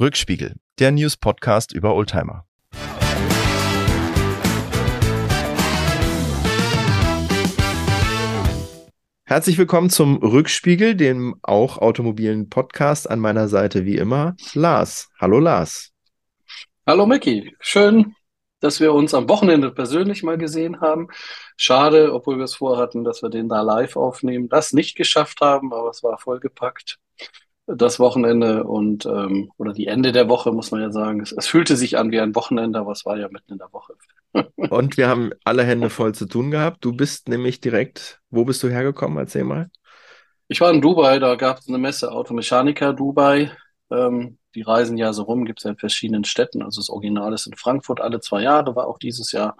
[0.00, 2.44] Rückspiegel, der News-Podcast über Oldtimer.
[9.22, 13.08] Herzlich willkommen zum Rückspiegel, dem auch automobilen Podcast.
[13.08, 15.10] An meiner Seite wie immer Lars.
[15.20, 15.92] Hallo Lars.
[16.88, 17.54] Hallo Micky.
[17.60, 18.16] Schön,
[18.58, 21.06] dass wir uns am Wochenende persönlich mal gesehen haben.
[21.56, 25.72] Schade, obwohl wir es vorhatten, dass wir den da live aufnehmen, das nicht geschafft haben,
[25.72, 26.98] aber es war vollgepackt
[27.66, 31.20] das Wochenende und ähm, oder die Ende der Woche, muss man ja sagen.
[31.20, 33.72] Es, es, fühlte sich an wie ein Wochenende, aber es war ja mitten in der
[33.72, 33.94] Woche.
[34.56, 36.84] und wir haben alle Hände voll zu tun gehabt.
[36.84, 39.18] Du bist nämlich direkt, wo bist du hergekommen?
[39.18, 39.70] Erzähl mal.
[40.48, 43.50] Ich war in Dubai, da gab es eine Messe Automechaniker Dubai.
[43.90, 46.62] Ähm, die reisen ja so rum, gibt es ja in verschiedenen Städten.
[46.62, 49.56] Also das Original ist in Frankfurt alle zwei Jahre, war auch dieses Jahr.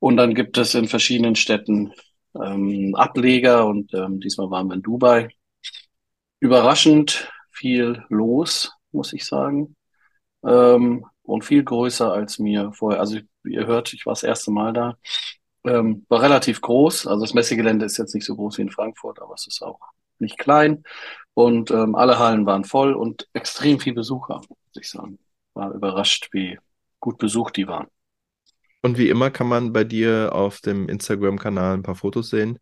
[0.00, 1.92] Und dann gibt es in verschiedenen Städten
[2.34, 5.28] ähm, Ableger und ähm, diesmal waren wir in Dubai
[6.40, 9.76] überraschend viel los, muss ich sagen.
[10.44, 13.00] Ähm, und viel größer als mir vorher.
[13.00, 14.96] Also ihr hört, ich war das erste Mal da.
[15.64, 17.06] Ähm, war relativ groß.
[17.06, 19.80] Also das Messegelände ist jetzt nicht so groß wie in Frankfurt, aber es ist auch
[20.18, 20.84] nicht klein.
[21.34, 25.18] Und ähm, alle Hallen waren voll und extrem viel Besucher, muss ich sagen.
[25.54, 26.58] War überrascht, wie
[27.00, 27.88] gut besucht die waren.
[28.82, 32.58] Und wie immer kann man bei dir auf dem Instagram-Kanal ein paar Fotos sehen.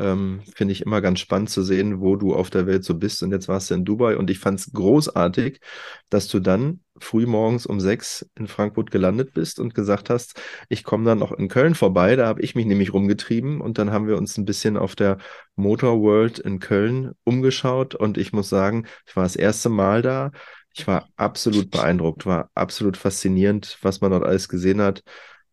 [0.00, 3.22] Ähm, Finde ich immer ganz spannend zu sehen, wo du auf der Welt so bist.
[3.22, 5.60] Und jetzt warst du in Dubai und ich fand es großartig,
[6.08, 10.84] dass du dann früh morgens um sechs in Frankfurt gelandet bist und gesagt hast, ich
[10.84, 12.16] komme dann noch in Köln vorbei.
[12.16, 15.18] Da habe ich mich nämlich rumgetrieben und dann haben wir uns ein bisschen auf der
[15.56, 20.30] Motor World in Köln umgeschaut und ich muss sagen, ich war das erste Mal da.
[20.72, 25.02] Ich war absolut beeindruckt, war absolut faszinierend, was man dort alles gesehen hat.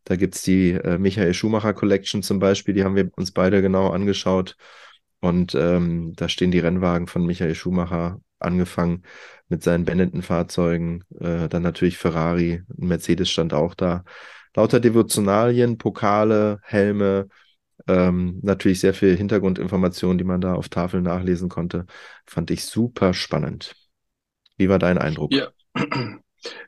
[0.08, 3.62] Da gibt es die äh, Michael Schumacher Collection zum Beispiel, die haben wir uns beide
[3.62, 4.56] genau angeschaut.
[5.20, 9.04] Und ähm, da stehen die Rennwagen von Michael Schumacher, angefangen
[9.50, 14.06] mit seinen Benetton-Fahrzeugen, äh, dann natürlich Ferrari, Mercedes stand auch da.
[14.56, 17.28] Lauter Devotionalien, Pokale, Helme,
[17.90, 21.86] ähm, natürlich sehr viel Hintergrundinformationen, die man da auf Tafeln nachlesen konnte.
[22.26, 23.76] Fand ich super spannend.
[24.56, 25.34] Wie war dein Eindruck?
[25.34, 25.50] Ja.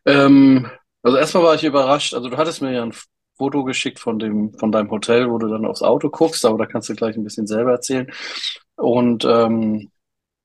[0.06, 0.70] ähm,
[1.04, 2.14] also erstmal war ich überrascht.
[2.14, 2.94] Also du hattest mir ja ein
[3.40, 6.66] Foto geschickt von dem, von deinem Hotel, wo du dann aufs Auto guckst, aber da
[6.68, 8.12] kannst du gleich ein bisschen selber erzählen.
[8.76, 9.90] Und ähm,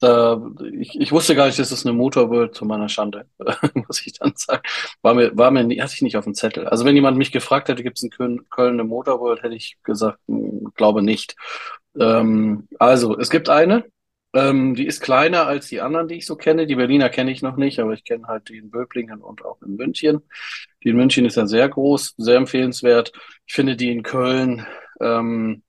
[0.01, 0.41] da,
[0.73, 3.27] ich, ich wusste gar nicht, dass es eine Motorworld zu meiner Schande,
[3.75, 4.63] muss ich dann sagen.
[5.03, 6.69] War mir, war mir, hatte ich nicht auf dem Zettel.
[6.69, 9.77] Also wenn jemand mich gefragt hätte, gibt es in Köln, Köln eine Motorworld, hätte ich
[9.83, 11.37] gesagt, hm, glaube nicht.
[11.99, 13.85] Ähm, also es gibt eine,
[14.35, 16.67] ähm, die ist kleiner als die anderen, die ich so kenne.
[16.67, 19.63] Die Berliner kenne ich noch nicht, aber ich kenne halt die in Böblingen und auch
[19.63, 20.23] in München.
[20.83, 23.13] Die in München ist ja sehr groß, sehr empfehlenswert.
[23.47, 24.67] Ich finde die in Köln
[25.01, 25.63] ähm,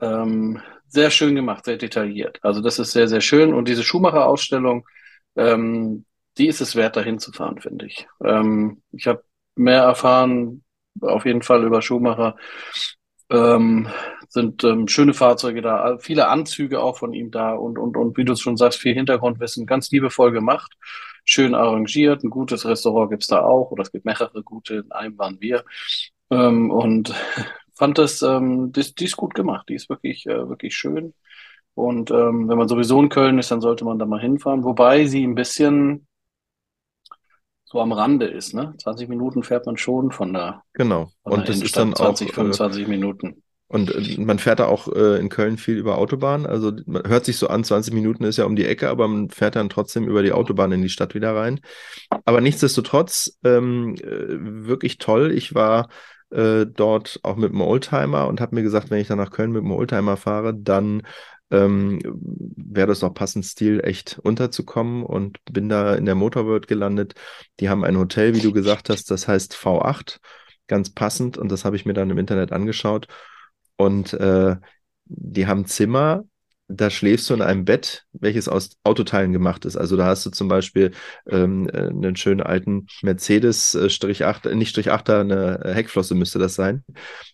[0.00, 2.38] ähm, sehr schön gemacht, sehr detailliert.
[2.42, 3.54] Also das ist sehr, sehr schön.
[3.54, 4.86] Und diese Schumacher-Ausstellung,
[5.36, 6.04] ähm,
[6.38, 8.06] die ist es wert, dahin zu fahren, finde ich.
[8.24, 9.24] Ähm, ich habe
[9.54, 10.64] mehr erfahren,
[11.00, 12.36] auf jeden Fall über Schumacher.
[14.32, 18.24] Sind ähm, schöne Fahrzeuge da, viele Anzüge auch von ihm da und, und, und wie
[18.24, 20.72] du schon sagst, viel Hintergrundwissen, ganz liebevoll gemacht,
[21.24, 25.18] schön arrangiert, ein gutes Restaurant gibt's da auch oder es gibt mehrere gute, in einem
[25.18, 25.64] waren wir
[26.30, 27.12] ähm, und
[27.74, 31.12] fand das, ähm, das, die ist gut gemacht, die ist wirklich, äh, wirklich schön
[31.74, 35.06] und ähm, wenn man sowieso in Köln ist, dann sollte man da mal hinfahren, wobei
[35.06, 36.06] sie ein bisschen
[37.64, 38.74] so am Rande ist, ne?
[38.78, 40.64] 20 Minuten fährt man schon von da.
[40.72, 41.10] Genau.
[41.22, 43.42] Von und das ist dann 20, auch 25 äh, Minuten.
[43.70, 46.44] Und äh, man fährt da auch äh, in Köln viel über Autobahn.
[46.44, 49.30] Also man hört sich so an, 20 Minuten ist ja um die Ecke, aber man
[49.30, 51.60] fährt dann trotzdem über die Autobahn in die Stadt wieder rein.
[52.24, 55.30] Aber nichtsdestotrotz ähm, äh, wirklich toll.
[55.30, 55.88] Ich war
[56.30, 59.52] äh, dort auch mit einem Oldtimer und habe mir gesagt, wenn ich dann nach Köln
[59.52, 61.02] mit einem Oldtimer fahre, dann
[61.52, 62.00] ähm,
[62.56, 67.14] wäre das auch passend Stil, echt unterzukommen und bin da in der Motorworld gelandet.
[67.60, 70.18] Die haben ein Hotel, wie du gesagt hast, das heißt V8,
[70.66, 73.06] ganz passend und das habe ich mir dann im Internet angeschaut
[73.80, 74.56] und äh,
[75.06, 76.24] die haben Zimmer,
[76.68, 79.76] da schläfst du in einem Bett, welches aus Autoteilen gemacht ist.
[79.76, 80.92] Also da hast du zum Beispiel
[81.26, 86.38] ähm, äh, einen schönen alten Mercedes äh, Strich 8, nicht Strich 8er, eine Heckflosse müsste
[86.38, 86.84] das sein.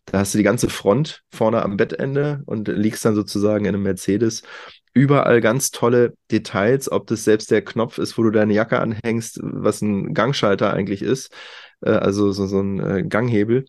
[0.04, 3.82] Da hast du die ganze Front vorne am Bettende und liegst dann sozusagen in einem
[3.82, 4.42] Mercedes.
[4.94, 9.40] Überall ganz tolle Details, ob das selbst der Knopf ist, wo du deine Jacke anhängst,
[9.42, 11.32] was ein Gangschalter eigentlich ist,
[11.82, 13.66] äh, also so, so ein äh, Ganghebel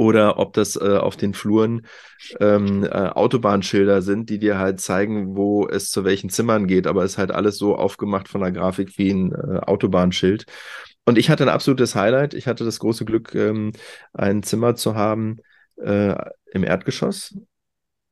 [0.00, 1.82] oder ob das äh, auf den Fluren
[2.40, 6.86] ähm, äh, Autobahnschilder sind, die dir halt zeigen, wo es zu welchen Zimmern geht.
[6.86, 10.46] Aber es ist halt alles so aufgemacht von der Grafik wie ein äh, Autobahnschild.
[11.04, 12.32] Und ich hatte ein absolutes Highlight.
[12.32, 13.72] Ich hatte das große Glück, ähm,
[14.14, 15.40] ein Zimmer zu haben
[15.76, 16.16] äh,
[16.50, 17.36] im Erdgeschoss.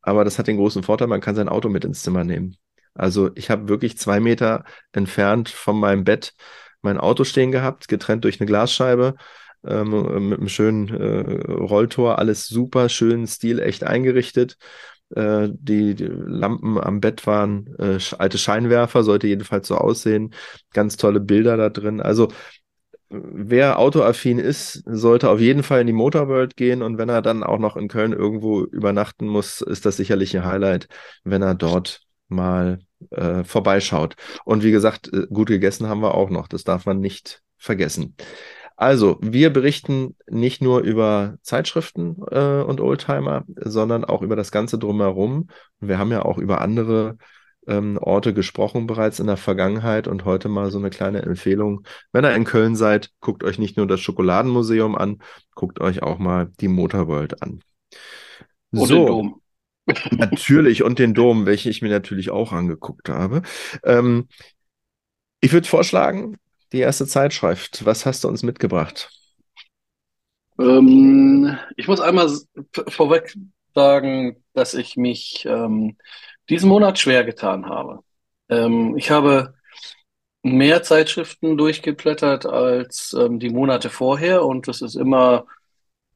[0.03, 2.59] Aber das hat den großen Vorteil, man kann sein Auto mit ins Zimmer nehmen.
[2.93, 6.35] Also ich habe wirklich zwei Meter entfernt von meinem Bett
[6.83, 9.15] mein Auto stehen gehabt, getrennt durch eine Glasscheibe
[9.67, 14.57] ähm, mit einem schönen äh, Rolltor, alles super schön, stilecht eingerichtet.
[15.15, 20.35] Äh, die, die, Lampen am Bett waren äh, alte Scheinwerfer, sollte jedenfalls so aussehen.
[20.73, 22.01] Ganz tolle Bilder da drin.
[22.01, 22.29] Also
[23.11, 27.43] wer autoaffin ist, sollte auf jeden Fall in die Motorworld gehen und wenn er dann
[27.43, 30.89] auch noch in Köln irgendwo übernachten muss, ist das sicherlich ein Highlight,
[31.25, 34.17] wenn er dort mal äh, vorbeischaut.
[34.45, 38.15] Und wie gesagt, äh, gut gegessen haben wir auch noch, das darf man nicht vergessen.
[38.81, 44.79] Also, wir berichten nicht nur über Zeitschriften äh, und Oldtimer, sondern auch über das Ganze
[44.79, 45.49] drumherum.
[45.81, 47.19] Wir haben ja auch über andere
[47.67, 51.85] ähm, Orte gesprochen bereits in der Vergangenheit und heute mal so eine kleine Empfehlung.
[52.13, 55.19] Wenn ihr in Köln seid, guckt euch nicht nur das Schokoladenmuseum an,
[55.57, 57.61] guckt euch auch mal die Motorworld an.
[58.71, 58.95] Und so.
[58.95, 59.41] den Dom.
[60.13, 63.43] Natürlich, und den Dom, welchen ich mir natürlich auch angeguckt habe.
[63.83, 64.29] Ähm,
[65.41, 66.37] ich würde vorschlagen,
[66.73, 67.85] die erste Zeitschrift.
[67.85, 69.11] Was hast du uns mitgebracht?
[70.59, 72.31] Ähm, ich muss einmal
[72.89, 73.37] vorweg
[73.75, 75.97] sagen, dass ich mich ähm,
[76.49, 78.01] diesen Monat schwer getan habe.
[78.49, 79.55] Ähm, ich habe
[80.43, 85.47] mehr Zeitschriften durchgeblättert als ähm, die Monate vorher und das ist immer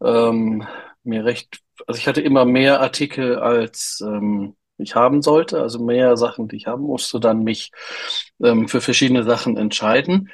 [0.03, 0.67] ähm,
[1.05, 6.17] mir recht, also ich hatte immer mehr Artikel als ähm, ich haben sollte, also mehr
[6.17, 7.73] Sachen, die ich haben musste, dann mich
[8.43, 10.31] ähm, für verschiedene Sachen entscheiden.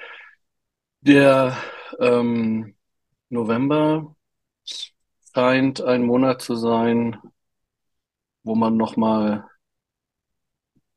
[1.01, 1.57] Der
[2.01, 2.75] ähm,
[3.29, 4.17] November
[5.35, 7.19] scheint ein Monat zu sein,
[8.43, 9.45] wo man nochmal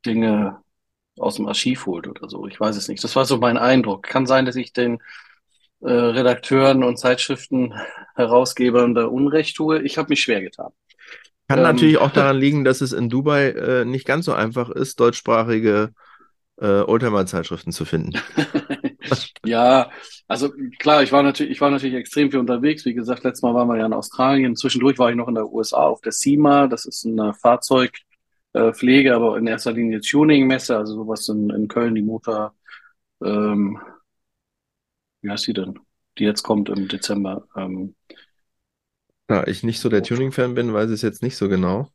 [0.06, 0.62] Dinge
[1.18, 2.46] aus dem Archiv holt oder so.
[2.46, 3.04] Ich weiß es nicht.
[3.04, 4.04] Das war so mein Eindruck.
[4.04, 5.00] Kann sein, dass ich den
[5.80, 7.74] äh, Redakteuren und Zeitschriften
[8.14, 9.82] Herausgebern da Unrecht tue.
[9.82, 10.72] Ich habe mich schwer getan.
[11.48, 14.70] Kann ähm, natürlich auch daran liegen, dass es in Dubai äh, nicht ganz so einfach
[14.70, 15.92] ist, deutschsprachige
[16.60, 18.12] äh, Oldtimer-Zeitschriften zu finden.
[19.44, 19.90] ja,
[20.28, 22.84] also klar, ich war natürlich, ich war natürlich extrem viel unterwegs.
[22.84, 24.56] Wie gesagt, letztes Mal waren wir ja in Australien.
[24.56, 26.68] Zwischendurch war ich noch in der USA auf der SEMA.
[26.68, 32.02] Das ist eine Fahrzeugpflege, aber in erster Linie Tuning-Messe, also sowas in, in Köln, die
[32.02, 32.54] Motor,
[33.24, 33.80] ähm,
[35.20, 35.78] wie heißt die denn?
[36.18, 37.46] Die jetzt kommt im Dezember.
[37.56, 37.94] Ähm,
[39.32, 41.88] da ich nicht so der Tuning-Fan bin, weiß ich es jetzt nicht so genau.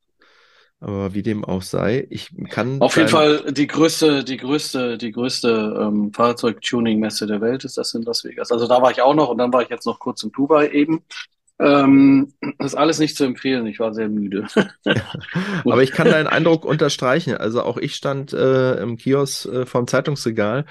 [0.80, 2.82] Aber wie dem auch sei, ich kann.
[2.82, 7.96] Auf jeden Fall die größte, die größte, die größte ähm, Fahrzeug-Tuning-Messe der Welt ist das
[7.96, 8.52] in Las Vegas.
[8.52, 10.70] Also da war ich auch noch und dann war ich jetzt noch kurz in Dubai
[10.70, 11.04] eben.
[11.60, 13.66] Ähm, das ist alles nicht zu empfehlen.
[13.66, 14.48] Ich war sehr müde.
[15.66, 17.36] Aber ich kann deinen Eindruck unterstreichen.
[17.36, 20.66] Also auch ich stand äh, im Kiosk äh, vorm Zeitungsregal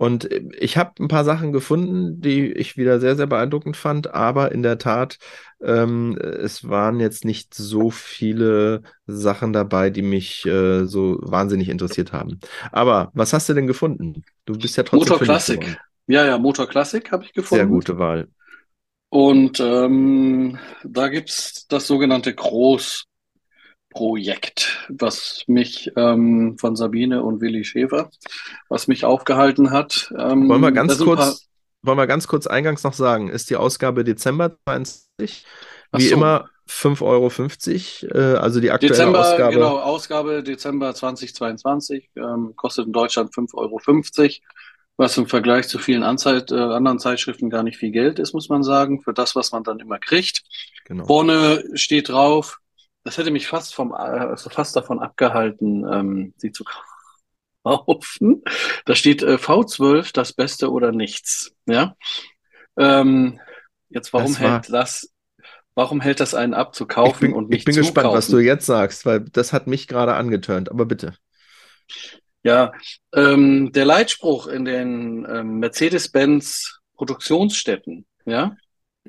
[0.00, 4.50] und ich habe ein paar Sachen gefunden, die ich wieder sehr, sehr beeindruckend fand, aber
[4.50, 5.18] in der Tat,
[5.62, 12.14] ähm, es waren jetzt nicht so viele Sachen dabei, die mich äh, so wahnsinnig interessiert
[12.14, 12.40] haben.
[12.72, 14.24] Aber was hast du denn gefunden?
[14.46, 15.12] Du bist ja trotzdem.
[15.12, 15.78] Motor Classic.
[16.06, 17.60] Ja, ja, Motor Classic habe ich gefunden.
[17.60, 18.28] Sehr gute Wahl.
[19.10, 23.04] Und ähm, da gibt's das sogenannte Groß
[23.90, 28.10] Projekt, was mich ähm, von Sabine und Willi Schäfer,
[28.68, 30.12] was mich aufgehalten hat.
[30.16, 31.48] Ähm, wollen wir ganz kurz,
[31.82, 35.44] wollen wir ganz kurz eingangs noch sagen, ist die Ausgabe Dezember 20,
[35.92, 36.14] wie so.
[36.14, 37.02] immer 5,50
[38.12, 39.54] Euro, äh, also die aktuelle Dezember, Ausgabe.
[39.54, 43.80] Genau, Ausgabe Dezember 2022, ähm, kostet in Deutschland 5,50 Euro,
[44.96, 48.48] was im Vergleich zu vielen Anzeit, äh, anderen Zeitschriften gar nicht viel Geld ist, muss
[48.48, 50.42] man sagen, für das, was man dann immer kriegt.
[50.84, 51.06] Genau.
[51.06, 52.60] Vorne steht drauf,
[53.04, 56.64] das hätte mich fast vom, also fast davon abgehalten, ähm, sie zu
[57.62, 58.42] kaufen.
[58.84, 61.52] Da steht äh, V12 das Beste oder nichts.
[61.66, 61.96] Ja.
[62.76, 63.40] Ähm,
[63.88, 65.12] jetzt warum das hält das?
[65.74, 68.16] Warum hält das einen ab zu kaufen bin, und nicht Ich bin gespannt, kaufen?
[68.16, 70.70] was du jetzt sagst, weil das hat mich gerade angetönt.
[70.70, 71.14] Aber bitte.
[72.42, 72.72] Ja,
[73.14, 78.56] ähm, der Leitspruch in den ähm, Mercedes-Benz Produktionsstätten, ja,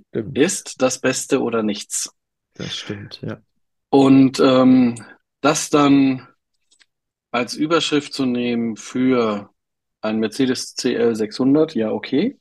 [0.10, 0.38] stimmt.
[0.38, 2.10] ist das Beste oder nichts.
[2.54, 3.42] Das stimmt, ja.
[3.92, 4.96] Und ähm,
[5.42, 6.26] das dann
[7.30, 9.50] als Überschrift zu nehmen für
[10.00, 12.40] ein Mercedes CL 600, ja, okay.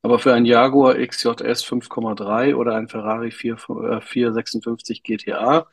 [0.00, 5.66] Aber für ein Jaguar XJS 5,3 oder ein Ferrari 4, äh, 456 GTA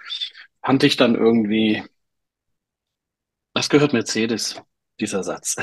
[0.62, 1.82] fand ich dann irgendwie,
[3.54, 4.62] das gehört Mercedes,
[5.00, 5.56] dieser Satz.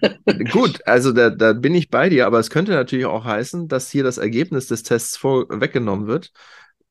[0.50, 3.90] Gut, also da, da bin ich bei dir, aber es könnte natürlich auch heißen, dass
[3.90, 6.32] hier das Ergebnis des Tests vorweggenommen wird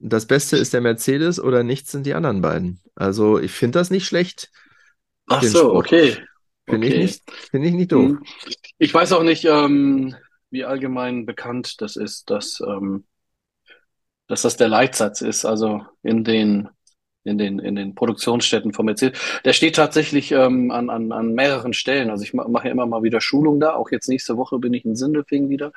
[0.01, 2.81] das Beste ist der Mercedes oder nichts sind die anderen beiden.
[2.95, 4.51] Also ich finde das nicht schlecht.
[5.27, 5.75] Ach so, Spruch.
[5.75, 6.17] okay.
[6.67, 6.95] Finde okay.
[6.95, 8.09] ich, nicht, find ich nicht doof.
[8.09, 8.23] Hm.
[8.77, 10.15] Ich weiß auch nicht, ähm,
[10.49, 13.05] wie allgemein bekannt das ist, dass, ähm,
[14.27, 15.45] dass das der Leitsatz ist.
[15.45, 16.69] Also in den
[17.23, 19.19] in den, in den Produktionsstätten von Mercedes.
[19.45, 22.09] Der steht tatsächlich ähm, an, an, an mehreren Stellen.
[22.09, 23.75] Also ich mache ja immer mal wieder Schulung da.
[23.75, 25.71] Auch jetzt nächste Woche bin ich in Sindelfingen wieder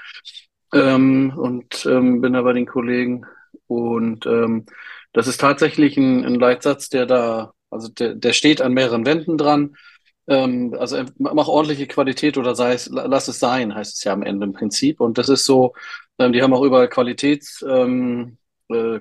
[0.73, 3.27] ähm, und ähm, bin da bei den Kollegen.
[3.67, 4.67] Und ähm,
[5.13, 9.39] das ist tatsächlich ein, ein Leitsatz, der da, also der, der steht an mehreren Wänden
[9.39, 9.77] dran.
[10.27, 14.23] Ähm, also mach ordentliche Qualität oder sei es, lass es sein, heißt es ja am
[14.23, 15.01] Ende im Prinzip.
[15.01, 15.75] Und das ist so,
[16.19, 18.39] ähm, die haben auch überall Qualitäts, ähm,
[18.71, 19.01] äh,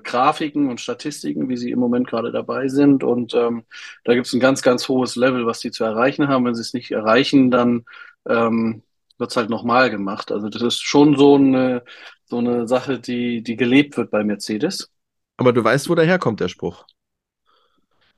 [0.52, 3.02] und Statistiken, wie sie im Moment gerade dabei sind.
[3.04, 3.64] Und ähm,
[4.04, 6.44] da gibt es ein ganz, ganz hohes Level, was die zu erreichen haben.
[6.44, 7.84] Wenn sie es nicht erreichen, dann
[8.28, 8.82] ähm,
[9.18, 10.32] wird es halt nochmal gemacht.
[10.32, 11.84] Also das ist schon so eine,
[12.24, 14.90] so eine Sache, die, die gelebt wird bei Mercedes.
[15.36, 16.84] Aber du weißt, wo der herkommt, der Spruch.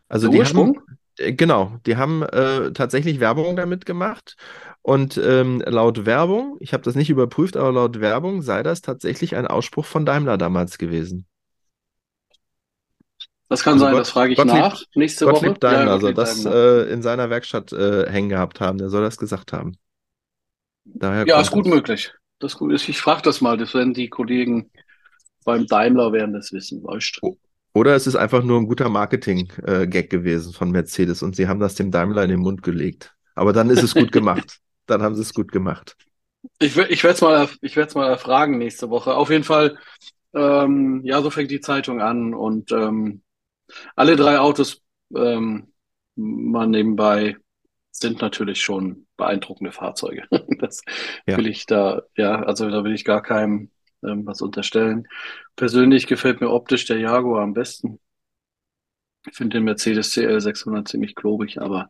[0.09, 0.75] Also die haben,
[1.19, 4.37] äh, genau, die haben äh, tatsächlich Werbung damit gemacht.
[4.83, 9.35] Und ähm, laut Werbung, ich habe das nicht überprüft, aber laut Werbung sei das tatsächlich
[9.35, 11.27] ein Ausspruch von Daimler damals gewesen.
[13.49, 15.61] Das kann also sein, Gott, das frage ich Gottlieb, nach nächste Gottlieb Woche.
[15.61, 19.19] Daimler, ja, also das äh, in seiner Werkstatt äh, hängen gehabt haben, der soll das
[19.19, 19.77] gesagt haben.
[20.95, 21.75] Daher ja, ist gut das.
[21.75, 22.13] möglich.
[22.39, 22.73] Das ist gut.
[22.73, 24.71] Ich frage das mal, das werden die Kollegen
[25.45, 27.39] beim Daimler werden das wissen, weißt du.
[27.73, 31.75] Oder es ist einfach nur ein guter Marketing-Gag gewesen von Mercedes und sie haben das
[31.75, 33.15] dem Daimler in den Mund gelegt.
[33.35, 34.59] Aber dann ist es gut gemacht.
[34.87, 35.97] Dann haben sie es gut gemacht.
[36.61, 37.49] Ich, ich werde es mal,
[37.95, 39.17] mal erfragen nächste Woche.
[39.17, 39.79] Auf jeden Fall,
[40.33, 43.23] ähm, ja, so fängt die Zeitung an und ähm,
[43.97, 44.81] alle drei Autos
[45.13, 45.73] ähm,
[46.15, 47.37] mal nebenbei
[47.99, 50.25] sind natürlich schon beeindruckende Fahrzeuge.
[50.59, 50.83] das
[51.27, 51.37] ja.
[51.37, 53.71] will ich da, ja, also da will ich gar keinem
[54.03, 55.07] ähm, was unterstellen.
[55.57, 57.99] Persönlich gefällt mir optisch der Jaguar am besten.
[59.29, 61.89] Ich finde den Mercedes CL 600 ziemlich klobig, aber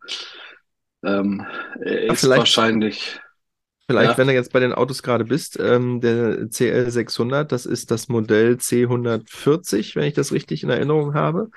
[1.02, 1.46] ähm,
[1.80, 3.20] er ist ja, wahrscheinlich.
[3.88, 4.18] Vielleicht, ja.
[4.18, 8.08] wenn du jetzt bei den Autos gerade bist, ähm, der CL 600, das ist das
[8.08, 11.50] Modell C140, wenn ich das richtig in Erinnerung habe.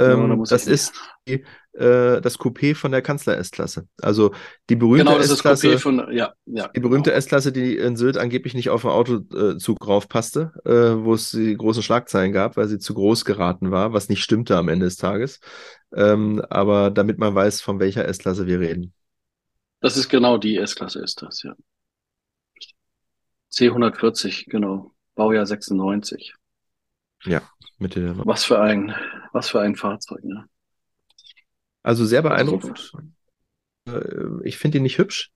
[0.00, 0.94] Ähm, ja, das ist
[1.28, 3.86] die, äh, das Coupé von der Kanzler-S-Klasse.
[4.00, 4.32] Also
[4.68, 5.76] die berühmte genau, S-Klasse,
[6.10, 7.18] ja, ja, die berühmte genau.
[7.18, 11.82] S-Klasse, die in Sylt angeblich nicht auf den Autozug raufpasste, äh, wo es die großen
[11.82, 15.40] Schlagzeilen gab, weil sie zu groß geraten war, was nicht stimmte am Ende des Tages.
[15.94, 18.94] Ähm, aber damit man weiß, von welcher S-Klasse wir reden.
[19.80, 21.54] Das ist genau die S-Klasse ist das, ja.
[23.52, 24.92] C140, genau.
[25.14, 26.34] Baujahr 96.
[27.24, 27.42] Ja,
[27.78, 28.94] Mitte der Was für ein,
[29.32, 30.46] was für ein Fahrzeug, ne?
[31.82, 32.92] Also sehr beeindruckend.
[33.86, 33.92] Äh,
[34.44, 35.32] ich finde ihn nicht hübsch,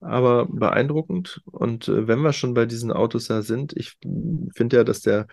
[0.00, 1.42] aber beeindruckend.
[1.46, 3.98] Und äh, wenn wir schon bei diesen Autos da sind, ich
[4.54, 5.26] finde ja, dass der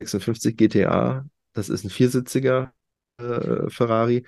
[0.00, 2.72] 56 äh, GTA, das ist ein viersitziger
[3.18, 4.26] Ferrari,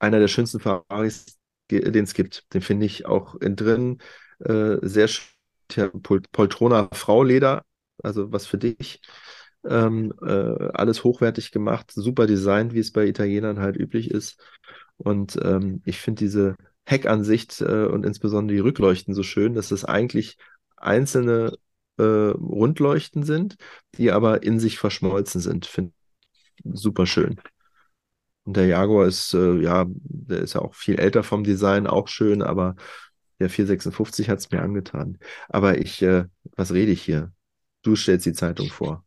[0.00, 1.38] einer der schönsten Ferraris,
[1.70, 2.52] den es gibt.
[2.52, 3.98] Den finde ich auch in drin
[4.40, 6.02] sehr schön.
[6.32, 7.64] Poltrona Frauleder,
[8.02, 9.00] also was für dich.
[9.64, 14.40] Ähm, äh, alles hochwertig gemacht, super designt, wie es bei Italienern halt üblich ist.
[14.96, 19.84] Und ähm, ich finde diese Heckansicht äh, und insbesondere die Rückleuchten so schön, dass es
[19.84, 20.38] eigentlich
[20.76, 21.52] einzelne
[21.98, 23.56] äh, Rundleuchten sind,
[23.94, 25.66] die aber in sich verschmolzen sind.
[25.66, 25.92] Finde
[26.64, 27.40] super schön.
[28.44, 32.08] Und der Jaguar ist, äh, ja, der ist ja auch viel älter vom Design, auch
[32.08, 32.76] schön, aber
[33.40, 35.18] der 456 hat es mir angetan.
[35.48, 36.24] Aber ich, äh,
[36.56, 37.32] was rede ich hier?
[37.82, 39.04] Du stellst die Zeitung vor.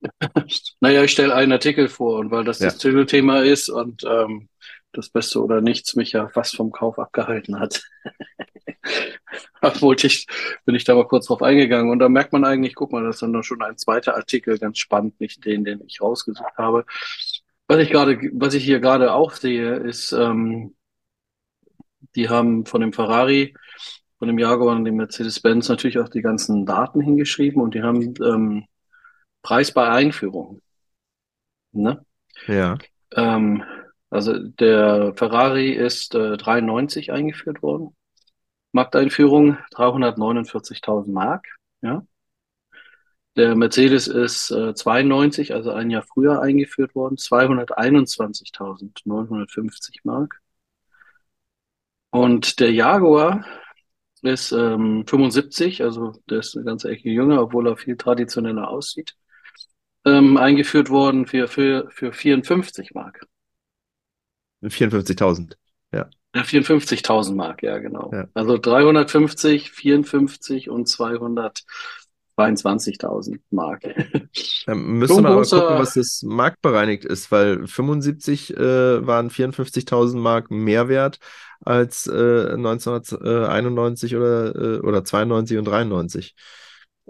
[0.80, 2.66] naja, ich stelle einen Artikel vor und weil das ja.
[2.66, 4.48] das Titelthema ist und ähm,
[4.92, 7.82] das Beste oder Nichts mich ja fast vom Kauf abgehalten hat.
[10.02, 10.26] ich,
[10.64, 13.16] bin ich da mal kurz drauf eingegangen und da merkt man eigentlich, guck mal, das
[13.16, 16.84] ist dann schon ein zweiter Artikel, ganz spannend, nicht den, den ich rausgesucht habe.
[17.66, 20.74] Was ich gerade, was ich hier gerade auch sehe, ist, ähm,
[22.14, 23.54] die haben von dem Ferrari,
[24.18, 28.14] von dem Jaguar und dem Mercedes-Benz natürlich auch die ganzen Daten hingeschrieben und die haben
[28.24, 28.64] ähm,
[29.42, 30.60] Preis bei Einführung.
[31.72, 32.04] Ne?
[32.46, 32.78] Ja.
[33.12, 33.64] Ähm,
[34.10, 37.96] also der Ferrari ist äh, 93 eingeführt worden.
[38.72, 41.46] Markteinführung 349.000 Mark.
[41.82, 42.06] Ja.
[43.36, 50.40] Der Mercedes ist äh, 92, also ein Jahr früher eingeführt worden, 221.950 Mark.
[52.10, 53.44] Und der Jaguar
[54.22, 59.16] ist ähm, 75, also der ist eine ganze Ecke jünger, obwohl er viel traditioneller aussieht
[60.08, 63.26] ähm, eingeführt worden für, für, für 54 Mark.
[64.62, 65.54] 54.000,
[65.92, 66.08] ja.
[66.34, 68.10] Ja, 54.000 Mark, ja, genau.
[68.12, 68.26] Ja.
[68.34, 73.84] Also 350, 54 und 222.000 Mark.
[74.66, 80.50] Da müsste man aber gucken, was das marktbereinigt ist, weil 75 äh, waren 54.000 Mark
[80.50, 81.18] mehr wert
[81.60, 86.34] als äh, 1991 oder, äh, oder 92 und 93.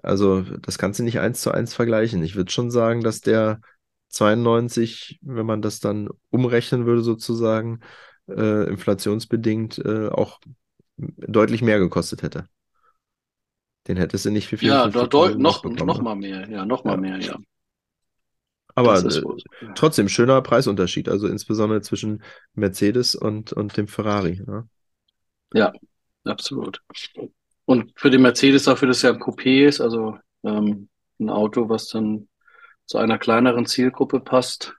[0.02, 2.22] Also das kannst du nicht eins zu eins vergleichen.
[2.22, 3.60] Ich würde schon sagen, dass der
[4.08, 7.80] 92, wenn man das dann umrechnen würde sozusagen,
[8.28, 10.40] äh, inflationsbedingt äh, auch
[10.96, 12.46] deutlich mehr gekostet hätte.
[13.86, 16.96] Den hättest du nicht für 54 Ja, noch, noch mal mehr, ja, noch mal ja.
[16.98, 17.38] mehr, ja.
[18.74, 19.22] Aber äh,
[19.74, 22.22] trotzdem schöner Preisunterschied, also insbesondere zwischen
[22.54, 24.40] Mercedes und, und dem Ferrari.
[24.46, 24.64] Ja,
[25.52, 25.72] ja
[26.24, 26.80] absolut.
[27.68, 30.88] Und für den Mercedes dafür, dass ja ein Coupé ist, also ähm,
[31.20, 32.26] ein Auto, was dann
[32.86, 34.74] zu einer kleineren Zielgruppe passt.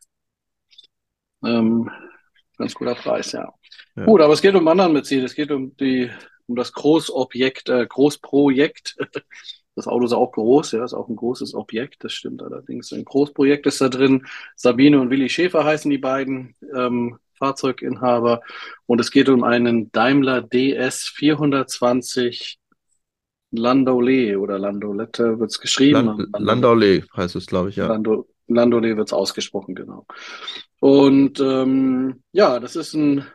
[1.45, 1.91] Ähm,
[2.57, 3.53] ganz guter Preis, ja.
[3.95, 4.05] ja.
[4.05, 6.09] Gut, aber es geht um anderen Mercedes, es geht um die,
[6.47, 8.97] um das Großobjekt, äh, Großprojekt.
[9.75, 12.91] Das Auto ist auch groß, ja, ist auch ein großes Objekt, das stimmt allerdings.
[12.91, 14.27] Ein Großprojekt ist da drin.
[14.57, 18.41] Sabine und Willi Schäfer heißen die beiden ähm, Fahrzeuginhaber.
[18.87, 22.58] Und es geht um einen Daimler DS 420
[23.51, 26.05] Landaulet oder Landolette wird es geschrieben.
[26.05, 27.87] Land, Landaulet heißt es, glaube ich, ja.
[27.87, 30.05] Lando, Landaulet wird es ausgesprochen, genau.
[30.79, 33.25] Und ähm, ja, das ist ein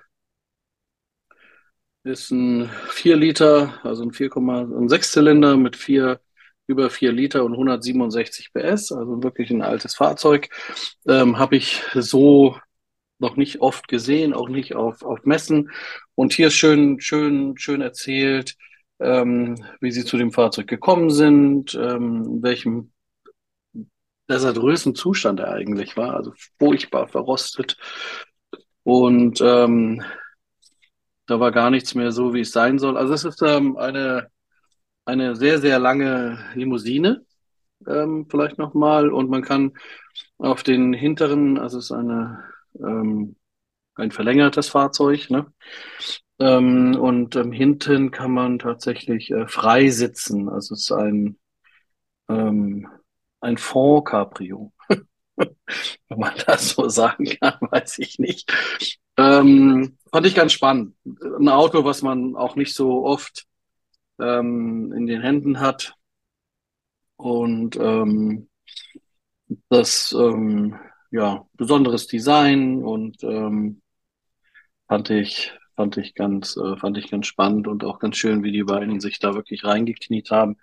[2.04, 6.20] ist ein 4 Liter, also ein 4,6 Zylinder mit vier
[6.66, 10.48] über 4 Liter und 167 PS, also wirklich ein altes Fahrzeug.
[11.08, 12.56] Ähm, Habe ich so
[13.18, 15.70] noch nicht oft gesehen, auch nicht auf, auf Messen.
[16.14, 18.56] Und hier ist schön, schön, schön erzählt,
[19.00, 22.92] ähm, wie sie zu dem Fahrzeug gekommen sind, ähm, in welchem
[24.28, 27.76] desaströsen Zustand er eigentlich war, also furchtbar verrostet.
[28.82, 30.02] Und ähm,
[31.26, 32.96] da war gar nichts mehr so, wie es sein soll.
[32.96, 34.28] Also es ist ähm, eine,
[35.04, 37.24] eine sehr, sehr lange Limousine,
[37.86, 39.10] ähm, vielleicht nochmal.
[39.10, 39.72] Und man kann
[40.38, 42.44] auf den hinteren, also es ist eine,
[42.78, 43.36] ähm,
[43.96, 45.52] ein verlängertes Fahrzeug, ne?
[46.40, 50.48] Ähm, und ähm, hinten kann man tatsächlich äh, frei sitzen.
[50.48, 51.38] Also es ist ein,
[52.28, 52.88] ähm,
[53.40, 54.72] ein Fond Cabrio.
[55.36, 58.52] Wenn man das so sagen kann, weiß ich nicht.
[59.16, 60.96] Ähm, fand ich ganz spannend.
[61.04, 63.46] Ein Auto, was man auch nicht so oft
[64.18, 65.94] ähm, in den Händen hat.
[67.16, 68.48] Und ähm,
[69.68, 70.76] das, ähm,
[71.12, 73.82] ja, besonderes Design und ähm,
[74.88, 78.52] fand ich, fand ich ganz, äh, fand ich ganz spannend und auch ganz schön, wie
[78.52, 80.56] die beiden sich da wirklich reingekniet haben,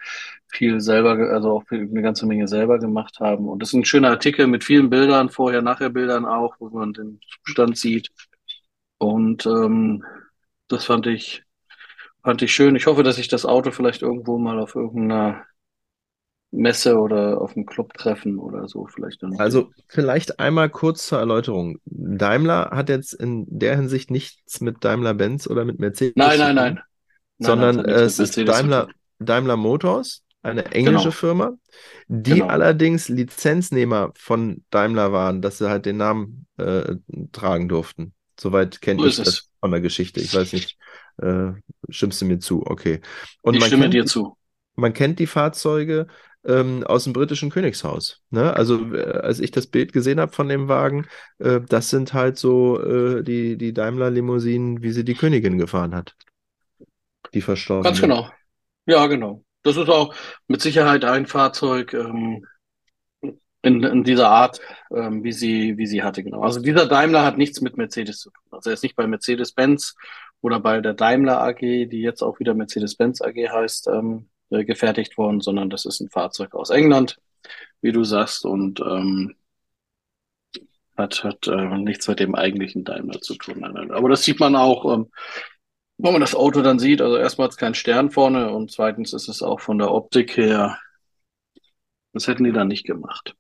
[0.48, 3.48] viel selber, also auch eine ganze Menge selber gemacht haben.
[3.50, 6.94] Und das ist ein schöner Artikel mit vielen Bildern, vorher, nachher Bildern auch, wo man
[6.94, 8.10] den Zustand sieht.
[8.98, 10.04] Und ähm,
[10.68, 11.44] das fand ich,
[12.24, 12.76] fand ich schön.
[12.76, 15.46] Ich hoffe, dass ich das Auto vielleicht irgendwo mal auf irgendeiner
[16.52, 19.40] Messe oder auf einem Club treffen oder so vielleicht dann.
[19.40, 21.80] Also vielleicht einmal kurz zur Erläuterung.
[21.86, 26.16] Daimler hat jetzt in der Hinsicht nichts mit Daimler-Benz oder mit Mercedes.
[26.18, 26.80] Nein, nein, nein.
[27.40, 31.12] Sondern nein, es ist Daimler, Daimler Motors, eine englische genau.
[31.12, 31.52] Firma,
[32.08, 32.48] die genau.
[32.48, 36.96] allerdings Lizenznehmer von Daimler waren, dass sie halt den Namen äh,
[37.32, 38.14] tragen durften.
[38.40, 40.20] Soweit kenne so ich das von der Geschichte.
[40.20, 40.78] Ich weiß nicht,
[41.18, 41.52] äh,
[41.90, 42.64] stimmst du mir zu?
[42.66, 43.00] Okay.
[43.42, 44.36] Und ich stimme dir zu.
[44.76, 46.08] Man kennt die Fahrzeuge
[46.46, 48.22] ähm, aus dem britischen Königshaus.
[48.30, 48.56] Ne?
[48.56, 51.08] Also äh, als ich das Bild gesehen habe von dem Wagen,
[51.40, 56.16] äh, das sind halt so äh, die, die Daimler-Limousinen, wie sie die Königin gefahren hat.
[57.34, 57.84] Die verstorben.
[57.84, 58.30] Ganz genau.
[58.86, 59.44] Ja, genau.
[59.64, 60.16] Das ist auch
[60.48, 62.46] mit Sicherheit ein Fahrzeug, ähm,
[63.62, 64.60] in, in dieser Art,
[64.92, 66.42] ähm, wie sie, wie sie hatte, genau.
[66.42, 68.44] Also dieser Daimler hat nichts mit Mercedes zu tun.
[68.52, 69.96] Also er ist nicht bei Mercedes-Benz
[70.42, 75.18] oder bei der Daimler AG, die jetzt auch wieder Mercedes-Benz AG heißt, ähm, äh, gefertigt
[75.18, 77.18] worden, sondern das ist ein Fahrzeug aus England,
[77.82, 79.36] wie du sagst, und ähm,
[80.98, 83.64] hat, hat äh, nichts mit dem eigentlichen Daimler zu tun.
[83.64, 85.12] Aber das sieht man auch, ähm,
[85.98, 87.02] wenn man das Auto dann sieht.
[87.02, 90.38] Also erstmal hat es keinen Stern vorne und zweitens ist es auch von der Optik
[90.38, 90.78] her,
[92.14, 93.36] das hätten die dann nicht gemacht.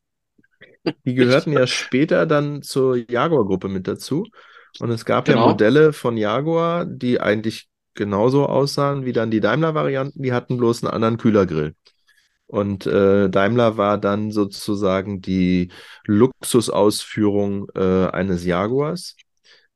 [1.05, 4.25] Die gehörten ja später dann zur Jaguar-Gruppe mit dazu.
[4.79, 5.41] Und es gab genau.
[5.41, 10.83] ja Modelle von Jaguar, die eigentlich genauso aussahen wie dann die Daimler-Varianten, die hatten bloß
[10.83, 11.75] einen anderen Kühlergrill.
[12.47, 15.71] Und äh, Daimler war dann sozusagen die
[16.05, 19.15] Luxusausführung äh, eines Jaguars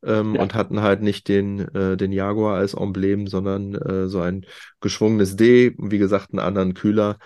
[0.03, 0.41] ähm, ja.
[0.41, 4.45] und hatten halt nicht den, äh, den Jaguar als Emblem, sondern äh, so ein
[4.81, 7.17] geschwungenes D, wie gesagt, einen anderen Kühler.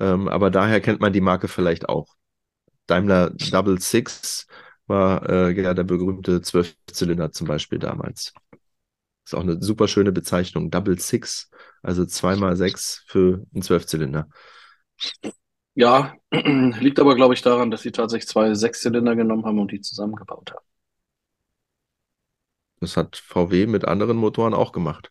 [0.00, 2.16] Ähm, aber daher kennt man die Marke vielleicht auch.
[2.88, 4.48] Daimler Double Six
[4.88, 8.32] war äh, ja der berühmte Zwölfzylinder zum Beispiel damals.
[9.28, 10.70] Ist auch eine super schöne Bezeichnung.
[10.70, 11.50] Double Six,
[11.82, 14.26] also zweimal sechs für einen Zwölfzylinder.
[15.74, 19.82] Ja, liegt aber, glaube ich, daran, dass sie tatsächlich zwei Sechszylinder genommen haben und die
[19.82, 20.64] zusammengebaut haben.
[22.80, 25.10] Das hat VW mit anderen Motoren auch gemacht.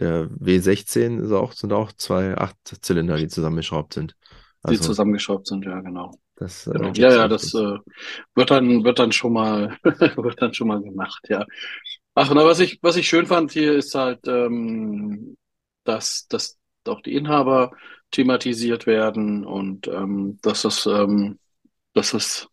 [0.00, 4.16] Der W16 ist auch, sind auch zwei Achtzylinder, die zusammengeschraubt sind.
[4.64, 6.10] Also, die zusammengeschraubt sind, ja, genau.
[6.34, 6.92] Das, äh, Genau.
[6.94, 7.76] Ja, ja, das äh,
[8.34, 11.46] wird dann, wird dann schon mal, wird dann schon mal gemacht, ja.
[12.14, 15.36] Ach, na, was ich, was ich schön fand hier ist halt, ähm,
[15.84, 17.72] dass, dass auch die Inhaber
[18.10, 21.38] thematisiert werden und ähm, dass es, ähm,
[21.94, 22.48] dass es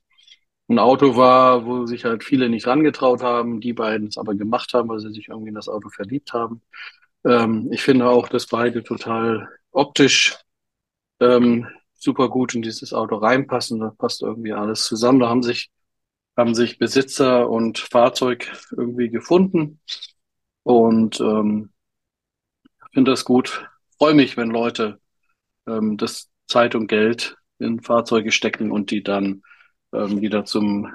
[0.69, 4.73] ein Auto war, wo sich halt viele nicht rangetraut haben, die beiden es aber gemacht
[4.73, 6.61] haben, weil sie sich irgendwie in das Auto verliebt haben.
[7.25, 10.37] Ähm, ich finde auch, dass beide total optisch
[11.19, 13.79] ähm, super gut in dieses Auto reinpassen.
[13.79, 15.19] Da passt irgendwie alles zusammen.
[15.19, 15.69] Da haben sich,
[16.37, 19.79] haben sich Besitzer und Fahrzeug irgendwie gefunden.
[20.63, 21.71] Und ähm,
[22.93, 23.67] finde das gut.
[23.97, 24.99] Freue mich, wenn Leute
[25.67, 29.43] ähm, das Zeit und Geld in Fahrzeuge stecken und die dann
[29.93, 30.91] ähm, wieder zum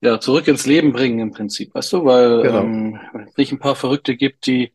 [0.00, 2.60] ja zurück ins Leben bringen im Prinzip, weißt du, weil Genau.
[2.60, 4.72] ähm, es nicht ein paar Verrückte gibt, die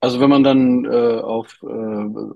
[0.00, 1.66] also wenn man dann äh, auf, äh,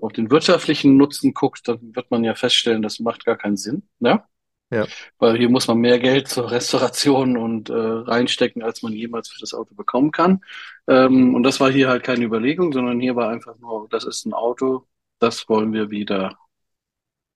[0.01, 3.83] auf den wirtschaftlichen Nutzen guckt, dann wird man ja feststellen, das macht gar keinen Sinn,
[3.99, 4.23] ne?
[4.71, 4.87] Ja.
[5.19, 9.39] Weil hier muss man mehr Geld zur Restauration und äh, reinstecken, als man jemals für
[9.39, 10.41] das Auto bekommen kann.
[10.87, 14.25] Ähm, und das war hier halt keine Überlegung, sondern hier war einfach nur, das ist
[14.25, 14.87] ein Auto,
[15.19, 16.37] das wollen wir wieder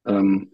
[0.06, 0.52] ähm,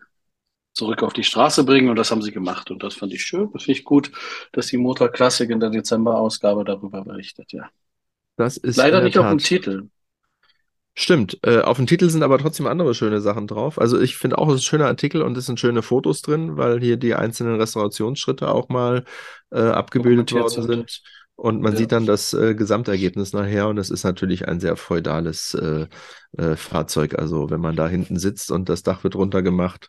[0.73, 3.49] zurück auf die Straße bringen und das haben sie gemacht und das fand ich schön.
[3.53, 4.11] Das finde ich gut,
[4.51, 7.69] dass die Motor Classic in der Dezemberausgabe darüber berichtet, ja.
[8.35, 9.47] Das ist Leider nicht auf dem Tat.
[9.47, 9.89] Titel.
[10.95, 13.79] Stimmt, äh, auf dem Titel sind aber trotzdem andere schöne Sachen drauf.
[13.81, 16.55] Also ich finde auch, es ist ein schöner Artikel und es sind schöne Fotos drin,
[16.55, 19.03] weil hier die einzelnen Restaurationsschritte auch mal
[19.51, 20.67] äh, abgebildet worden sind.
[20.67, 21.01] sind.
[21.35, 21.77] Und man Ja.
[21.79, 25.87] sieht dann das äh, Gesamtergebnis nachher und es ist natürlich ein sehr feudales äh,
[26.37, 27.17] äh, Fahrzeug.
[27.17, 29.87] Also wenn man da hinten sitzt und das Dach wird runtergemacht,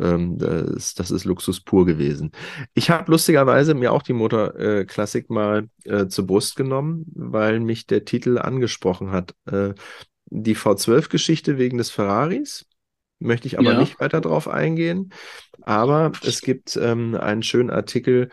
[0.00, 2.32] ähm, das, ist- das ist Luxus pur gewesen.
[2.72, 7.60] Ich habe lustigerweise mir auch die Motor äh, Classic mal äh, zur Brust genommen, weil
[7.60, 9.34] mich der Titel angesprochen hat.
[10.26, 12.66] Die V12-Geschichte wegen des Ferraris.
[13.18, 13.78] Möchte ich aber Ja.
[13.78, 15.12] nicht weiter drauf eingehen.
[15.62, 18.30] Aber es gibt ähm, einen schönen Artikel,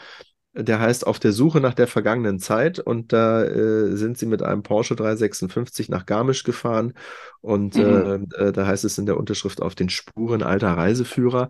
[0.54, 2.80] der heißt Auf der Suche nach der vergangenen Zeit.
[2.80, 6.94] Und da äh, sind sie mit einem Porsche 356 nach Garmisch gefahren.
[7.42, 7.80] Und Mhm.
[7.80, 11.50] äh, äh, da heißt es in der Unterschrift auf den Spuren alter Reiseführer.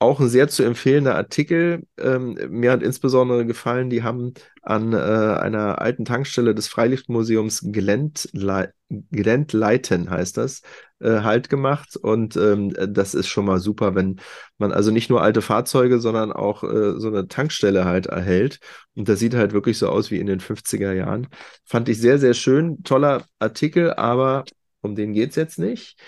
[0.00, 1.86] Auch ein sehr zu empfehlender Artikel.
[1.98, 8.70] Ähm, mir hat insbesondere gefallen, die haben an äh, einer alten Tankstelle des Freilichtmuseums Glendlei-
[9.10, 10.60] Glendleiten, heißt das,
[11.00, 11.96] äh, Halt gemacht.
[11.96, 14.20] Und ähm, das ist schon mal super, wenn
[14.58, 18.58] man also nicht nur alte Fahrzeuge, sondern auch äh, so eine Tankstelle halt erhält.
[18.94, 21.28] Und das sieht halt wirklich so aus wie in den 50er Jahren.
[21.64, 22.82] Fand ich sehr, sehr schön.
[22.82, 24.44] Toller Artikel, aber
[24.82, 25.98] um den geht's jetzt nicht.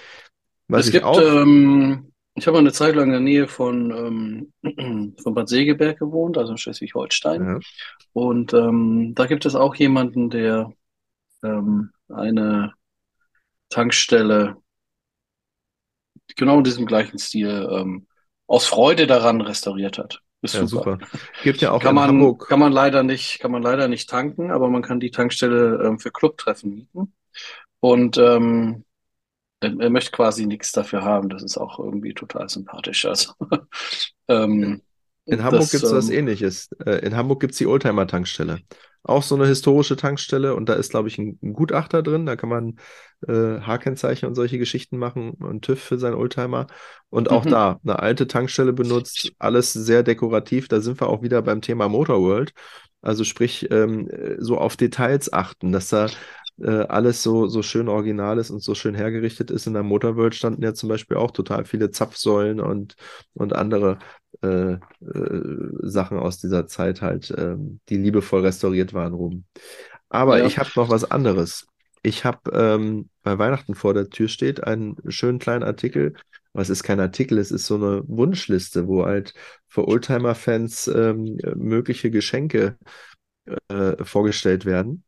[0.69, 1.19] Was Es ich gibt, auch.
[1.19, 6.39] ähm, ich habe eine Zeit lang in der Nähe von, ähm, von Bad Segeberg gewohnt,
[6.39, 7.45] also in Schleswig-Holstein.
[7.45, 7.59] Ja,
[8.13, 10.71] Und ähm, da gibt es auch jemanden, der
[11.43, 12.75] ähm, eine
[13.71, 14.57] Tankstelle
[16.37, 18.07] genau in diesem gleichen Stil ähm,
[18.47, 20.21] aus Freude daran restauriert hat.
[20.43, 20.99] Ist ja, super.
[21.01, 21.19] super.
[21.43, 22.47] Gibt ja auch Kann in man, Hamburg.
[22.49, 25.99] kann man leider nicht, kann man leider nicht tanken, aber man kann die Tankstelle ähm,
[25.99, 27.13] für Clubtreffen mieten.
[27.81, 28.85] Und ähm,
[29.61, 31.29] er, er möchte quasi nichts dafür haben.
[31.29, 33.05] Das ist auch irgendwie total sympathisch.
[33.07, 33.33] Also,
[34.29, 34.83] ähm,
[35.29, 36.69] In Hamburg gibt es was ähm, Ähnliches.
[36.85, 38.61] Äh, In Hamburg gibt es die Oldtimer-Tankstelle.
[39.03, 42.27] Auch so eine historische Tankstelle und da ist, glaube ich, ein, ein Gutachter drin.
[42.27, 42.77] Da kann man
[43.27, 46.67] äh, H-Kennzeichen und solche Geschichten machen und TÜV für seinen Oldtimer.
[47.11, 47.47] Und auch Mhm.
[47.47, 50.69] da eine alte Tankstelle benutzt, alles sehr dekorativ.
[50.69, 52.53] Da sind wir auch wieder beim Thema Motorworld.
[53.03, 56.09] Also sprich, ähm, äh, so auf Details achten, dass da
[56.59, 59.67] äh, alles so, so schön original ist und so schön hergerichtet ist.
[59.67, 62.97] In der Motorworld standen ja zum Beispiel auch total viele Zapfsäulen und,
[63.35, 63.99] und andere
[64.43, 64.79] äh, äh,
[65.83, 69.45] Sachen aus dieser Zeit halt, ähm, die liebevoll restauriert waren, rum.
[70.09, 70.47] Aber ja.
[70.47, 71.67] ich habe noch was anderes.
[72.03, 76.15] Ich habe, ähm, weil Weihnachten vor der Tür steht, einen schönen kleinen Artikel.
[76.53, 79.35] Aber es ist kein Artikel, es ist so eine Wunschliste, wo halt
[79.69, 82.79] für Oldtimer-Fans ähm, mögliche Geschenke
[83.69, 85.05] äh, vorgestellt werden.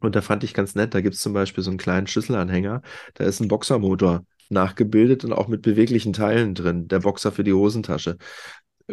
[0.00, 2.82] Und da fand ich ganz nett, da gibt es zum Beispiel so einen kleinen Schlüsselanhänger,
[3.14, 7.52] da ist ein Boxermotor nachgebildet und auch mit beweglichen Teilen drin, der Boxer für die
[7.54, 8.18] Hosentasche.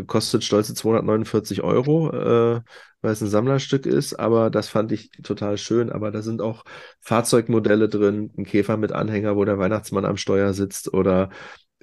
[0.08, 2.62] Kostet stolze 249 Euro, äh,
[3.02, 5.92] weil es ein Sammlerstück ist, aber das fand ich total schön.
[5.92, 6.64] Aber da sind auch
[7.02, 11.30] Fahrzeugmodelle drin, ein Käfer mit Anhänger, wo der Weihnachtsmann am Steuer sitzt oder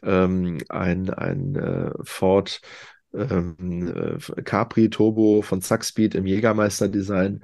[0.03, 2.63] ähm, ein, ein äh, Ford
[3.13, 7.43] ähm, äh, Capri Turbo von Zackspeed im Jägermeister-Design.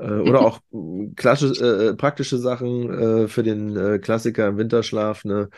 [0.00, 2.90] Äh, oder auch mh, klassische, äh, praktische Sachen
[3.24, 5.50] äh, für den äh, Klassiker im Winterschlaf, eine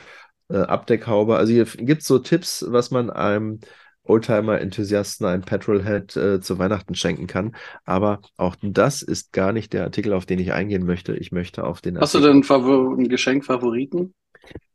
[0.51, 1.37] äh, Abdeckhaube.
[1.37, 3.61] Also hier gibt es so Tipps, was man einem
[4.05, 7.55] Oldtimer-Enthusiasten, einem Petrolhead äh, zu Weihnachten schenken kann.
[7.85, 11.17] Aber auch das ist gar nicht der Artikel, auf den ich eingehen möchte.
[11.17, 12.33] Ich möchte auf den Hast du Artikel.
[12.33, 14.13] denn Favor ein Geschenk Favoriten?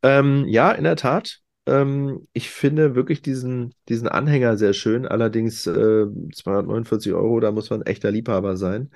[0.03, 1.39] Ähm, ja, in der Tat.
[1.65, 5.05] Ähm, ich finde wirklich diesen, diesen Anhänger sehr schön.
[5.07, 8.91] Allerdings äh, 249 Euro, da muss man echter Liebhaber sein.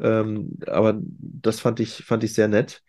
[0.00, 2.82] Ähm, aber das fand ich, fand ich sehr nett.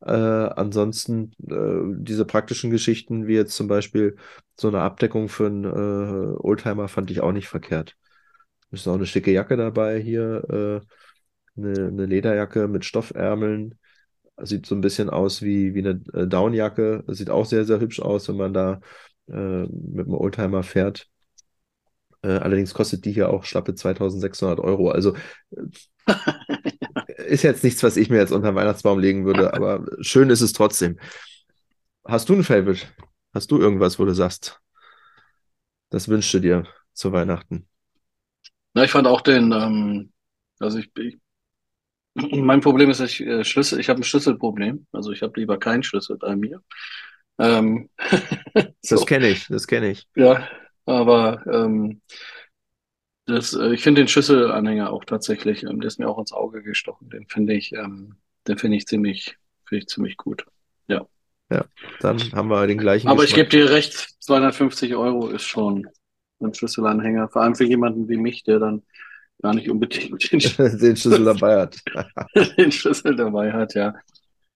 [0.00, 4.16] Äh, ansonsten äh, diese praktischen Geschichten, wie jetzt zum Beispiel
[4.58, 7.96] so eine Abdeckung für einen äh, Oldtimer, fand ich auch nicht verkehrt.
[8.70, 10.82] Ist auch eine schicke Jacke dabei hier,
[11.56, 13.76] äh, eine, eine Lederjacke mit Stoffärmeln.
[14.42, 17.04] Sieht so ein bisschen aus wie, wie eine äh, Downjacke.
[17.08, 18.80] Sieht auch sehr, sehr hübsch aus, wenn man da
[19.28, 21.08] äh, mit einem Oldtimer fährt.
[22.26, 24.90] Äh, allerdings kostet die hier auch schlappe 2600 Euro.
[24.90, 25.14] Also
[27.28, 30.40] ist jetzt nichts, was ich mir jetzt unter den Weihnachtsbaum legen würde, aber schön ist
[30.40, 30.98] es trotzdem.
[32.04, 32.84] Hast du ein Favorite?
[33.32, 34.60] Hast du irgendwas, wo du sagst,
[35.90, 37.68] das wünschst du dir zu Weihnachten?
[38.74, 40.12] Na, ich fand auch den, ähm,
[40.58, 41.18] also ich, ich
[42.32, 44.86] mein Problem ist, ich äh, Schlüssel, ich habe ein Schlüsselproblem.
[44.90, 46.60] Also ich habe lieber keinen Schlüssel bei mir.
[47.38, 47.88] Ähm,
[48.80, 48.96] so.
[48.96, 50.08] Das kenne ich, das kenne ich.
[50.16, 50.48] Ja,
[50.86, 52.00] aber ähm,
[53.26, 56.62] das, äh, ich finde den Schlüsselanhänger auch tatsächlich, ähm, der ist mir auch ins Auge
[56.62, 57.10] gestochen.
[57.10, 58.14] Den finde ich, ähm,
[58.46, 60.46] den finde ich ziemlich, finde ich ziemlich gut.
[60.88, 61.06] Ja.
[61.50, 61.64] Ja,
[62.00, 63.08] dann haben wir den gleichen.
[63.08, 63.44] Aber Geschmack.
[63.44, 65.86] ich gebe dir recht, 250 Euro ist schon
[66.40, 67.28] ein Schlüsselanhänger.
[67.28, 68.82] Vor allem für jemanden wie mich, der dann
[69.42, 70.38] gar nicht unbedingt den,
[70.78, 71.78] den Schlüssel dabei hat.
[72.58, 73.94] den Schlüssel dabei hat, ja.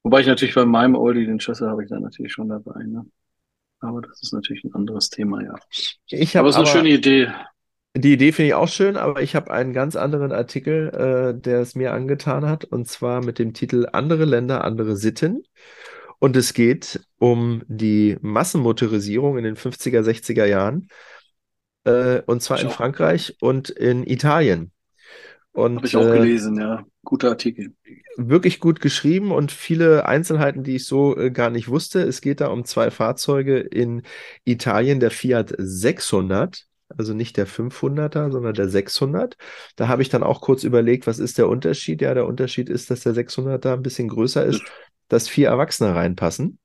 [0.03, 2.83] Wobei ich natürlich bei meinem Oldie den Schlüssel habe ich dann natürlich schon dabei.
[2.85, 3.05] Ne?
[3.81, 5.55] Aber das ist natürlich ein anderes Thema, ja.
[6.09, 7.29] Ich aber es ist eine schöne Idee.
[7.97, 11.61] Die Idee finde ich auch schön, aber ich habe einen ganz anderen Artikel, äh, der
[11.61, 15.43] es mir angetan hat, und zwar mit dem Titel Andere Länder, andere Sitten.
[16.21, 20.89] Und es geht um die Massenmotorisierung in den 50er, 60er Jahren
[21.85, 24.73] äh, und zwar in Frankreich und in Italien.
[25.55, 26.85] Habe ich auch äh, gelesen, ja.
[27.05, 27.73] Guter Artikel.
[28.17, 32.03] Wirklich gut geschrieben und viele Einzelheiten, die ich so äh, gar nicht wusste.
[32.03, 34.03] Es geht da um zwei Fahrzeuge in
[34.45, 39.37] Italien, der Fiat 600 also nicht der 500er, sondern der 600.
[39.77, 42.03] Da habe ich dann auch kurz überlegt, was ist der Unterschied?
[42.03, 44.63] Ja, der Unterschied ist, dass der 600er ein bisschen größer ist,
[45.09, 46.59] dass vier Erwachsene reinpassen.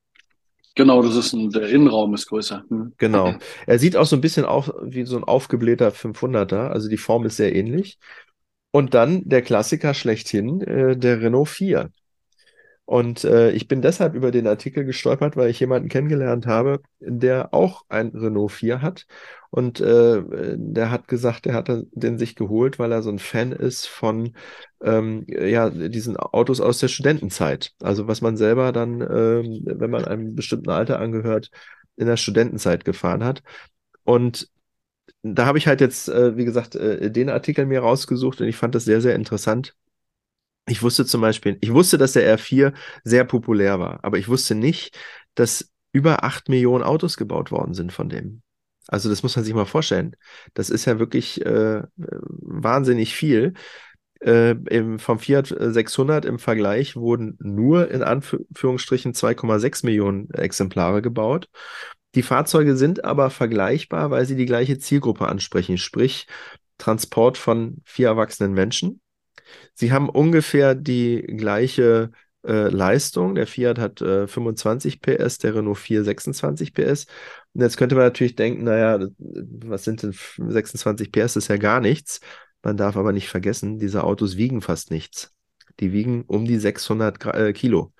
[0.74, 2.64] Genau, das ist ein, der Innenraum ist größer.
[2.68, 2.92] Hm.
[2.98, 3.34] Genau.
[3.66, 7.24] Er sieht auch so ein bisschen auf, wie so ein aufgeblähter 500er, also die Form
[7.24, 7.98] ist sehr ähnlich.
[8.70, 11.90] Und dann der Klassiker schlechthin, äh, der Renault 4.
[12.86, 17.52] Und äh, ich bin deshalb über den Artikel gestolpert, weil ich jemanden kennengelernt habe, der
[17.52, 19.06] auch ein Renault 4 hat.
[19.50, 20.22] Und äh,
[20.56, 24.34] der hat gesagt, er hat den sich geholt, weil er so ein Fan ist von
[24.84, 27.72] ähm, ja, diesen Autos aus der Studentenzeit.
[27.82, 31.50] Also was man selber dann, ähm, wenn man einem bestimmten Alter angehört,
[31.96, 33.42] in der Studentenzeit gefahren hat.
[34.04, 34.48] Und
[35.34, 38.56] da habe ich halt jetzt, äh, wie gesagt, äh, den Artikel mir rausgesucht und ich
[38.56, 39.74] fand das sehr, sehr interessant
[40.68, 42.72] ich wusste zum Beispiel, ich wusste, dass der R4
[43.04, 44.98] sehr populär war, aber ich wusste nicht,
[45.34, 48.42] dass über acht Millionen Autos gebaut worden sind von dem.
[48.88, 50.14] Also das muss man sich mal vorstellen.
[50.54, 53.54] Das ist ja wirklich äh, wahnsinnig viel.
[54.20, 61.48] Äh, im, vom Fiat 600 im Vergleich wurden nur in Anführungsstrichen 2,6 Millionen Exemplare gebaut.
[62.16, 66.26] Die Fahrzeuge sind aber vergleichbar, weil sie die gleiche Zielgruppe ansprechen, sprich
[66.78, 69.00] Transport von vier erwachsenen Menschen
[69.74, 72.10] Sie haben ungefähr die gleiche
[72.46, 73.34] äh, Leistung.
[73.34, 77.06] Der Fiat hat äh, 25 PS, der Renault 4 26 PS.
[77.54, 81.34] Und jetzt könnte man natürlich denken, naja, was sind denn 26 PS?
[81.34, 82.20] Das ist ja gar nichts.
[82.62, 85.32] Man darf aber nicht vergessen, diese Autos wiegen fast nichts.
[85.78, 87.92] Die wiegen um die 600 äh, Kilo.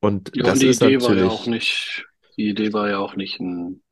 [0.00, 1.22] Und ja, das die ist Idee natürlich.
[1.22, 2.04] War ja auch nicht,
[2.36, 3.82] die Idee war ja auch nicht ein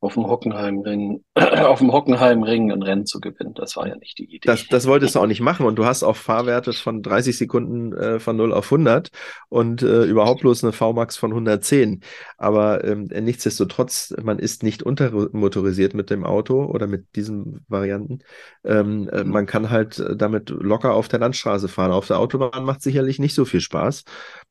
[0.00, 3.54] auf dem Hockenheimring, auf dem Hockenheimring ein Rennen zu gewinnen.
[3.54, 4.46] Das war ja nicht die Idee.
[4.46, 7.92] Das, das wolltest du auch nicht machen und du hast auch Fahrwerte von 30 Sekunden
[7.94, 9.08] äh, von 0 auf 100
[9.48, 12.02] und äh, überhaupt bloß eine VMAX von 110.
[12.36, 18.18] Aber ähm, nichtsdestotrotz, man ist nicht untermotorisiert mit dem Auto oder mit diesen Varianten.
[18.64, 19.30] Ähm, äh, mhm.
[19.30, 21.92] Man kann halt damit locker auf der Landstraße fahren.
[21.92, 24.04] Auf der Autobahn macht sicherlich nicht so viel Spaß.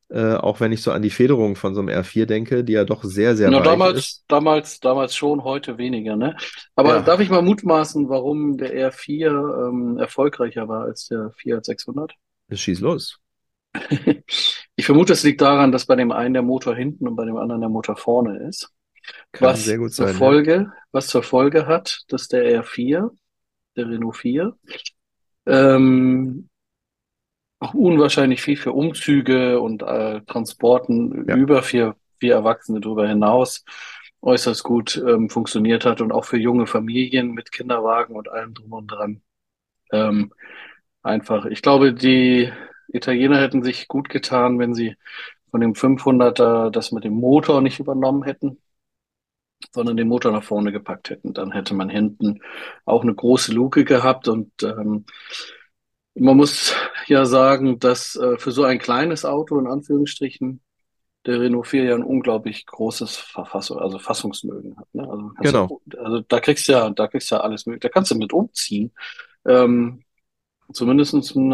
[0.09, 2.83] Äh, auch wenn ich so an die Federung von so einem R4 denke, die ja
[2.83, 4.25] doch sehr, sehr Na, damals, ist.
[4.27, 6.37] Damals, damals schon, heute weniger, ne?
[6.75, 7.01] Aber ja.
[7.01, 12.13] darf ich mal mutmaßen, warum der R4 ähm, erfolgreicher war als der Fiat 600?
[12.51, 13.19] Schieß los.
[14.75, 17.37] ich vermute, es liegt daran, dass bei dem einen der Motor hinten und bei dem
[17.37, 18.69] anderen der Motor vorne ist.
[19.31, 20.09] Kann was sehr gut sein.
[20.09, 20.73] Zur Folge, ja.
[20.91, 23.09] Was zur Folge hat, dass der R4,
[23.75, 24.55] der Renault 4,
[25.47, 26.47] ähm,
[27.59, 31.35] auch unwahrscheinlich viel für Umzüge und äh, Transporten ja.
[31.35, 33.63] über vier, vier Erwachsene darüber hinaus
[34.21, 38.73] äußerst gut ähm, funktioniert hat und auch für junge Familien mit Kinderwagen und allem drum
[38.73, 39.21] und dran.
[39.91, 40.33] Ähm,
[41.03, 42.51] einfach, ich glaube, die
[42.87, 44.95] Italiener hätten sich gut getan, wenn sie
[45.51, 48.57] von dem 500er das mit dem Motor nicht übernommen hätten.
[49.73, 51.33] sondern den Motor nach vorne gepackt hätten.
[51.33, 52.41] Dann hätte man hinten
[52.85, 55.05] auch eine große Luke gehabt und ähm,
[56.15, 56.73] man muss
[57.07, 60.61] ja sagen, dass äh, für so ein kleines Auto in Anführungsstrichen
[61.25, 64.87] der Renault 4 ja ein unglaublich großes Verfassung, also Fassungsmögen hat.
[64.93, 65.09] Ne?
[65.09, 65.81] Also, genau.
[65.85, 67.81] Du, also da kriegst du ja, da kriegst du ja alles möglich.
[67.81, 68.91] Da kannst du mit umziehen.
[69.45, 70.04] Ähm,
[70.73, 71.49] Zumindest von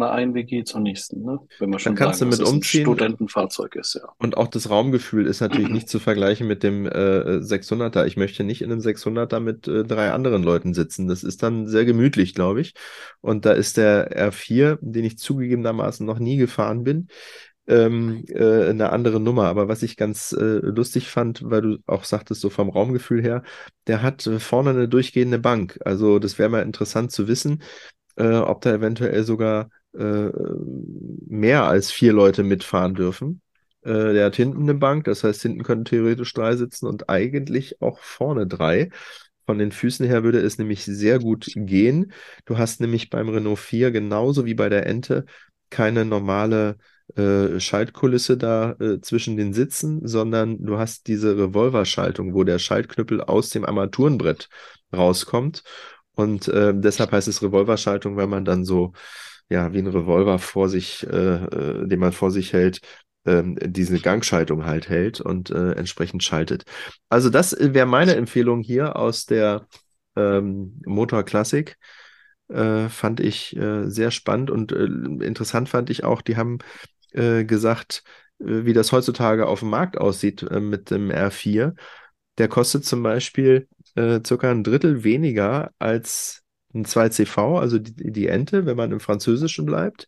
[0.00, 1.38] der einen WG zur nächsten, ne?
[1.58, 2.82] wenn man schon Dann kannst sagen, du mit umziehen.
[2.82, 4.08] Studentenfahrzeug ist, ja.
[4.18, 8.06] Und auch das Raumgefühl ist natürlich nicht zu vergleichen mit dem äh, 600er.
[8.06, 11.06] Ich möchte nicht in einem 600er mit äh, drei anderen Leuten sitzen.
[11.06, 12.74] Das ist dann sehr gemütlich, glaube ich.
[13.20, 17.08] Und da ist der R4, den ich zugegebenermaßen noch nie gefahren bin,
[17.68, 19.44] ähm, äh, eine andere Nummer.
[19.44, 23.42] Aber was ich ganz äh, lustig fand, weil du auch sagtest, so vom Raumgefühl her,
[23.86, 25.78] der hat äh, vorne eine durchgehende Bank.
[25.84, 27.62] Also das wäre mal interessant zu wissen,
[28.16, 30.30] äh, ob da eventuell sogar äh,
[31.26, 33.40] mehr als vier Leute mitfahren dürfen.
[33.82, 37.80] Äh, der hat hinten eine Bank, das heißt, hinten können theoretisch drei sitzen und eigentlich
[37.80, 38.90] auch vorne drei.
[39.46, 42.12] Von den Füßen her würde es nämlich sehr gut gehen.
[42.46, 45.24] Du hast nämlich beim Renault 4 genauso wie bei der Ente
[45.70, 46.78] keine normale
[47.14, 53.20] äh, Schaltkulisse da äh, zwischen den Sitzen, sondern du hast diese Revolverschaltung, wo der Schaltknüppel
[53.20, 54.48] aus dem Armaturenbrett
[54.92, 55.62] rauskommt.
[56.16, 58.92] Und äh, deshalb heißt es Revolverschaltung, weil man dann so,
[59.48, 62.80] ja, wie ein Revolver vor sich, äh, äh, den man vor sich hält,
[63.26, 66.64] ähm, diese Gangschaltung halt hält und äh, entsprechend schaltet.
[67.08, 69.66] Also das wäre meine Empfehlung hier aus der
[70.16, 71.76] ähm, Motor Classic.
[72.48, 74.84] Äh, fand ich äh, sehr spannend und äh,
[75.24, 76.58] interessant fand ich auch, die haben
[77.10, 78.04] äh, gesagt,
[78.38, 81.74] äh, wie das heutzutage auf dem Markt aussieht äh, mit dem R4.
[82.38, 86.42] Der kostet zum Beispiel äh, circa ein Drittel weniger als
[86.74, 90.06] ein 2CV, also die, die Ente, wenn man im Französischen bleibt,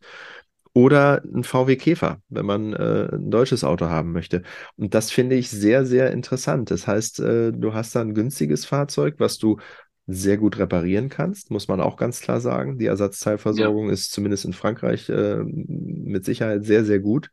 [0.75, 4.43] oder ein VW Käfer, wenn man äh, ein deutsches Auto haben möchte.
[4.77, 6.71] Und das finde ich sehr, sehr interessant.
[6.71, 9.59] Das heißt, äh, du hast da ein günstiges Fahrzeug, was du
[10.07, 12.79] sehr gut reparieren kannst, muss man auch ganz klar sagen.
[12.79, 13.93] Die Ersatzteilversorgung ja.
[13.93, 17.29] ist zumindest in Frankreich äh, mit Sicherheit sehr, sehr gut.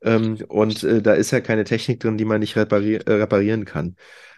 [0.00, 3.64] Ähm, und äh, da ist ja keine Technik drin, die man nicht repari äh, reparieren
[3.64, 3.96] kann.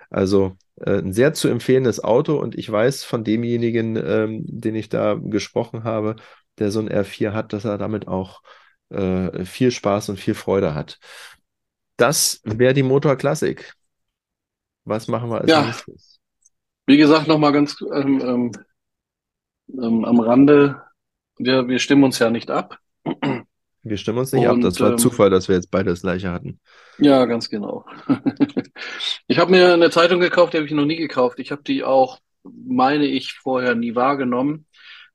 [0.08, 5.14] Also ein sehr zu empfehlendes Auto und ich weiß von demjenigen, ähm, den ich da
[5.14, 6.16] gesprochen habe,
[6.58, 8.42] der so ein R4 hat, dass er damit auch
[8.90, 10.98] äh, viel Spaß und viel Freude hat.
[11.96, 13.74] Das wäre die Motor Classic.
[14.84, 15.62] Was machen wir als ja.
[15.62, 16.20] nächstes?
[16.86, 18.52] Wie gesagt, nochmal ganz ähm, ähm,
[19.68, 20.82] ähm, am Rande,
[21.38, 22.78] wir, wir stimmen uns ja nicht ab.
[23.82, 24.60] Wir stimmen uns nicht und, ab.
[24.62, 26.60] Das war ähm, Zufall, dass wir jetzt beide das gleiche hatten.
[26.98, 27.86] Ja, ganz genau.
[29.26, 31.38] ich habe mir eine Zeitung gekauft, die habe ich noch nie gekauft.
[31.38, 34.66] Ich habe die auch, meine ich, vorher nie wahrgenommen.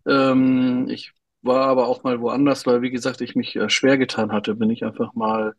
[0.07, 1.11] Ähm, ich
[1.43, 4.55] war aber auch mal woanders, weil, wie gesagt, ich mich äh, schwer getan hatte.
[4.55, 5.53] Bin ich einfach mal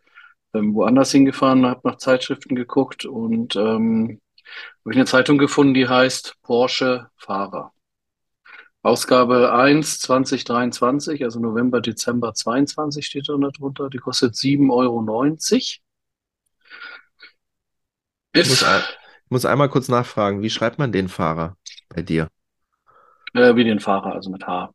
[0.52, 4.20] ähm, woanders hingefahren, habe nach Zeitschriften geguckt und ähm,
[4.84, 7.72] habe ich eine Zeitung gefunden, die heißt Porsche Fahrer.
[8.86, 13.90] Ausgabe 1 2023, also November, Dezember 22 steht da drunter.
[13.90, 15.04] Die kostet 7,90 Euro.
[18.32, 18.82] Ich muss, ein,
[19.28, 21.56] muss einmal kurz nachfragen, wie schreibt man den Fahrer
[21.88, 22.28] bei dir?
[23.34, 24.72] Äh, wie den Fahrer, also mit H.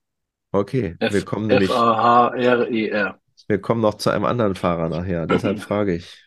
[0.52, 1.70] Okay, F wir kommen nämlich.
[1.70, 3.18] F-A-H-R-E-R.
[3.48, 6.22] Wir kommen noch zu einem anderen Fahrer nachher, deshalb frage ich.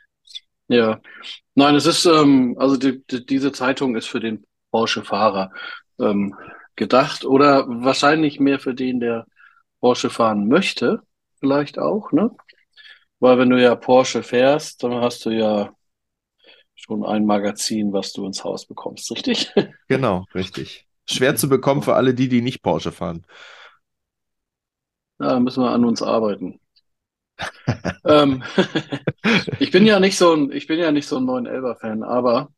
[0.68, 1.03] Ja,
[1.55, 5.53] nein, es ist, ähm, also die, die, diese Zeitung ist für den Porsche-Fahrer.
[6.01, 6.35] Ähm,
[6.76, 9.26] gedacht oder wahrscheinlich mehr für den, der
[9.80, 11.02] Porsche fahren möchte,
[11.40, 12.30] vielleicht auch, ne?
[13.20, 15.74] Weil wenn du ja Porsche fährst, dann hast du ja
[16.74, 19.52] schon ein Magazin, was du ins Haus bekommst, richtig?
[19.88, 20.87] Genau, richtig.
[21.06, 23.26] Schwer zu bekommen für alle die, die nicht Porsche fahren.
[25.18, 26.60] Da müssen wir an uns arbeiten.
[28.04, 28.42] ähm,
[29.58, 32.52] ich bin ja nicht so ein, ich bin ja nicht so ein 911er-Fan, aber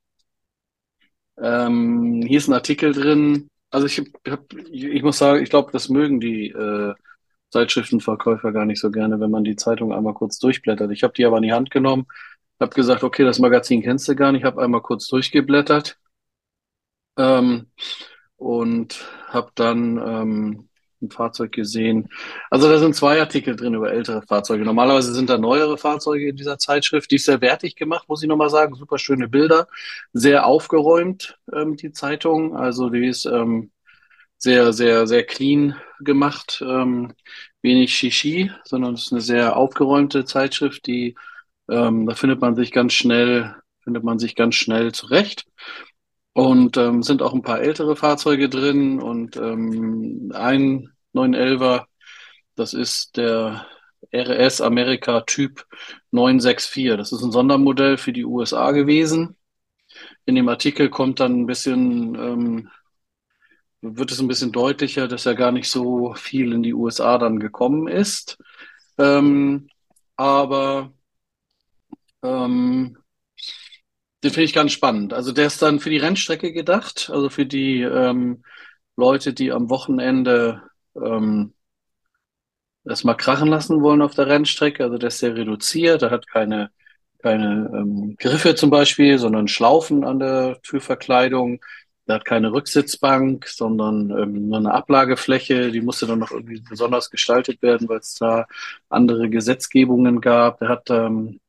[1.39, 5.89] ähm, hier ist ein Artikel drin, also ich, hab, ich muss sagen, ich glaube, das
[5.89, 6.95] mögen die äh,
[7.51, 10.91] Zeitschriftenverkäufer gar nicht so gerne, wenn man die Zeitung einmal kurz durchblättert.
[10.93, 12.07] Ich habe die aber in die Hand genommen,
[12.61, 15.99] habe gesagt, okay, das Magazin kennst du gar nicht, habe einmal kurz durchgeblättert
[17.19, 17.71] ähm,
[18.37, 20.66] und habe dann ähm,
[21.03, 22.09] ein Fahrzeug gesehen.
[22.51, 24.65] Also da sind zwei Artikel drin über ältere Fahrzeuge.
[24.65, 27.11] Normalerweise sind da neuere Fahrzeuge in dieser Zeitschrift.
[27.11, 28.75] Die ist sehr wertig gemacht, muss ich nochmal sagen.
[28.75, 29.69] Super schöne Bilder,
[30.13, 32.57] sehr aufgeräumt, ähm, die Zeitung.
[32.57, 33.71] Also die ist ähm,
[34.39, 36.63] sehr, sehr, sehr clean gemacht.
[36.67, 37.13] Ähm,
[37.63, 41.17] wenig Shishi, sondern es ist eine sehr aufgeräumte Zeitschrift, die
[41.69, 45.47] ähm, da findet man sich ganz schnell, findet man sich ganz schnell zurecht.
[46.37, 51.87] Und ähm, sind auch ein paar ältere Fahrzeuge drin und ähm, ein 911er,
[52.57, 53.67] das ist der
[54.15, 55.65] RS America Typ
[56.11, 56.99] 964.
[56.99, 59.35] Das ist ein Sondermodell für die USA gewesen.
[60.27, 62.71] in dem Artikel kommt dann ein bisschen, ähm,
[63.81, 67.41] wird es ein bisschen deutlicher, dass er gar nicht so viel in die USA dann
[67.41, 68.39] gekommen ist.
[68.99, 69.69] Ähm,
[70.17, 70.93] aber
[72.23, 72.99] ähm,
[74.27, 75.13] den finde ich ganz spannend.
[75.13, 78.43] Also der ist dann für die Rennstrecke gedacht, also für die ähm,
[78.97, 80.63] Leute, die am Wochenende
[80.97, 81.55] ähm,
[82.85, 84.83] das mal krachen lassen wollen auf der Rennstrecke.
[84.83, 86.71] Also der ist sehr reduziert, er hat keine,
[87.21, 91.65] keine ähm, Griffe zum Beispiel, sondern Schlaufen an der Türverkleidung.
[92.09, 95.71] Der hat keine Rücksitzbank, sondern ähm, nur eine Ablagefläche.
[95.71, 98.47] Die musste dann noch irgendwie besonders gestaltet werden, weil es da
[98.89, 100.59] andere Gesetzgebungen gab.
[100.59, 101.41] Der hat ähm,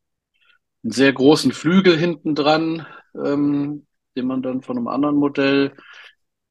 [0.88, 3.86] einen sehr großen Flügel hinten dran, ähm,
[4.16, 5.76] den man dann von einem anderen Modell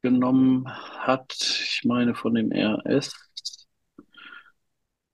[0.02, 1.32] genommen hat.
[1.32, 3.14] Ich meine von dem RS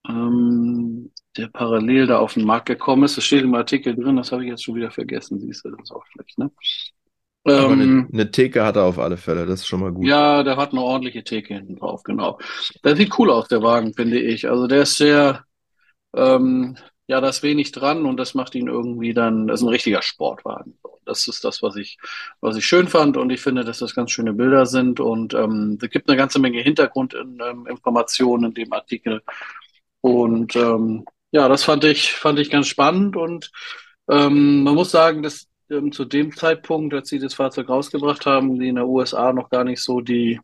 [0.09, 3.17] ähm, der parallel da auf den Markt gekommen ist.
[3.17, 5.85] Das steht im Artikel drin, das habe ich jetzt schon wieder vergessen, siehst du, das
[5.85, 6.51] ist auch schlecht, ne?
[7.45, 10.07] Aber eine, ähm, eine Theke hat er auf alle Fälle, das ist schon mal gut.
[10.07, 12.39] Ja, der hat eine ordentliche Theke hinten drauf, genau.
[12.85, 14.49] Der sieht cool aus, der Wagen, finde ich.
[14.49, 15.45] Also der ist sehr,
[16.15, 16.77] ähm,
[17.13, 20.01] ja, da ist wenig dran und das macht ihn irgendwie dann, das ist ein richtiger
[20.01, 20.79] Sportwagen.
[21.05, 21.99] Das ist das, was ich,
[22.41, 25.79] was ich schön fand und ich finde, dass das ganz schöne Bilder sind und ähm,
[25.83, 29.21] es gibt eine ganze Menge Hintergrundinformationen in dem Artikel
[30.01, 33.51] und ähm, ja, das fand ich, fand ich ganz spannend und
[34.09, 38.59] ähm, man muss sagen, dass ähm, zu dem Zeitpunkt, als sie das Fahrzeug rausgebracht haben,
[38.59, 40.41] die in der USA noch gar nicht so die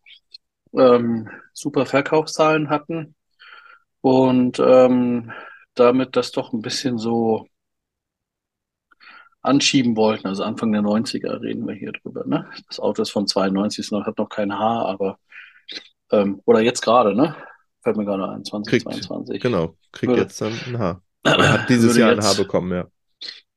[0.75, 3.15] ähm, super Verkaufszahlen hatten
[4.03, 5.33] und ähm,
[5.79, 7.47] damit das doch ein bisschen so
[9.43, 10.27] anschieben wollten.
[10.27, 12.25] Also Anfang der 90er reden wir hier drüber.
[12.27, 12.49] Ne?
[12.69, 15.19] Das Auto ist von 92, hat noch kein Haar, aber
[16.11, 17.37] ähm, oder jetzt gerade, ne?
[17.83, 19.33] Fällt mir gerade ein, 2022.
[19.33, 21.03] Kriegt, genau, kriegt würde, jetzt dann ein Haar.
[21.27, 22.87] Oder hat dieses Jahr ein Haar bekommen, ja.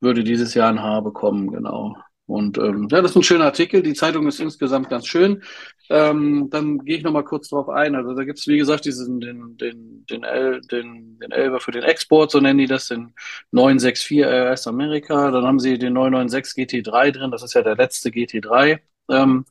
[0.00, 1.96] Würde dieses Jahr ein Haar bekommen, genau.
[2.26, 3.82] Und ähm, ja, das ist ein schöner Artikel.
[3.82, 5.42] Die Zeitung ist insgesamt ganz schön.
[5.90, 7.94] Ähm, dann gehe ich nochmal kurz drauf ein.
[7.94, 11.72] Also da gibt es, wie gesagt, diesen, den, den, den, L, den, den Elber für
[11.72, 13.14] den Export, so nennen die das, den
[13.50, 15.30] 964 RS Amerika.
[15.30, 17.30] Dann haben sie den 996 GT3 drin.
[17.30, 18.80] Das ist ja der letzte GT3.
[19.10, 19.44] Ähm,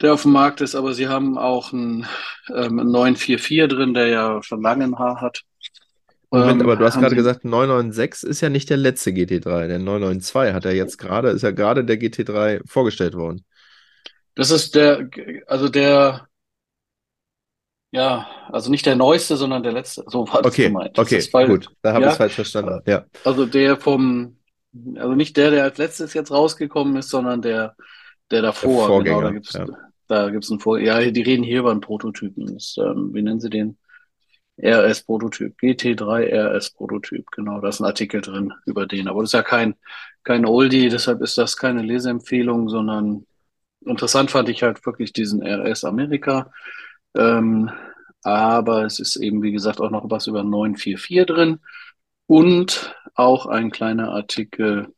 [0.00, 2.06] der auf dem Markt ist, aber sie haben auch einen,
[2.48, 5.44] ähm, einen 944 drin, der ja schon lange ein Haar hat.
[6.32, 9.68] Moment, ähm, aber du hast gerade gesagt, 996 ist ja nicht der letzte GT3.
[9.68, 13.44] Der 992 hat er jetzt gerade, ist ja gerade der GT3 vorgestellt worden.
[14.34, 15.10] Das ist der,
[15.46, 16.26] also der,
[17.90, 20.04] ja, also nicht der neueste, sondern der letzte.
[20.06, 20.96] So war das okay, gemeint.
[20.96, 22.80] Das okay, ist, weil, gut, da habe ja, ich es falsch verstanden.
[22.86, 23.04] Ja.
[23.24, 24.38] Also der vom,
[24.96, 27.76] also nicht der, der als letztes jetzt rausgekommen ist, sondern der,
[28.30, 28.88] der davor.
[29.04, 30.30] Der genau, da ja.
[30.30, 30.78] Gibt es ein Vor.
[30.78, 32.54] Ja, die reden hier über einen Prototypen.
[32.54, 33.76] Das, ähm, wie nennen sie den?
[34.58, 35.56] RS-Prototyp.
[35.60, 37.30] GT3 RS-Prototyp.
[37.32, 39.08] Genau, da ist ein Artikel drin über den.
[39.08, 39.74] Aber das ist ja kein,
[40.24, 43.26] kein Oldie, deshalb ist das keine Leseempfehlung, sondern
[43.84, 46.52] interessant fand ich halt wirklich diesen RS Amerika.
[47.14, 47.70] Ähm,
[48.22, 51.60] aber es ist eben, wie gesagt, auch noch was über 944 drin.
[52.26, 54.94] Und auch ein kleiner Artikel.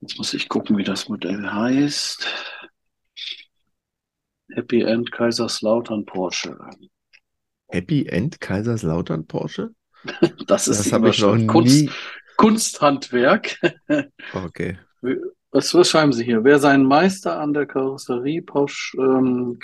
[0.00, 2.26] Jetzt muss ich gucken, wie das Modell heißt.
[4.50, 6.58] Happy End Kaiserslautern Porsche.
[7.72, 9.70] Happy End Kaiserslautern Porsche?
[10.46, 11.90] das ist das habe noch Kunst, nie...
[12.36, 13.58] Kunsthandwerk.
[14.34, 14.78] okay.
[15.50, 16.44] Was, was, schreiben Sie hier?
[16.44, 18.44] Wer seinen Meister an der Karosserie,
[18.98, 19.58] ähm,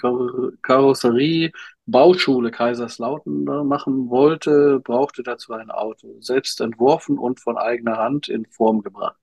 [0.62, 1.50] Karosserie
[1.86, 8.44] Bauschule Kaiserslautern machen wollte, brauchte dazu ein Auto, selbst entworfen und von eigener Hand in
[8.46, 9.16] Form gebracht.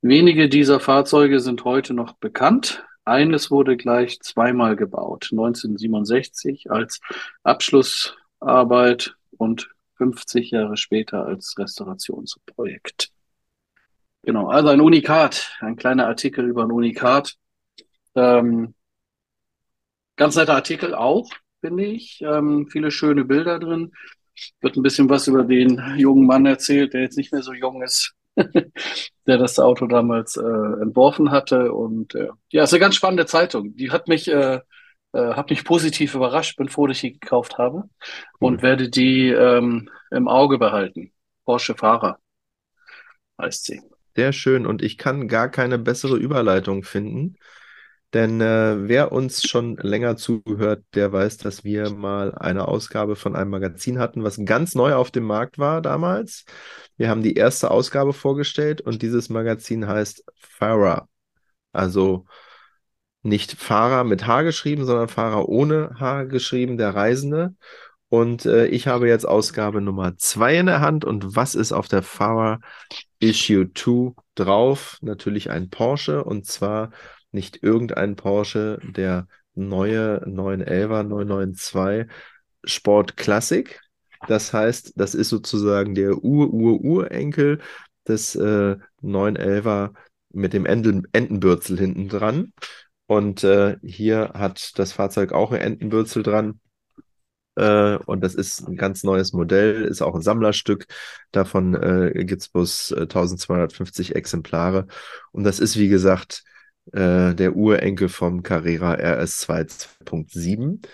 [0.00, 2.84] Wenige dieser Fahrzeuge sind heute noch bekannt.
[3.08, 7.00] Eines wurde gleich zweimal gebaut, 1967 als
[7.42, 13.10] Abschlussarbeit und 50 Jahre später als Restaurationsprojekt.
[14.22, 17.36] Genau, also ein Unikat, ein kleiner Artikel über ein Unikat.
[18.14, 18.74] Ähm,
[20.16, 21.30] ganz netter Artikel auch,
[21.60, 22.20] finde ich.
[22.20, 23.92] Ähm, viele schöne Bilder drin.
[24.60, 27.82] Wird ein bisschen was über den jungen Mann erzählt, der jetzt nicht mehr so jung
[27.82, 28.14] ist,
[29.26, 31.72] der das Auto damals äh, entworfen hatte.
[31.72, 33.76] Und äh, ja, ist eine ganz spannende Zeitung.
[33.76, 34.60] Die hat mich, äh,
[35.12, 36.56] äh, hat mich positiv überrascht.
[36.56, 37.84] Bin froh, dass ich die gekauft habe
[38.38, 41.12] und werde die ähm, im Auge behalten.
[41.44, 42.18] Porsche Fahrer
[43.40, 43.80] heißt sie.
[44.14, 44.66] Sehr schön.
[44.66, 47.36] Und ich kann gar keine bessere Überleitung finden.
[48.14, 53.36] Denn äh, wer uns schon länger zuhört, der weiß, dass wir mal eine Ausgabe von
[53.36, 56.46] einem Magazin hatten, was ganz neu auf dem Markt war damals.
[56.96, 61.06] Wir haben die erste Ausgabe vorgestellt und dieses Magazin heißt Farah.
[61.72, 62.24] Also
[63.22, 67.54] nicht Fahrer mit H geschrieben, sondern Fahrer ohne H geschrieben, der Reisende.
[68.08, 71.04] Und äh, ich habe jetzt Ausgabe Nummer 2 in der Hand.
[71.04, 72.60] Und was ist auf der Fahrer
[73.18, 74.96] Issue 2 drauf?
[75.02, 76.90] Natürlich ein Porsche und zwar
[77.32, 82.06] nicht irgendein Porsche, der neue 911er 992
[82.64, 83.80] Sport Classic.
[84.26, 87.60] Das heißt, das ist sozusagen der Ur-Ur-Urenkel
[88.06, 89.92] des äh, 911er
[90.30, 92.52] mit dem Enden Entenbürzel hinten dran.
[93.06, 96.60] Und äh, hier hat das Fahrzeug auch ein Entenbürzel dran.
[97.56, 100.86] Äh, und das ist ein ganz neues Modell, ist auch ein Sammlerstück.
[101.32, 104.86] Davon äh, gibt es bloß 1250 äh, Exemplare.
[105.32, 106.44] Und das ist, wie gesagt,
[106.92, 110.86] äh, der Urenkel vom Carrera RS2 2.7.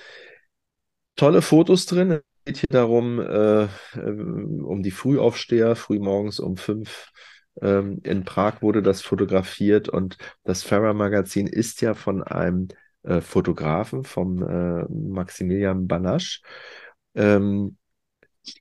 [1.16, 2.10] Tolle Fotos drin.
[2.10, 7.10] Es geht hier darum, äh, um die Frühaufsteher, frühmorgens um fünf
[7.60, 12.68] ähm, in Prag wurde das fotografiert und das Farrer Magazin ist ja von einem
[13.02, 16.42] äh, Fotografen, vom äh, Maximilian Banasch.
[17.14, 17.76] Ähm,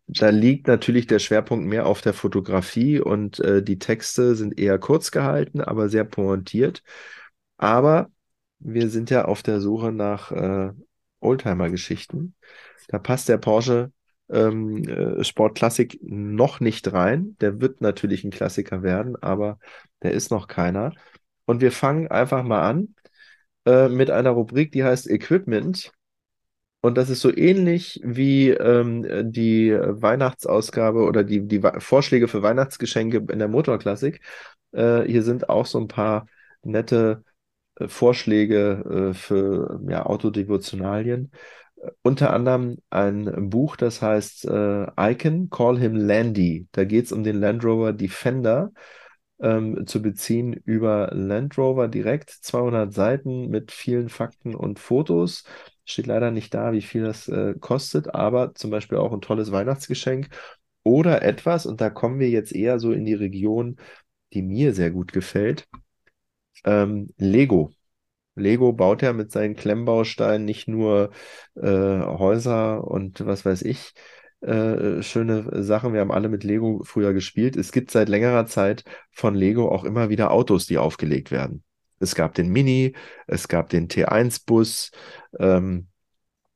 [0.07, 4.79] da liegt natürlich der Schwerpunkt mehr auf der Fotografie und äh, die Texte sind eher
[4.79, 6.83] kurz gehalten, aber sehr pointiert.
[7.63, 8.11] Aber
[8.59, 10.73] wir sind ja auf der Suche nach äh,
[11.21, 12.35] Oldtimer-Geschichten.
[12.89, 13.93] Da passt der Porsche
[14.29, 17.37] ähm, äh, Sport Classic noch nicht rein.
[17.39, 19.59] Der wird natürlich ein Klassiker werden, aber
[20.01, 20.91] der ist noch keiner.
[21.45, 22.95] Und wir fangen einfach mal an
[23.65, 25.93] äh, mit einer Rubrik, die heißt Equipment.
[26.81, 33.25] Und das ist so ähnlich wie ähm, die Weihnachtsausgabe oder die, die Vorschläge für Weihnachtsgeschenke
[33.31, 34.19] in der Motorklassik.
[34.73, 36.27] Äh, hier sind auch so ein paar
[36.61, 37.23] nette
[37.75, 41.31] äh, Vorschläge äh, für ja, Autodevotionalien
[42.01, 46.67] unter anderem ein Buch, das heißt äh, Icon, Call Him Landy.
[46.71, 48.71] Da geht es um den Land Rover Defender
[49.41, 52.29] ähm, zu beziehen über Land Rover direkt.
[52.29, 55.43] 200 Seiten mit vielen Fakten und Fotos.
[55.85, 59.51] Steht leider nicht da, wie viel das äh, kostet, aber zum Beispiel auch ein tolles
[59.51, 60.29] Weihnachtsgeschenk
[60.83, 63.77] oder etwas, und da kommen wir jetzt eher so in die Region,
[64.33, 65.67] die mir sehr gut gefällt.
[66.63, 67.71] Ähm, Lego.
[68.35, 71.11] Lego baut ja mit seinen Klemmbausteinen nicht nur
[71.55, 73.93] äh, Häuser und was weiß ich,
[74.41, 75.93] äh, schöne Sachen.
[75.93, 77.55] Wir haben alle mit Lego früher gespielt.
[77.55, 81.63] Es gibt seit längerer Zeit von Lego auch immer wieder Autos, die aufgelegt werden.
[81.99, 82.95] Es gab den Mini,
[83.27, 84.91] es gab den T1-Bus,
[85.39, 85.87] ähm,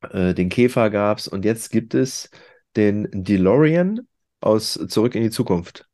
[0.02, 2.30] äh, den Käfer gab es und jetzt gibt es
[2.76, 4.02] den DeLorean
[4.42, 5.87] aus Zurück in die Zukunft.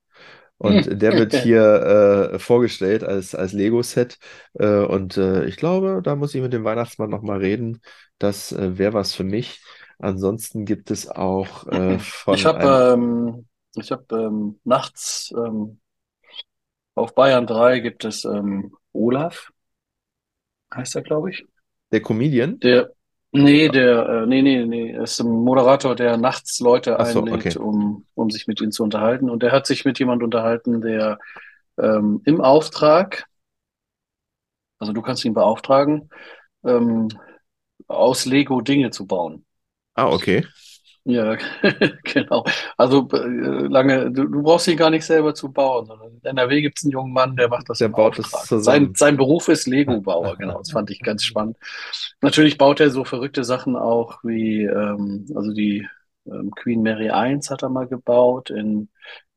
[0.64, 4.18] Und der wird hier äh, vorgestellt als, als Lego-Set.
[4.54, 7.82] Äh, und äh, ich glaube, da muss ich mit dem Weihnachtsmann nochmal reden.
[8.18, 9.62] Das äh, wäre was für mich.
[10.00, 12.36] Ansonsten gibt es auch äh, von.
[12.36, 13.46] Ich habe ähm,
[13.76, 15.82] ich hab, ähm, nachts ähm,
[16.96, 19.52] auf Bayern 3 gibt es ähm, Olaf,
[20.74, 21.46] heißt er, glaube ich.
[21.92, 22.60] Der Comedian?
[22.60, 22.92] Der,
[23.36, 27.48] Nee, der, äh, nee, nee, nee, ist ein Moderator, der nachts Leute Ach so, einlädt,
[27.48, 27.58] okay.
[27.58, 29.28] um, um sich mit ihnen zu unterhalten.
[29.28, 31.18] Und der hat sich mit jemand unterhalten, der
[31.80, 33.26] ähm, im Auftrag,
[34.78, 36.12] also du kannst ihn beauftragen,
[36.64, 37.08] ähm,
[37.88, 39.46] aus Lego Dinge zu bauen.
[39.96, 40.46] Ah, okay.
[41.06, 41.36] Ja,
[42.04, 42.46] genau.
[42.78, 43.18] Also äh,
[43.68, 46.86] lange, du, du brauchst ihn gar nicht selber zu bauen, sondern in NRW gibt es
[46.86, 48.46] einen jungen Mann, der macht das Der baut das Auftrag.
[48.48, 48.64] zusammen.
[48.64, 50.60] Sein, sein Beruf ist Lego-Bauer, genau.
[50.60, 51.58] Das fand ich ganz spannend.
[52.22, 55.88] Natürlich baut er so verrückte Sachen auch wie, ähm, also die
[56.26, 58.88] ähm, Queen Mary 1 hat er mal gebaut in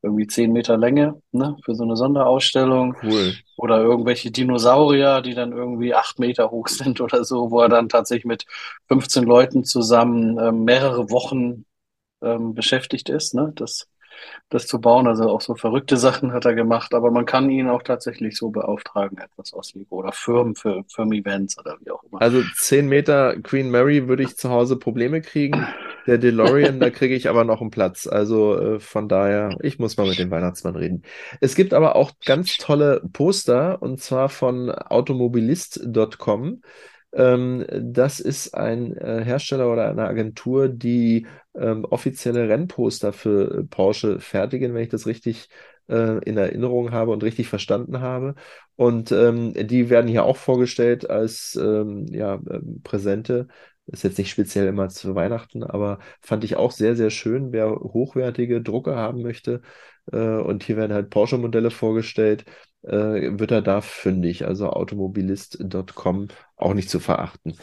[0.02, 2.96] irgendwie zehn Meter Länge, ne, für so eine Sonderausstellung.
[3.02, 3.34] Cool.
[3.56, 7.88] Oder irgendwelche Dinosaurier, die dann irgendwie acht Meter hoch sind oder so, wo er dann
[7.88, 8.46] tatsächlich mit
[8.88, 11.64] 15 Leuten zusammen ähm, mehrere Wochen
[12.22, 13.88] ähm, beschäftigt ist, ne, das,
[14.48, 15.06] das zu bauen.
[15.06, 18.50] Also auch so verrückte Sachen hat er gemacht, aber man kann ihn auch tatsächlich so
[18.50, 22.22] beauftragen, etwas aus Lego oder Firmen für Firmen-Events oder wie auch immer.
[22.22, 25.66] Also 10 Meter Queen Mary würde ich zu Hause Probleme kriegen.
[26.06, 28.06] Der DeLorean, da kriege ich aber noch einen Platz.
[28.06, 31.02] Also äh, von daher, ich muss mal mit dem Weihnachtsmann reden.
[31.40, 36.62] Es gibt aber auch ganz tolle Poster und zwar von automobilist.com.
[37.16, 44.20] Ähm, das ist ein äh, Hersteller oder eine Agentur, die ähm, offizielle Rennposter für Porsche
[44.20, 45.48] fertigen, wenn ich das richtig
[45.88, 48.34] äh, in Erinnerung habe und richtig verstanden habe.
[48.76, 53.48] Und ähm, die werden hier auch vorgestellt als ähm, ja, ähm, Präsente.
[53.86, 57.52] Ist jetzt nicht speziell immer zu Weihnachten, aber fand ich auch sehr, sehr schön.
[57.52, 59.62] Wer hochwertige Drucke haben möchte,
[60.12, 62.44] äh, und hier werden halt Porsche-Modelle vorgestellt,
[62.87, 64.47] äh, wird er da fündig.
[64.47, 67.57] Also automobilist.com auch nicht zu verachten.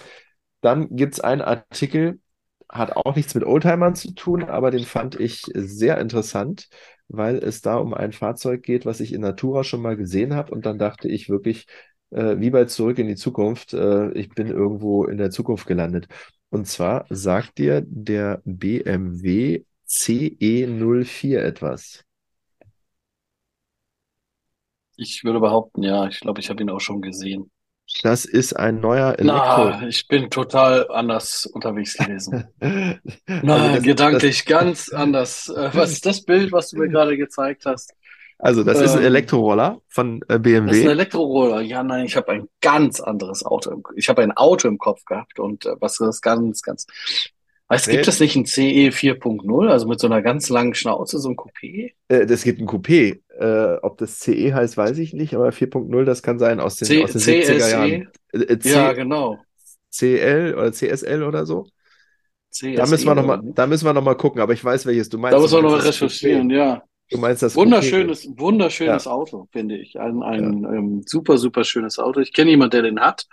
[0.62, 2.20] Dann gibt es einen Artikel,
[2.70, 6.70] hat auch nichts mit Oldtimern zu tun, aber den fand ich sehr interessant,
[7.08, 10.52] weil es da um ein Fahrzeug geht, was ich in Natura schon mal gesehen habe.
[10.54, 11.68] Und dann dachte ich wirklich,
[12.12, 13.74] äh, wie bei Zurück in die Zukunft.
[13.74, 16.08] Äh, ich bin irgendwo in der Zukunft gelandet.
[16.50, 22.04] Und zwar sagt dir der BMW CE04 etwas.
[25.04, 27.51] Ich würde behaupten, ja, ich glaube, ich habe ihn auch schon gesehen.
[28.04, 29.80] Das ist ein neuer Na, Elektro.
[29.88, 32.45] ich bin total anders unterwegs gewesen.
[33.47, 35.49] Also Na, das, gedanklich ganz anders.
[35.49, 37.93] Äh, Was ist das Bild, was du mir gerade gezeigt hast?
[38.39, 40.91] also das ist ein Ähm, Elektroroller von äh, das ist ein BMW.
[40.91, 41.62] Elektroroller.
[41.62, 45.04] Ja, nein, ich habe ein ganz anderes Auto im, ich habe ein Auto im Kopf
[45.06, 46.86] gehabt und äh, was ist ganz, ganz.
[47.68, 51.20] Weißt, gibt Nee, es nicht ein CE 4.0, also mit so einer ganz langen Schnauze,
[51.20, 51.93] so ein Coupé?
[52.10, 53.22] äh, das gibt ein Coupé.
[53.40, 56.90] Äh, ob das CE heißt, weiß ich nicht, aber 4.0, das kann sein aus den,
[56.90, 58.00] C, aus den 70er Jahren.
[58.00, 58.08] CSE?
[58.34, 59.48] Äh, Ja, genau.
[59.92, 61.72] CL oder CSL oder so.
[62.74, 63.54] Da müssen CSE wir noch oder mal, so.
[63.54, 65.44] da müssen wir noch mal gucken, aber ich weiß, welches du Da meinst.
[65.46, 66.52] Du muss man meinst noch mal das recherchieren, Coupé.
[66.52, 66.84] ja.
[67.10, 67.62] Du meinst das Coupé.
[67.62, 70.00] Wunderschönes, wunderschönes Ja, Auto, finde ich.
[70.00, 70.54] Ein, ja.
[70.54, 72.20] ein ähm, super, super schönes Auto.
[72.22, 73.28] Ich kenne jemanden, der den hat.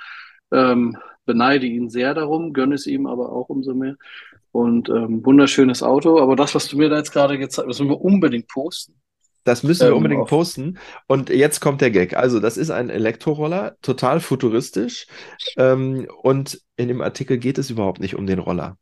[0.53, 0.96] Ähm,
[1.26, 3.96] beneide ihn sehr darum, gönne es ihm aber auch umso mehr.
[4.53, 6.20] Und ähm, wunderschönes Auto.
[6.20, 9.01] Aber das, was du mir da jetzt gerade gezeigt hast, müssen wir unbedingt posten.
[9.45, 10.78] Das müssen wir Ähm, unbedingt posten.
[11.07, 12.16] Und jetzt kommt der Gag.
[12.16, 15.07] Also, das ist ein Elektroroller, total futuristisch.
[15.57, 18.76] Ähm, und in dem Artikel geht es überhaupt nicht um den Roller.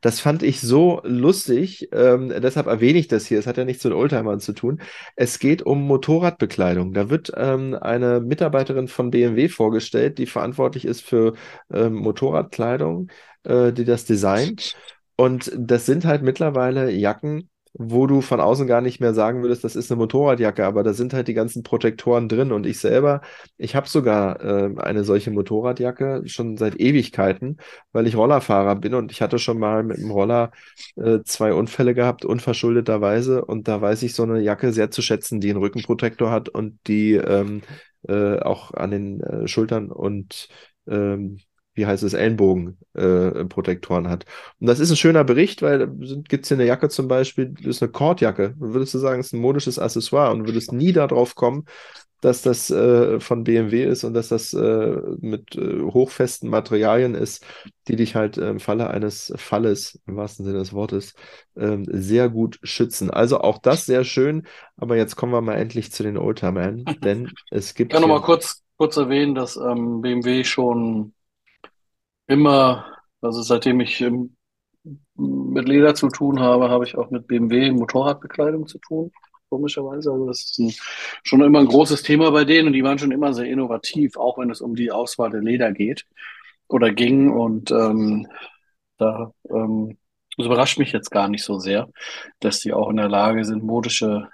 [0.00, 3.38] Das fand ich so lustig, ähm, deshalb erwähne ich das hier.
[3.38, 4.80] Es hat ja nichts mit Oldtimern zu tun.
[5.16, 6.92] Es geht um Motorradbekleidung.
[6.92, 11.34] Da wird ähm, eine Mitarbeiterin von BMW vorgestellt, die verantwortlich ist für
[11.72, 13.08] ähm, Motorradkleidung,
[13.44, 14.74] äh, die das designt.
[15.16, 19.64] Und das sind halt mittlerweile Jacken, wo du von außen gar nicht mehr sagen würdest,
[19.64, 22.52] das ist eine Motorradjacke, aber da sind halt die ganzen Protektoren drin.
[22.52, 23.20] Und ich selber,
[23.56, 27.58] ich habe sogar äh, eine solche Motorradjacke schon seit Ewigkeiten,
[27.92, 30.50] weil ich Rollerfahrer bin und ich hatte schon mal mit dem Roller
[30.96, 33.44] äh, zwei Unfälle gehabt, unverschuldeterweise.
[33.44, 36.78] Und da weiß ich so eine Jacke sehr zu schätzen, die einen Rückenprotektor hat und
[36.86, 37.62] die ähm,
[38.08, 40.48] äh, auch an den äh, Schultern und
[40.86, 41.40] ähm,
[41.78, 44.26] wie heißt es, Ellenbogenprotektoren äh, hat.
[44.60, 47.76] Und das ist ein schöner Bericht, weil gibt es hier eine Jacke zum Beispiel, das
[47.76, 48.54] ist eine Kordjacke.
[48.58, 51.64] Würdest du sagen, es ist ein modisches Accessoire und würdest nie darauf kommen,
[52.20, 57.46] dass das äh, von BMW ist und dass das äh, mit äh, hochfesten Materialien ist,
[57.86, 61.14] die dich halt im Falle eines Falles, im wahrsten Sinne des Wortes,
[61.56, 63.10] ähm, sehr gut schützen.
[63.10, 67.30] Also auch das sehr schön, aber jetzt kommen wir mal endlich zu den Oldtimern, denn
[67.50, 71.12] es ich gibt kann noch mal hier, kurz, kurz erwähnen, dass ähm, BMW schon
[72.28, 72.86] immer,
[73.20, 74.36] also seitdem ich ähm,
[75.16, 79.12] mit Leder zu tun habe, habe ich auch mit BMW Motorradbekleidung zu tun,
[79.50, 80.12] komischerweise.
[80.12, 80.74] Also das ist ein,
[81.24, 84.38] schon immer ein großes Thema bei denen und die waren schon immer sehr innovativ, auch
[84.38, 86.06] wenn es um die Auswahl der Leder geht
[86.68, 87.30] oder ging.
[87.30, 88.28] Und ähm,
[88.98, 89.98] da ähm,
[90.38, 91.88] das überrascht mich jetzt gar nicht so sehr,
[92.38, 94.28] dass die auch in der Lage sind, modische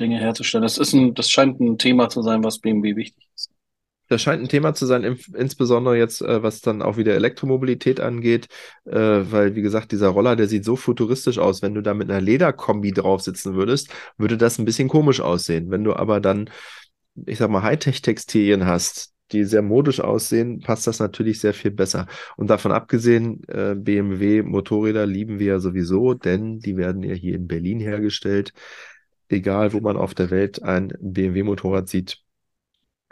[0.00, 0.64] Dinge herzustellen.
[0.64, 3.53] Das ist ein, das scheint ein Thema zu sein, was BMW wichtig ist.
[4.08, 5.02] Das scheint ein Thema zu sein,
[5.34, 8.48] insbesondere jetzt, äh, was dann auch wieder Elektromobilität angeht,
[8.84, 11.62] äh, weil, wie gesagt, dieser Roller, der sieht so futuristisch aus.
[11.62, 13.88] Wenn du da mit einer Lederkombi drauf sitzen würdest,
[14.18, 15.70] würde das ein bisschen komisch aussehen.
[15.70, 16.50] Wenn du aber dann,
[17.26, 22.06] ich sag mal, Hightech-Textilien hast, die sehr modisch aussehen, passt das natürlich sehr viel besser.
[22.36, 27.46] Und davon abgesehen, äh, BMW-Motorräder lieben wir ja sowieso, denn die werden ja hier in
[27.46, 28.52] Berlin hergestellt.
[29.28, 32.23] Egal, wo man auf der Welt ein BMW-Motorrad sieht,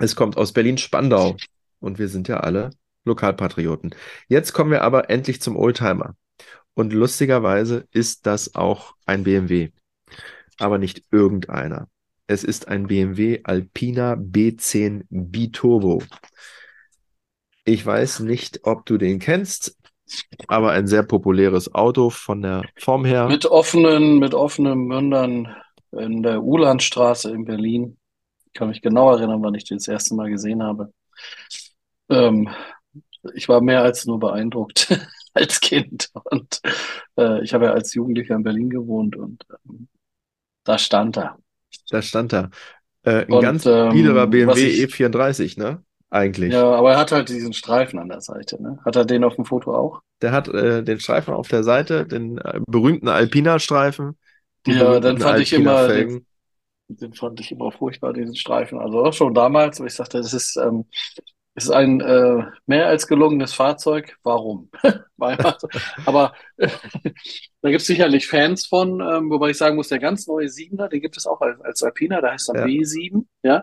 [0.03, 1.37] es kommt aus Berlin-Spandau
[1.79, 2.71] und wir sind ja alle
[3.05, 3.95] Lokalpatrioten.
[4.29, 6.17] Jetzt kommen wir aber endlich zum Oldtimer.
[6.75, 9.71] Und lustigerweise ist das auch ein BMW,
[10.59, 11.87] aber nicht irgendeiner.
[12.27, 16.03] Es ist ein BMW Alpina B10 Biturbo.
[17.65, 19.77] Ich weiß nicht, ob du den kennst,
[20.49, 23.29] aber ein sehr populäres Auto von der Form her.
[23.29, 25.55] Mit offenen, mit offenen Mündern
[25.93, 27.99] in der Ulandstraße in Berlin.
[28.53, 30.93] Ich kann mich genau erinnern, wann ich den das erste Mal gesehen habe.
[32.11, 32.51] Ähm,
[33.35, 34.89] ich war mehr als nur beeindruckt
[35.35, 36.11] als Kind.
[36.25, 36.61] Und
[37.19, 39.89] äh, ich habe ja als Jugendlicher in Berlin gewohnt und ähm,
[40.65, 41.39] da stand er.
[41.91, 42.51] Da stand da.
[43.05, 45.83] Äh, ein Und ganz biederer ähm, BMW ich, E34, ne?
[46.11, 46.53] Eigentlich.
[46.53, 48.79] ja, aber er hat halt diesen Streifen an der Seite, ne?
[48.85, 50.03] Hat er den auf dem Foto auch?
[50.21, 54.19] Der hat äh, den Streifen auf der Seite, den äh, berühmten Alpina-Streifen,
[54.67, 56.27] Ja, dann fand ich immer, den.
[56.97, 58.78] Den fand ich immer furchtbar, diesen Streifen.
[58.78, 60.86] Also auch schon damals, wo ich sagte, das ist, ähm,
[61.55, 64.16] ist ein äh, mehr als gelungenes Fahrzeug.
[64.22, 64.70] Warum?
[66.07, 66.68] Aber äh,
[67.62, 70.88] da gibt es sicherlich Fans von, ähm, wobei ich sagen muss, der ganz neue 7er,
[70.88, 72.64] den gibt es auch als, als Alpina, der heißt dann Ja.
[72.64, 73.62] B7, ja.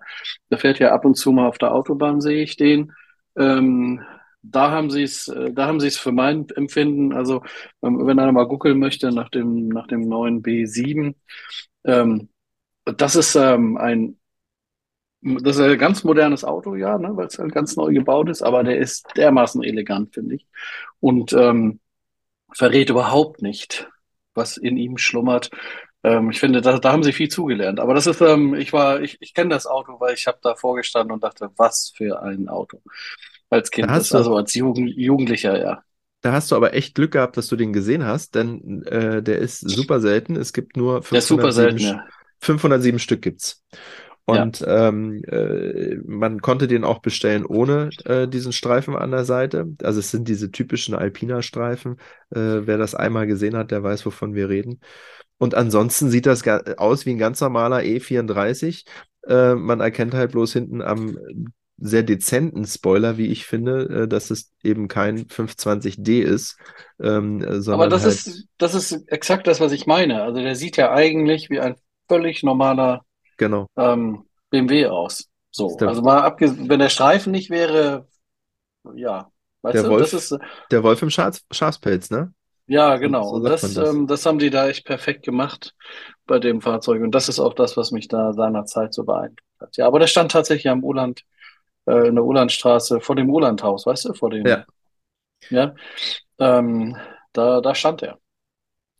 [0.49, 2.93] Der fährt ja ab und zu mal auf der Autobahn, sehe ich den.
[3.37, 4.01] Ähm,
[4.41, 7.43] da haben sie es, äh, da haben sie es für mein Empfinden, also
[7.83, 11.15] ähm, wenn einer mal googeln möchte nach dem, nach dem neuen B7,
[11.85, 12.29] ähm,
[12.85, 14.19] das ist ähm, ein
[15.21, 18.41] Das ist ein ganz modernes Auto, ja, ne, weil es halt ganz neu gebaut ist,
[18.41, 20.47] aber der ist dermaßen elegant, finde ich.
[21.01, 21.79] Und ähm,
[22.53, 23.89] verrät überhaupt nicht,
[24.35, 25.49] was in ihm schlummert.
[26.03, 27.79] Ähm, ich finde, da, da haben sie viel zugelernt.
[27.79, 30.55] Aber das ist, ähm, ich war, ich, ich kenne das Auto, weil ich habe da
[30.55, 32.81] vorgestanden und dachte, was für ein Auto.
[33.49, 35.83] Als Kind, das, also als Jugend, Jugendlicher, ja.
[36.21, 39.39] Da hast du aber echt Glück gehabt, dass du den gesehen hast, denn äh, der
[39.39, 40.35] ist super selten.
[40.35, 42.05] Es gibt nur 507, selten, ja.
[42.39, 43.63] 507 Stück gibt's.
[44.29, 44.89] Und ja.
[44.89, 49.67] ähm, äh, man konnte den auch bestellen ohne äh, diesen Streifen an der Seite.
[49.81, 51.93] Also es sind diese typischen Alpina-Streifen.
[52.29, 54.81] Äh, wer das einmal gesehen hat, der weiß, wovon wir reden.
[55.39, 58.85] Und ansonsten sieht das aus wie ein ganz normaler E34.
[59.27, 61.17] Äh, man erkennt halt bloß hinten am
[61.81, 66.57] sehr dezenten Spoiler, wie ich finde, äh, dass es eben kein 520D ist.
[67.01, 70.21] Ähm, sondern Aber das, halt ist, das ist exakt das, was ich meine.
[70.21, 71.75] Also der sieht ja eigentlich wie ein
[72.09, 73.05] völlig normaler
[73.37, 73.67] genau.
[73.77, 75.29] ähm, BMW aus.
[75.51, 78.07] So, also mal abgesehen, wenn der Streifen nicht wäre,
[78.93, 79.31] ja,
[79.61, 80.39] weißt der du, Wolf, das ist
[80.69, 82.33] der Wolf im Schaf, Schafspelz, ne?
[82.67, 83.23] Ja, genau.
[83.23, 83.77] So das, das.
[83.77, 85.75] Ähm, das haben die da echt perfekt gemacht
[86.27, 87.01] bei dem Fahrzeug.
[87.01, 89.75] Und das ist auch das, was mich da seinerzeit so beeindruckt hat.
[89.77, 91.23] Ja, aber der stand tatsächlich am Uland,
[91.87, 94.45] äh, in der Ulandstraße, vor dem Ulandhaus, weißt du, vor dem.
[94.45, 94.65] Ja.
[95.49, 95.73] Ja.
[96.37, 96.95] Ähm,
[97.33, 98.19] da, da stand er.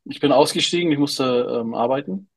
[0.06, 2.28] Ich bin ausgestiegen, ich musste ähm, arbeiten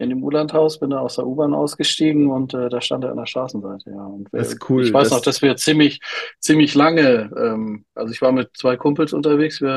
[0.00, 3.18] in dem U-Landhaus, bin da aus der U-Bahn ausgestiegen und äh, da stand er an
[3.18, 4.02] der Straßenseite, ja.
[4.02, 4.82] Und das ist cool.
[4.82, 6.00] Ich weiß das noch, dass wir ziemlich,
[6.38, 9.68] ziemlich lange, ähm, also ich war mit zwei Kumpels unterwegs, wir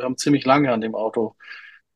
[0.00, 1.34] äh, haben ziemlich lange an dem Auto,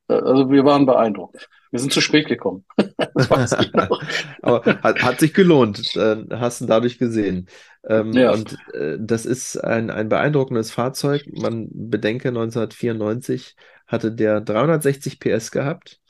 [0.08, 1.50] äh, also wir waren beeindruckt.
[1.70, 2.64] Wir sind zu spät gekommen.
[4.42, 7.48] Aber hat, hat sich gelohnt, äh, hast du dadurch gesehen.
[7.86, 8.32] Ähm, ja.
[8.32, 11.26] Und äh, das ist ein, ein beeindruckendes Fahrzeug.
[11.30, 13.56] Man bedenke, 1994
[13.86, 16.00] hatte der 360 PS gehabt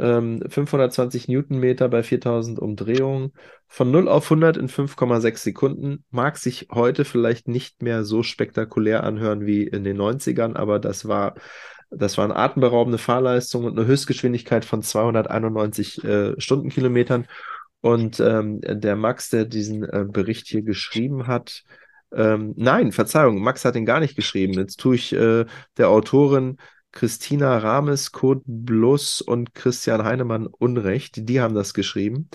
[0.00, 3.32] 520 ähm, Newtonmeter bei 4000 Umdrehungen.
[3.68, 6.04] Von 0 auf 100 in 5,6 Sekunden.
[6.10, 11.06] Mag sich heute vielleicht nicht mehr so spektakulär anhören wie in den 90ern, aber das
[11.06, 11.34] war,
[11.90, 17.26] das war eine atemberaubende Fahrleistung und eine Höchstgeschwindigkeit von 291 äh, Stundenkilometern.
[17.82, 21.62] Und ähm, der Max, der diesen äh, Bericht hier geschrieben hat,
[22.12, 24.54] ähm, nein, Verzeihung, Max hat ihn gar nicht geschrieben.
[24.54, 25.44] Jetzt tue ich äh,
[25.76, 26.56] der Autorin
[26.92, 31.28] Christina Rames, Kurt Bluss und Christian Heinemann Unrecht.
[31.28, 32.28] Die haben das geschrieben.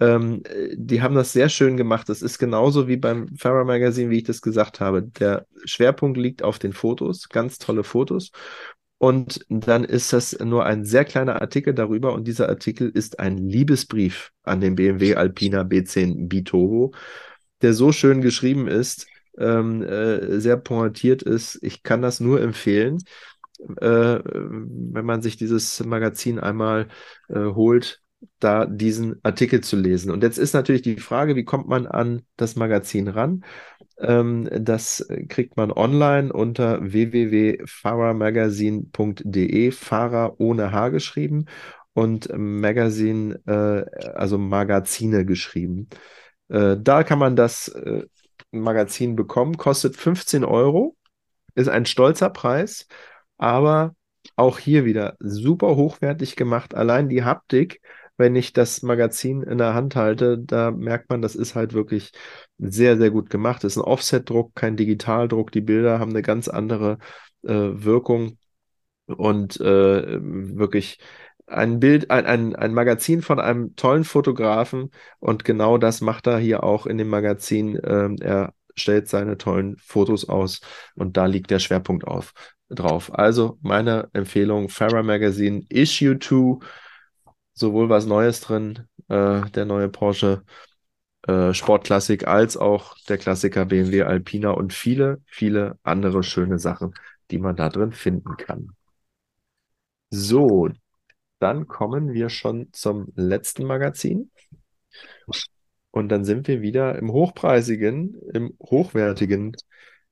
[0.00, 0.42] Ähm,
[0.74, 2.08] die haben das sehr schön gemacht.
[2.08, 5.02] Das ist genauso wie beim Farrer Magazine, wie ich das gesagt habe.
[5.02, 8.32] Der Schwerpunkt liegt auf den Fotos, ganz tolle Fotos.
[8.98, 12.12] Und dann ist das nur ein sehr kleiner Artikel darüber.
[12.14, 16.92] Und dieser Artikel ist ein Liebesbrief an den BMW Alpina B10 Bitoho,
[17.62, 19.06] der so schön geschrieben ist,
[19.38, 21.58] ähm, äh, sehr pointiert ist.
[21.62, 22.98] Ich kann das nur empfehlen
[23.80, 26.88] äh, wenn man sich dieses Magazin einmal
[27.28, 28.02] äh, holt,
[28.40, 30.10] da diesen Artikel zu lesen.
[30.10, 33.44] Und jetzt ist natürlich die Frage, wie kommt man an das Magazin ran?
[33.98, 41.44] Ähm, das kriegt man online unter www.fahrermagazin.de, Fahrer ohne H geschrieben
[41.92, 43.84] und Magazin, äh,
[44.14, 45.88] also Magazine geschrieben.
[46.48, 48.04] Äh, da kann man das äh,
[48.50, 50.96] Magazin bekommen, kostet 15 Euro,
[51.54, 52.86] ist ein stolzer Preis
[53.44, 53.94] aber
[54.36, 56.74] auch hier wieder super hochwertig gemacht.
[56.74, 57.82] Allein die Haptik,
[58.16, 62.12] wenn ich das Magazin in der Hand halte, da merkt man, das ist halt wirklich
[62.56, 63.62] sehr, sehr gut gemacht.
[63.62, 65.52] Das ist ein Offset-Druck, kein Digitaldruck.
[65.52, 66.98] Die Bilder haben eine ganz andere
[67.42, 68.38] äh, Wirkung
[69.06, 70.98] und äh, wirklich
[71.46, 74.90] ein Bild, ein, ein, ein Magazin von einem tollen Fotografen
[75.20, 77.78] und genau das macht er hier auch in dem Magazin.
[77.84, 80.60] Ähm, er stellt seine tollen Fotos aus
[80.94, 82.32] und da liegt der Schwerpunkt auf
[82.68, 83.12] drauf.
[83.16, 86.58] Also meine Empfehlung, Farah Magazine Issue 2,
[87.52, 90.42] sowohl was Neues drin, äh, der neue Porsche
[91.26, 96.94] äh, Sportklassik, als auch der Klassiker BMW Alpina und viele, viele andere schöne Sachen,
[97.30, 98.70] die man da drin finden kann.
[100.10, 100.68] So,
[101.40, 104.30] dann kommen wir schon zum letzten Magazin.
[105.90, 109.56] Und dann sind wir wieder im hochpreisigen, im hochwertigen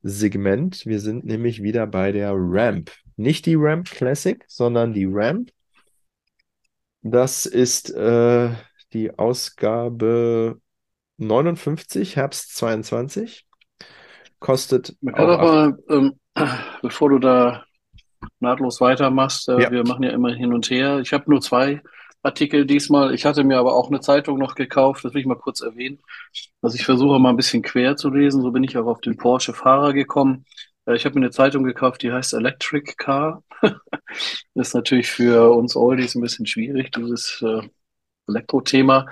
[0.03, 0.85] Segment.
[0.87, 2.91] Wir sind nämlich wieder bei der Ramp.
[3.17, 5.51] Nicht die Ramp Classic, sondern die Ramp.
[7.03, 8.51] Das ist äh,
[8.93, 10.61] die Ausgabe
[11.19, 13.47] 59, Herbst 22.
[14.39, 14.97] Kostet.
[15.01, 16.13] Man kann auch mal, ähm,
[16.83, 17.65] bevor du da
[18.41, 19.71] nahtlos weitermachst, äh, ja.
[19.71, 21.01] wir machen ja immer hin und her.
[21.01, 21.81] Ich habe nur zwei
[22.23, 23.15] Artikel diesmal.
[23.15, 26.01] Ich hatte mir aber auch eine Zeitung noch gekauft, das will ich mal kurz erwähnen.
[26.61, 29.17] Also ich versuche mal ein bisschen quer zu lesen, so bin ich auch auf den
[29.17, 30.45] Porsche Fahrer gekommen.
[30.87, 33.43] Äh, ich habe mir eine Zeitung gekauft, die heißt Electric Car.
[33.61, 33.73] das
[34.69, 37.63] ist natürlich für uns Oldies ein bisschen schwierig, dieses äh,
[38.29, 39.07] Elektrothema.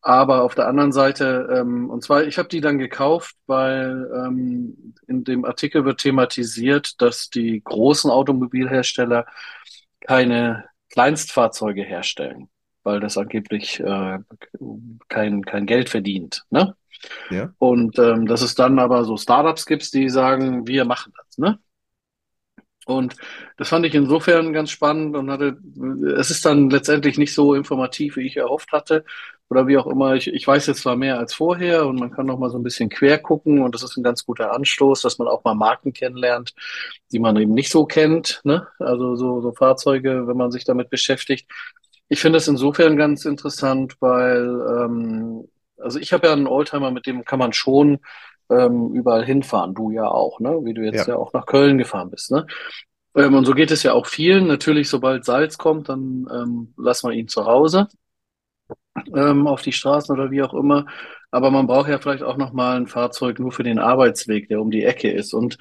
[0.00, 4.94] Aber auf der anderen Seite, ähm, und zwar, ich habe die dann gekauft, weil ähm,
[5.06, 9.26] in dem Artikel wird thematisiert, dass die großen Automobilhersteller
[10.00, 12.48] keine Kleinstfahrzeuge herstellen,
[12.82, 14.18] weil das angeblich äh,
[15.08, 16.44] kein, kein Geld verdient.
[16.50, 16.74] Ne?
[17.30, 17.52] Ja.
[17.58, 21.38] Und ähm, dass es dann aber so Startups gibt, die sagen, wir machen das.
[21.38, 21.58] Ne?
[22.88, 23.16] Und
[23.58, 25.58] das fand ich insofern ganz spannend und hatte,
[26.16, 29.04] es ist dann letztendlich nicht so informativ, wie ich erhofft hatte
[29.50, 30.14] oder wie auch immer.
[30.14, 32.62] Ich, ich weiß jetzt zwar mehr als vorher und man kann noch mal so ein
[32.62, 35.92] bisschen quer gucken und das ist ein ganz guter Anstoß, dass man auch mal Marken
[35.92, 36.54] kennenlernt,
[37.12, 38.66] die man eben nicht so kennt, ne?
[38.78, 41.46] Also so, so Fahrzeuge, wenn man sich damit beschäftigt.
[42.08, 44.46] Ich finde es insofern ganz interessant, weil
[44.80, 47.98] ähm, also ich habe ja einen Oldtimer, mit dem kann man schon
[48.50, 49.74] ähm, überall hinfahren.
[49.74, 50.60] Du ja auch, ne?
[50.64, 52.46] Wie du jetzt ja, ja auch nach Köln gefahren bist, ne?
[53.14, 54.46] Ähm, und so geht es ja auch vielen.
[54.46, 57.88] Natürlich, sobald Salz kommt, dann ähm, lassen wir ihn zu Hause
[59.14, 60.86] ähm, auf die Straßen oder wie auch immer.
[61.30, 64.60] Aber man braucht ja vielleicht auch noch mal ein Fahrzeug nur für den Arbeitsweg, der
[64.60, 65.34] um die Ecke ist.
[65.34, 65.58] Und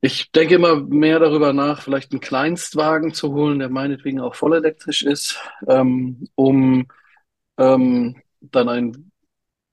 [0.00, 5.02] ich denke immer mehr darüber nach, vielleicht einen Kleinstwagen zu holen, der meinetwegen auch vollelektrisch
[5.02, 6.86] ist, ähm, um
[7.58, 9.10] ähm, dann ein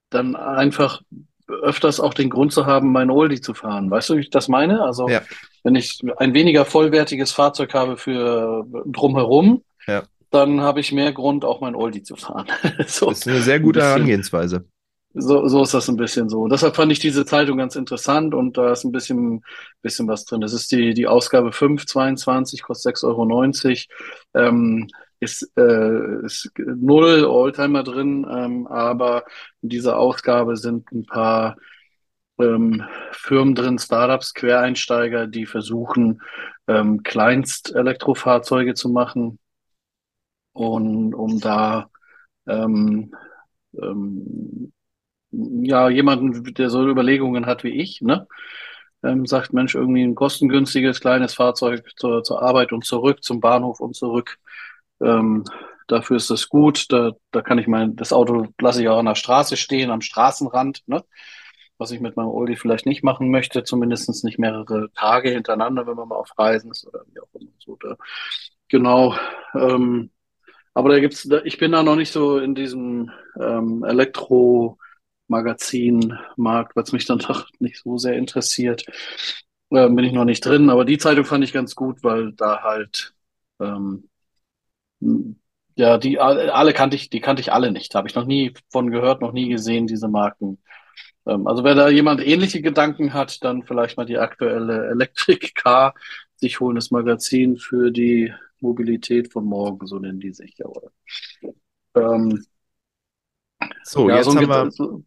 [0.10, 1.02] dann einfach
[1.48, 3.90] öfters auch den Grund zu haben, mein Oldie zu fahren.
[3.92, 4.84] Weißt du, wie ich das meine?
[4.84, 5.22] Also, ja.
[5.64, 10.04] wenn ich ein weniger vollwertiges Fahrzeug habe für drumherum, ja.
[10.32, 12.48] dann habe ich mehr Grund, auch mein Oldie zu fahren.
[12.88, 14.66] so, das ist eine sehr gute ein Herangehensweise.
[15.16, 16.48] So, so ist das ein bisschen so.
[16.48, 19.44] Deshalb fand ich diese Zeitung ganz interessant und da ist ein bisschen,
[19.84, 20.42] bisschen was drin.
[20.42, 24.48] Das ist die, die Ausgabe 522, kostet 6,90 Euro.
[24.48, 24.88] Ähm,
[25.24, 29.26] ist, äh, ist null Oldtimer drin, ähm, aber
[29.62, 31.58] in dieser Ausgabe sind ein paar
[32.40, 36.22] ähm, Firmen drin, Startups, Quereinsteiger, die versuchen,
[36.68, 39.40] ähm, Kleinst-Elektrofahrzeuge zu machen
[40.54, 41.90] und um da
[42.48, 43.14] ähm,
[43.82, 44.72] ähm,
[45.32, 48.28] ja jemanden, der so Überlegungen hat wie ich, ne?
[49.04, 53.82] Ähm, sagt, Mensch, irgendwie ein kostengünstiges kleines Fahrzeug zur, zur Arbeit und zurück, zum Bahnhof
[53.82, 54.40] und zurück
[55.04, 55.44] ähm,
[55.88, 56.92] dafür ist das gut.
[56.92, 60.02] Da, da kann ich mein, das Auto lasse ich auch an der Straße stehen, am
[60.02, 61.04] Straßenrand, ne?
[61.78, 65.96] Was ich mit meinem Oldie vielleicht nicht machen möchte, zumindest nicht mehrere Tage hintereinander, wenn
[65.96, 67.52] man mal auf Reisen ist oder wie auch immer.
[67.60, 67.98] So, da,
[68.70, 69.16] genau.
[69.56, 70.12] Ähm,
[70.74, 76.84] aber da gibt's, da, ich bin da noch nicht so in diesem ähm, Elektro-Magazin-Markt, weil
[76.84, 78.86] es mich dann doch nicht so sehr interessiert.
[79.70, 82.62] Äh, bin ich noch nicht drin, aber die Zeitung fand ich ganz gut, weil da
[82.64, 83.14] halt
[83.60, 84.10] ähm,
[85.76, 87.96] ja, die alle kannte ich, die kannte ich alle nicht.
[87.96, 90.60] Habe ich noch nie von gehört, noch nie gesehen, diese Marken.
[91.26, 95.94] Ähm, also wenn da jemand ähnliche Gedanken hat, dann vielleicht mal die aktuelle Electric Car
[96.36, 100.68] sich holen, das Magazin für die Mobilität von morgen, so nennen die sich ja.
[101.96, 102.46] Ähm,
[103.84, 104.72] so, ja, jetzt so haben wir.
[104.72, 105.04] So,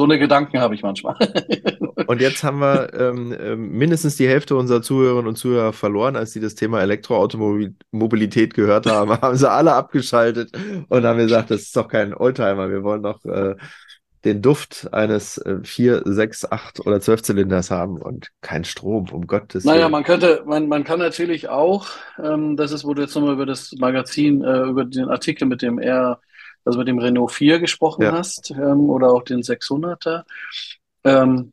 [0.00, 1.14] so eine Gedanken habe ich manchmal.
[2.06, 6.32] Und jetzt haben wir ähm, ähm, mindestens die Hälfte unserer Zuhörerinnen und Zuhörer verloren, als
[6.32, 9.10] sie das Thema Elektroautomobilität gehört haben.
[9.10, 10.50] haben sie alle abgeschaltet
[10.88, 12.70] und haben gesagt, das ist doch kein Oldtimer.
[12.70, 13.54] Wir wollen doch äh,
[14.24, 19.26] den Duft eines äh, 4, 6, 8 oder 12 Zylinders haben und kein Strom, um
[19.26, 19.76] Gottes Willen.
[19.76, 21.86] Naja, man könnte, man, man kann natürlich auch,
[22.22, 25.62] ähm, das ist, wo du jetzt nochmal über das Magazin, äh, über den Artikel mit
[25.62, 26.20] dem R,
[26.64, 28.12] also mit dem Renault 4 gesprochen ja.
[28.12, 30.24] hast, ähm, oder auch den 600er.
[31.04, 31.52] Ähm,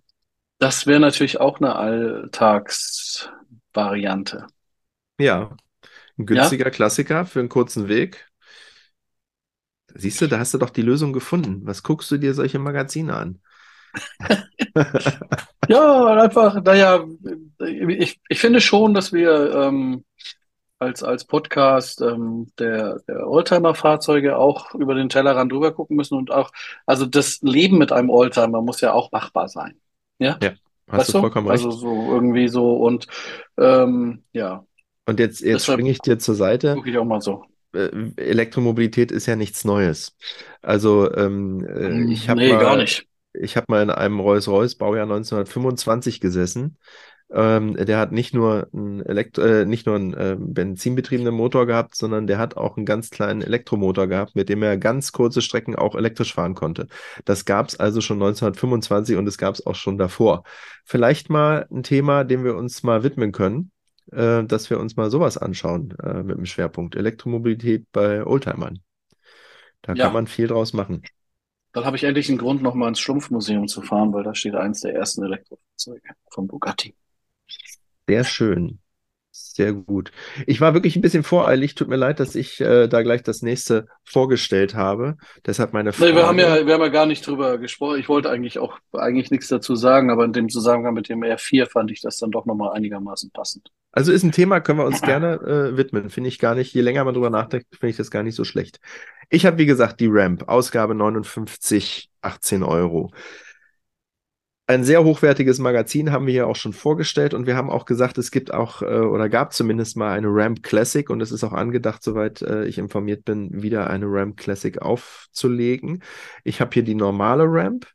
[0.60, 4.48] das wäre natürlich auch eine Alltagsvariante.
[5.20, 5.56] Ja,
[6.18, 6.72] ein günstiger ja?
[6.72, 8.28] Klassiker für einen kurzen Weg.
[9.94, 11.62] Siehst du, da hast du doch die Lösung gefunden.
[11.64, 13.40] Was guckst du dir solche Magazine an?
[15.68, 17.06] ja, einfach, naja,
[17.60, 20.04] ich, ich finde schon, dass wir ähm,
[20.80, 26.32] als, als Podcast ähm, der, der Oldtimer-Fahrzeuge auch über den Tellerrand drüber gucken müssen und
[26.32, 26.52] auch,
[26.86, 29.80] also das Leben mit einem Oldtimer muss ja auch machbar sein.
[30.20, 30.52] Ja, ja
[30.90, 31.64] hast weißt du vollkommen recht.
[31.64, 33.08] Also so irgendwie so und
[33.58, 34.66] ähm, ja.
[35.06, 36.76] Und jetzt, jetzt springe ich dir zur Seite.
[36.76, 37.46] Gucke ich auch mal so.
[37.74, 40.16] Äh, Elektromobilität ist ja nichts Neues.
[40.62, 43.08] Also ähm, äh, ich habe nee, mal, gar nicht.
[43.34, 46.78] Ich habe mal in einem Rolls-Royce Baujahr 1925 gesessen
[47.30, 51.96] ähm, der hat nicht nur einen, Elektro äh, nicht nur einen äh, benzinbetriebenen Motor gehabt,
[51.96, 55.76] sondern der hat auch einen ganz kleinen Elektromotor gehabt, mit dem er ganz kurze Strecken
[55.76, 56.88] auch elektrisch fahren konnte.
[57.26, 60.44] Das gab es also schon 1925 und es gab es auch schon davor.
[60.86, 63.72] Vielleicht mal ein Thema, dem wir uns mal widmen können,
[64.12, 68.80] äh, dass wir uns mal sowas anschauen äh, mit dem Schwerpunkt Elektromobilität bei Oldtimern.
[69.82, 70.06] Da ja.
[70.06, 71.04] kann man viel draus machen.
[71.74, 74.80] Dann habe ich endlich einen Grund, nochmal ins Schlumpfmuseum zu fahren, weil da steht eins
[74.80, 76.96] der ersten Elektrofahrzeuge von Bugatti.
[78.08, 78.80] Sehr schön.
[79.32, 80.12] Sehr gut.
[80.48, 81.76] Ich war wirklich ein bisschen voreilig.
[81.76, 85.18] Tut mir leid, dass ich äh, da gleich das nächste vorgestellt habe.
[85.46, 86.12] Deshalb meine Frage.
[86.12, 88.00] Nee, wir haben ja, wir haben ja gar nicht drüber gesprochen.
[88.00, 91.70] Ich wollte eigentlich auch eigentlich nichts dazu sagen, aber in dem Zusammenhang mit dem R4
[91.70, 93.70] fand ich das dann doch nochmal einigermaßen passend.
[93.92, 96.10] Also ist ein Thema, können wir uns gerne äh, widmen.
[96.10, 98.44] Finde ich gar nicht, je länger man drüber nachdenkt, finde ich das gar nicht so
[98.44, 98.80] schlecht.
[99.30, 103.12] Ich habe, wie gesagt, die Ramp, Ausgabe 59, 18 Euro
[104.68, 108.18] ein sehr hochwertiges Magazin haben wir ja auch schon vorgestellt und wir haben auch gesagt,
[108.18, 111.54] es gibt auch äh, oder gab zumindest mal eine Ramp Classic und es ist auch
[111.54, 116.04] angedacht, soweit äh, ich informiert bin, wieder eine Ramp Classic aufzulegen.
[116.44, 117.88] Ich habe hier die normale Ramp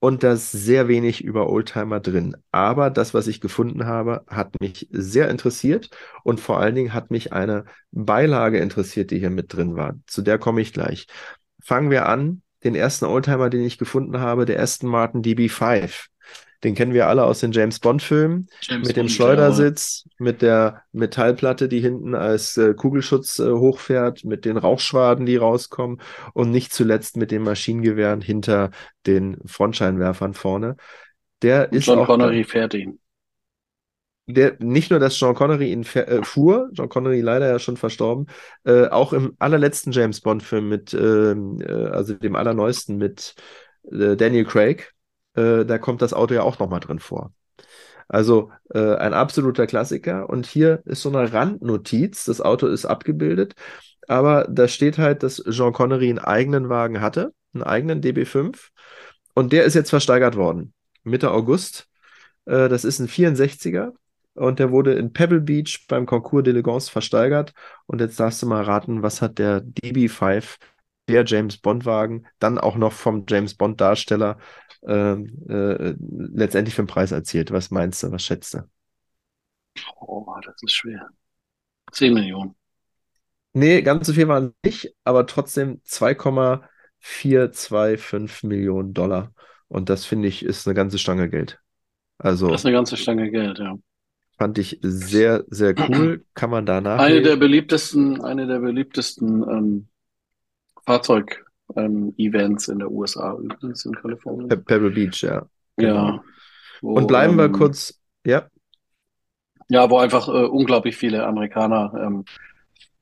[0.00, 2.36] und da ist sehr wenig über Oldtimer drin.
[2.50, 5.88] Aber das, was ich gefunden habe, hat mich sehr interessiert
[6.24, 9.94] und vor allen Dingen hat mich eine Beilage interessiert, die hier mit drin war.
[10.06, 11.06] Zu der komme ich gleich.
[11.62, 16.06] Fangen wir an den ersten Oldtimer, den ich gefunden habe, der Aston Martin DB5.
[16.64, 18.48] Den kennen wir alle aus den James Bond-Filmen.
[18.70, 20.10] Mit dem Schleudersitz, ja.
[20.18, 26.00] mit der Metallplatte, die hinten als äh, Kugelschutz äh, hochfährt, mit den Rauchschwaden, die rauskommen
[26.34, 28.70] und nicht zuletzt mit den Maschinengewehren hinter
[29.06, 30.76] den Frontscheinwerfern vorne.
[31.42, 33.00] Der ist John auch Connery fährt ihn
[34.26, 38.26] der nicht nur, dass Sean Connery ihn äh, fuhr, Sean Connery leider ja schon verstorben,
[38.64, 43.34] äh, auch im allerletzten James Bond-Film mit, ähm, äh, also dem allerneuesten mit
[43.90, 44.92] äh, Daniel Craig,
[45.34, 47.32] äh, da kommt das Auto ja auch nochmal drin vor.
[48.08, 50.28] Also äh, ein absoluter Klassiker.
[50.28, 52.24] Und hier ist so eine Randnotiz.
[52.24, 53.54] Das Auto ist abgebildet,
[54.06, 58.70] aber da steht halt, dass Jean Connery einen eigenen Wagen hatte, einen eigenen DB5.
[59.34, 60.74] Und der ist jetzt versteigert worden.
[61.04, 61.88] Mitte August.
[62.44, 63.92] das ist ein 64er
[64.34, 67.52] und der wurde in Pebble Beach beim Concours d'Elegance versteigert.
[67.86, 70.58] Und jetzt darfst du mal raten, was hat der DB5,
[71.08, 74.38] der James Bond-Wagen, dann auch noch vom James Bond-Darsteller
[74.86, 77.52] äh, äh, letztendlich für den Preis erzielt.
[77.52, 78.62] Was meinst du, was schätzt du?
[80.00, 81.08] Oh, das ist schwer.
[81.92, 82.54] 10 Millionen.
[83.54, 89.34] Nee, ganz so viel waren nicht, aber trotzdem 2,425 Millionen Dollar.
[89.68, 91.60] Und das finde ich ist eine ganze Stange Geld.
[92.18, 93.76] Also, das ist eine ganze Stange Geld, ja.
[94.38, 96.24] Fand ich sehr, sehr cool.
[96.34, 97.16] Kann man da nachlesen.
[97.16, 99.88] Eine der beliebtesten, eine der beliebtesten ähm,
[100.84, 104.48] Fahrzeug-Events ähm, in der USA übrigens in Kalifornien.
[104.48, 105.46] Pe Pebble Beach, ja.
[105.76, 106.06] Genau.
[106.06, 106.24] Ja.
[106.80, 108.48] Wo, Und bleiben wir ähm, kurz, ja.
[109.68, 112.24] Ja, wo einfach äh, unglaublich viele Amerikaner ähm,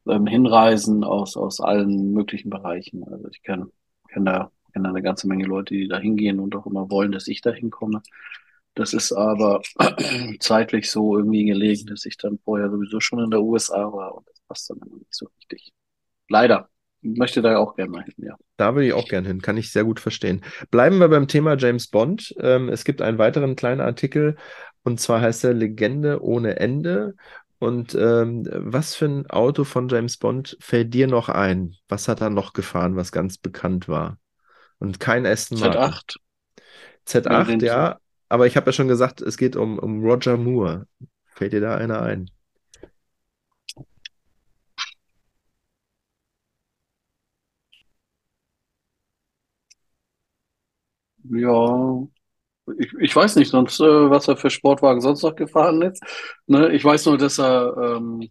[0.06, 3.04] ähm, hinreisen aus, aus allen möglichen Bereichen.
[3.04, 3.70] Also ich kenne
[4.10, 7.12] kenn da, kenn da eine ganze Menge Leute, die da hingehen und auch immer wollen,
[7.12, 8.02] dass ich da hinkomme.
[8.74, 9.62] Das ist aber
[10.40, 14.28] zeitlich so irgendwie gelegen, dass ich dann vorher sowieso schon in der USA war und
[14.28, 15.72] das passt dann immer nicht so richtig.
[16.28, 16.68] Leider.
[17.02, 18.36] Ich möchte da auch gerne mal hin, ja.
[18.58, 20.44] Da will ich auch gerne hin, kann ich sehr gut verstehen.
[20.70, 22.34] Bleiben wir beim Thema James Bond.
[22.40, 24.36] Ähm, es gibt einen weiteren kleinen Artikel
[24.82, 27.14] und zwar heißt er Legende ohne Ende.
[27.58, 31.74] Und ähm, was für ein Auto von James Bond fällt dir noch ein?
[31.88, 34.18] Was hat er noch gefahren, was ganz bekannt war?
[34.78, 35.80] Und kein Aston Martin.
[35.80, 36.16] Z8.
[37.06, 37.99] Z8, ja,
[38.30, 40.86] aber ich habe ja schon gesagt, es geht um, um Roger Moore.
[41.26, 42.30] Fällt dir da einer ein?
[51.24, 52.06] Ja,
[52.78, 56.02] ich, ich weiß nicht sonst, äh, was er für Sportwagen sonst noch gefahren ist.
[56.46, 56.72] Ne?
[56.72, 58.30] Ich weiß nur, dass er, ähm,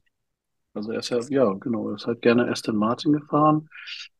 [0.74, 3.70] also er ist ja, ja, genau, er ist halt gerne Aston Martin gefahren.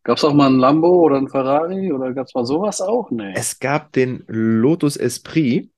[0.10, 3.12] Gab es auch mal ein Lambo oder ein Ferrari oder gab es mal sowas auch?
[3.12, 3.32] Nee.
[3.36, 5.70] Es gab den Lotus Esprit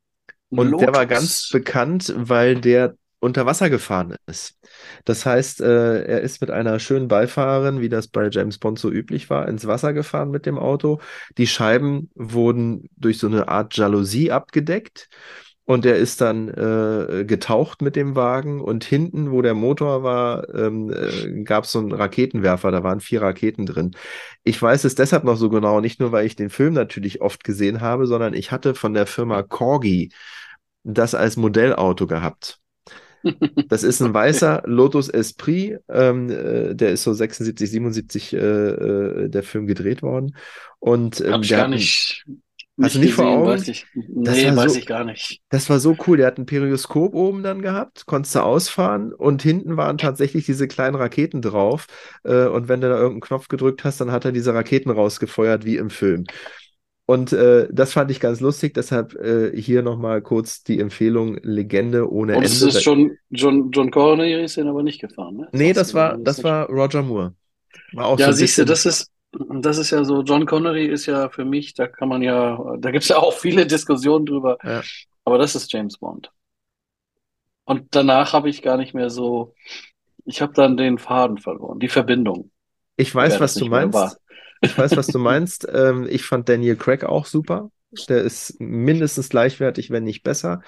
[0.48, 0.86] und Lotus.
[0.86, 4.58] der war ganz bekannt, weil der unter Wasser gefahren ist.
[5.04, 8.90] Das heißt, äh, er ist mit einer schönen Beifahrerin, wie das bei James Bond so
[8.90, 11.02] üblich war, ins Wasser gefahren mit dem Auto.
[11.38, 15.10] Die Scheiben wurden durch so eine Art Jalousie abgedeckt.
[15.66, 20.54] Und er ist dann äh, getaucht mit dem Wagen und hinten, wo der Motor war,
[20.56, 23.92] ähm, äh, gab es so einen Raketenwerfer, da waren vier Raketen drin.
[24.44, 27.44] Ich weiß es deshalb noch so genau, nicht nur, weil ich den Film natürlich oft
[27.44, 30.12] gesehen habe, sondern ich hatte von der Firma Corgi
[30.84, 32.60] das als Modellauto gehabt.
[33.68, 39.30] Das ist ein weißer Lotus Esprit, ähm, äh, der ist so 76, 77 äh, äh,
[39.30, 40.36] der Film gedreht worden.
[40.80, 42.26] Und ähm, Hab ich gar nicht,
[42.80, 43.46] Hast du nicht gesehen, vor Augen?
[43.48, 45.42] Weiß ich, nee, weiß so, ich gar nicht.
[45.50, 46.18] Das war so cool.
[46.18, 50.68] Der hat ein Perioskop oben dann gehabt, konntest du ausfahren und hinten waren tatsächlich diese
[50.68, 51.88] kleinen Raketen drauf.
[52.24, 55.66] Äh, und wenn du da irgendeinen Knopf gedrückt hast, dann hat er diese Raketen rausgefeuert
[55.66, 56.26] wie im Film.
[57.06, 62.10] Und äh, das fand ich ganz lustig, deshalb äh, hier nochmal kurz die Empfehlung Legende
[62.10, 62.64] ohne Und Ende.
[62.64, 65.50] Und es ist schon John, John Connery ist den aber nicht gefahren, ne?
[65.52, 67.34] Nee, das, war, das war Roger Moore.
[67.92, 71.06] War auch ja, so siehst du, das ist, das ist ja so, John Connery ist
[71.06, 74.58] ja für mich, da kann man ja, da gibt es ja auch viele Diskussionen drüber,
[74.64, 74.82] ja.
[75.24, 76.32] aber das ist James Bond.
[77.66, 79.54] Und danach habe ich gar nicht mehr so,
[80.26, 82.52] ich habe dann den Faden verloren, die Verbindung.
[82.98, 84.18] Ich weiß, was du meinst.
[84.62, 85.68] Ich weiß, was du meinst.
[85.74, 87.72] Ähm, ich fand Daniel Craig auch super.
[88.10, 90.62] Der ist mindestens gleichwertig, wenn nicht besser.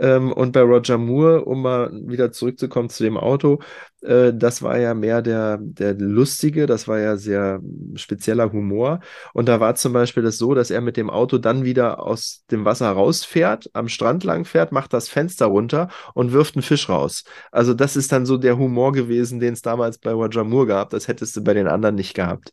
[0.00, 3.60] Ähm, und bei Roger Moore, um mal wieder zurückzukommen zu dem Auto,
[4.02, 7.60] äh, das war ja mehr der, der lustige, das war ja sehr
[7.96, 9.00] spezieller Humor.
[9.34, 12.44] Und da war zum Beispiel das so, dass er mit dem Auto dann wieder aus
[12.50, 16.88] dem Wasser rausfährt, am Strand lang fährt, macht das Fenster runter und wirft einen Fisch
[16.88, 17.24] raus.
[17.52, 20.90] Also das ist dann so der Humor gewesen, den es damals bei Roger Moore gab.
[20.90, 22.52] Das hättest du bei den anderen nicht gehabt.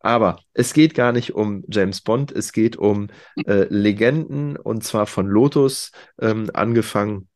[0.00, 3.08] Aber es geht gar nicht um James Bond, es geht um
[3.46, 7.28] äh, Legenden und zwar von Lotus, ähm, angefangen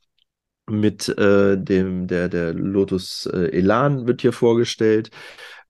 [0.66, 5.10] mit äh, dem, der, der Lotus äh, Elan wird hier vorgestellt.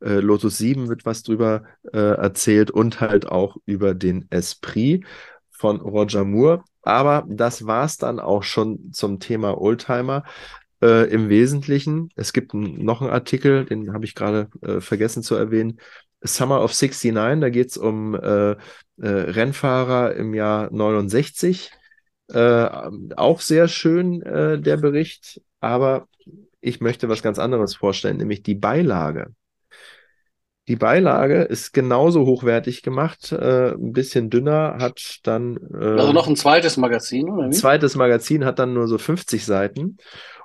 [0.00, 5.04] Äh, Lotus 7 wird was drüber äh, erzählt und halt auch über den Esprit
[5.50, 6.62] von Roger Moore.
[6.82, 10.24] Aber das war es dann auch schon zum Thema Oldtimer.
[10.82, 15.34] Äh, Im Wesentlichen, es gibt noch einen Artikel, den habe ich gerade äh, vergessen zu
[15.34, 15.80] erwähnen,
[16.24, 18.56] Summer of 69, da geht es um äh, äh,
[18.98, 21.70] Rennfahrer im Jahr 69.
[22.32, 22.68] Äh,
[23.16, 26.08] auch sehr schön, äh, der Bericht, aber
[26.60, 29.34] ich möchte was ganz anderes vorstellen, nämlich die Beilage.
[30.66, 35.58] Die Beilage ist genauso hochwertig gemacht, äh, ein bisschen dünner, hat dann.
[35.78, 37.42] Äh, also noch ein zweites Magazin, oder?
[37.42, 37.46] Wie?
[37.46, 39.98] Ein zweites Magazin hat dann nur so 50 Seiten.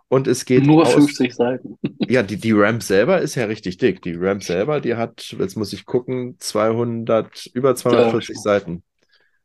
[0.09, 0.65] Und es geht.
[0.65, 1.77] Nur aus, 50 Seiten.
[2.09, 4.01] Ja, die, die Ramp selber ist ja richtig dick.
[4.01, 8.41] Die Ramp selber, die hat, jetzt muss ich gucken, 200, über 240 ja.
[8.41, 8.83] Seiten.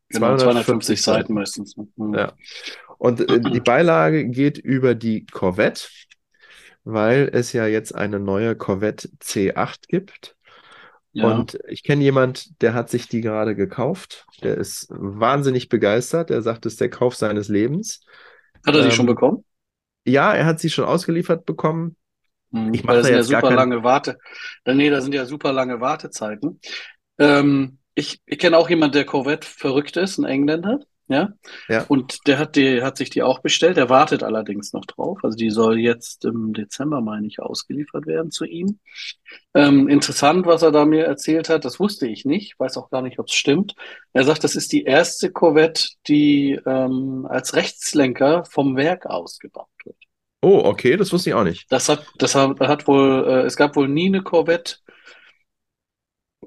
[0.08, 1.76] Genau, 250 Seiten meistens.
[1.76, 2.14] Mhm.
[2.14, 2.32] Ja.
[2.96, 5.88] Und äh, die Beilage geht über die Corvette,
[6.84, 10.36] weil es ja jetzt eine neue Corvette C8 gibt.
[11.12, 11.30] Ja.
[11.30, 14.26] Und ich kenne jemand, der hat sich die gerade gekauft.
[14.42, 16.30] Der ist wahnsinnig begeistert.
[16.30, 18.00] Der sagt, es ist der Kauf seines Lebens.
[18.66, 19.44] Hat er die ähm, schon bekommen?
[20.04, 21.96] Ja, er hat sie schon ausgeliefert bekommen.
[22.52, 23.56] Hm, ich mache da jetzt ja super kein...
[23.56, 24.18] lange Warte.
[24.66, 26.60] Nee, da sind ja super lange Wartezeiten.
[27.18, 30.80] Ähm, ich ich kenne auch jemanden, der Corvette verrückt ist, ein Engländer.
[31.08, 31.30] Ja?
[31.68, 31.84] ja.
[31.88, 33.76] Und der hat die, hat sich die auch bestellt.
[33.76, 35.18] Der wartet allerdings noch drauf.
[35.22, 38.78] Also die soll jetzt im Dezember, meine ich, ausgeliefert werden zu ihm.
[39.54, 42.58] Ähm, interessant, was er da mir erzählt hat, das wusste ich nicht.
[42.58, 43.74] Weiß auch gar nicht, ob es stimmt.
[44.12, 49.96] Er sagt, das ist die erste Corvette, die ähm, als Rechtslenker vom Werk ausgebaut wird.
[50.40, 51.70] Oh, okay, das wusste ich auch nicht.
[51.70, 54.76] Das hat, das hat, hat wohl, äh, es gab wohl nie eine Corvette,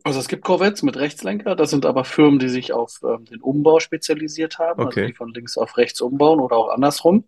[0.08, 3.42] also es gibt Corvettes mit Rechtslenker, das sind aber Firmen, die sich auf ähm, den
[3.42, 5.02] Umbau spezialisiert haben, also okay.
[5.02, 7.26] also die von links auf rechts umbauen oder auch andersrum.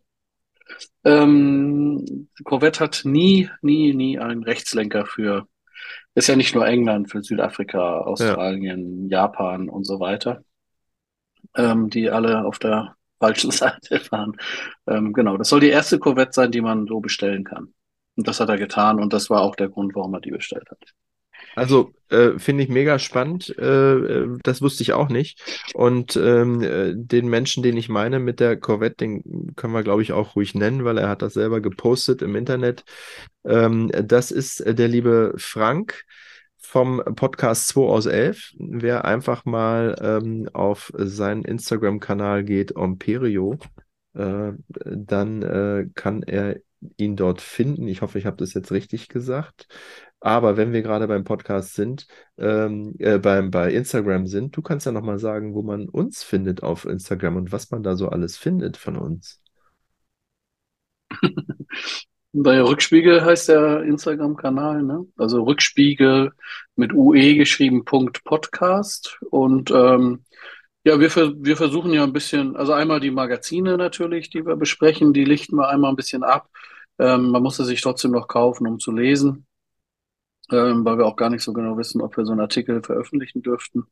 [1.04, 5.48] Ähm, Corvette hat nie, nie, nie einen Rechtslenker für,
[6.16, 9.24] ist ja nicht nur England, für Südafrika, Australien, ja.
[9.24, 10.44] Japan und so weiter,
[11.56, 14.38] ähm, die alle auf der falschen Seite fahren.
[14.88, 17.74] Ähm, genau, das soll die erste Corvette sein, die man so bestellen kann.
[18.16, 20.70] Und das hat er getan und das war auch der Grund, warum er die bestellt
[20.70, 20.94] hat.
[21.56, 23.56] Also äh, finde ich mega spannend.
[23.58, 25.42] Äh, äh, das wusste ich auch nicht.
[25.74, 30.02] Und ähm, äh, den Menschen, den ich meine mit der Corvette, den können wir, glaube
[30.02, 32.84] ich, auch ruhig nennen, weil er hat das selber gepostet im Internet.
[33.46, 36.06] Ähm, das ist der liebe Frank
[36.58, 38.54] vom Podcast 2 aus 11.
[38.60, 43.58] Wer einfach mal ähm, auf seinen Instagram-Kanal geht, Omperio,
[44.14, 46.58] äh, dann äh, kann er
[46.98, 47.88] ihn dort finden.
[47.88, 49.68] Ich hoffe, ich habe das jetzt richtig gesagt.
[50.22, 52.08] Aber wenn wir gerade beim Podcast sind,
[52.38, 56.62] ähm, äh, beim, bei Instagram sind, du kannst ja nochmal sagen, wo man uns findet
[56.62, 59.42] auf Instagram und was man da so alles findet von uns.
[62.32, 65.08] Bei Rückspiegel heißt der Instagram-Kanal, ne?
[65.18, 66.32] Also Rückspiegel
[66.76, 69.18] mit UE geschrieben Punkt Podcast.
[69.32, 70.26] Und ähm,
[70.84, 75.12] ja, wir, wir versuchen ja ein bisschen, also einmal die Magazine natürlich, die wir besprechen,
[75.12, 76.50] die lichten wir einmal ein bisschen ab.
[77.00, 79.48] Ähm, man muss sie sich trotzdem noch kaufen, um zu lesen
[80.52, 83.42] ähm, weil wir auch gar nicht so genau wissen, ob wir so einen Artikel veröffentlichen
[83.42, 83.86] dürften.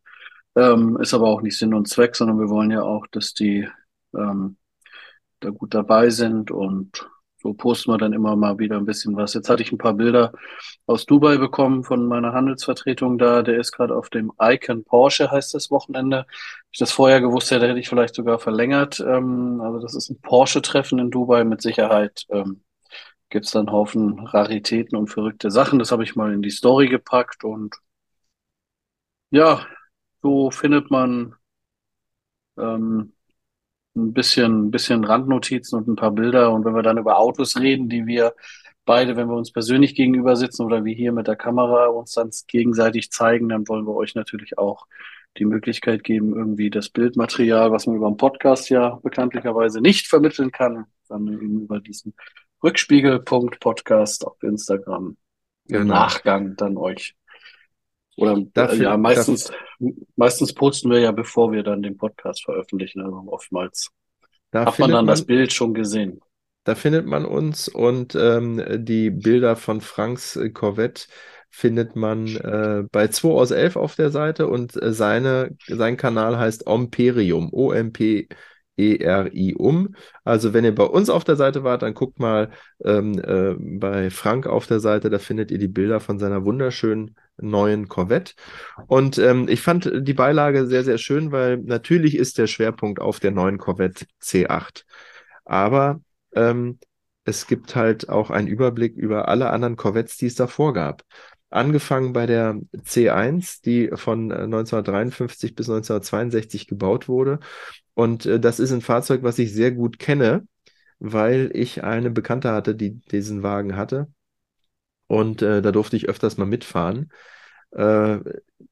[0.55, 3.67] Ähm, ist aber auch nicht Sinn und Zweck, sondern wir wollen ja auch, dass die
[4.15, 4.57] ähm,
[5.39, 7.07] da gut dabei sind und
[7.39, 9.33] so posten wir dann immer mal wieder ein bisschen was.
[9.33, 10.31] Jetzt hatte ich ein paar Bilder
[10.87, 13.43] aus Dubai bekommen von meiner Handelsvertretung da.
[13.43, 16.25] Der ist gerade auf dem Icon Porsche, heißt das Wochenende.
[16.27, 18.99] Wenn ich das vorher gewusst hätte, hätte ich vielleicht sogar verlängert.
[18.99, 22.25] Ähm, also das ist ein Porsche-Treffen in Dubai mit Sicherheit.
[22.29, 22.63] Ähm,
[23.29, 25.79] gibt es dann einen Haufen Raritäten und verrückte Sachen.
[25.79, 27.75] Das habe ich mal in die Story gepackt und
[29.31, 29.65] ja,
[30.21, 31.35] so findet man
[32.57, 33.13] ähm,
[33.95, 36.51] ein bisschen, ein bisschen Randnotizen und ein paar Bilder.
[36.53, 38.33] Und wenn wir dann über Autos reden, die wir
[38.85, 42.31] beide, wenn wir uns persönlich gegenüber sitzen oder wie hier mit der Kamera uns dann
[42.47, 44.87] gegenseitig zeigen, dann wollen wir euch natürlich auch
[45.37, 50.51] die Möglichkeit geben, irgendwie das Bildmaterial, was man über einen Podcast ja bekanntlicherweise nicht vermitteln
[50.51, 52.15] kann, dann eben über diesen
[52.63, 55.17] Rückspiegel.podcast auf Instagram.
[55.67, 55.93] Im Genau.
[55.93, 57.15] Nachgang dann euch.
[58.15, 59.51] Oder Dafür- ja, meistens,
[60.15, 63.01] meistens posten wir ja, bevor wir dann den Podcast veröffentlichen.
[63.01, 63.91] Also oftmals
[64.51, 66.21] Da hat man dann man, das Bild schon gesehen.
[66.63, 71.03] Da findet man uns und ähm, die Bilder von Franks äh, Corvette
[71.49, 76.37] findet man äh, bei 2 aus 11 auf der Seite und äh, seine, sein Kanal
[76.37, 78.35] heißt Omperium, O-M-P-E-R-I-Um.
[80.23, 82.51] Also wenn ihr bei uns auf der Seite wart, dann guckt mal
[82.83, 87.15] ähm, äh, bei Frank auf der Seite, da findet ihr die Bilder von seiner wunderschönen
[87.37, 88.33] neuen Corvette.
[88.87, 93.19] Und ähm, ich fand die Beilage sehr, sehr schön, weil natürlich ist der Schwerpunkt auf
[93.19, 94.83] der neuen Corvette C8.
[95.45, 96.01] Aber
[96.33, 96.79] ähm,
[97.23, 101.03] es gibt halt auch einen Überblick über alle anderen Corvettes, die es davor gab.
[101.49, 107.39] Angefangen bei der C1, die von äh, 1953 bis 1962 gebaut wurde.
[107.97, 110.47] Und äh, das ist ein Fahrzeug, was ich sehr gut kenne,
[110.99, 114.07] weil ich eine Bekannte hatte, die diesen Wagen hatte.
[115.07, 117.11] Und äh, da durfte ich öfters mal mitfahren.
[117.71, 118.19] Äh,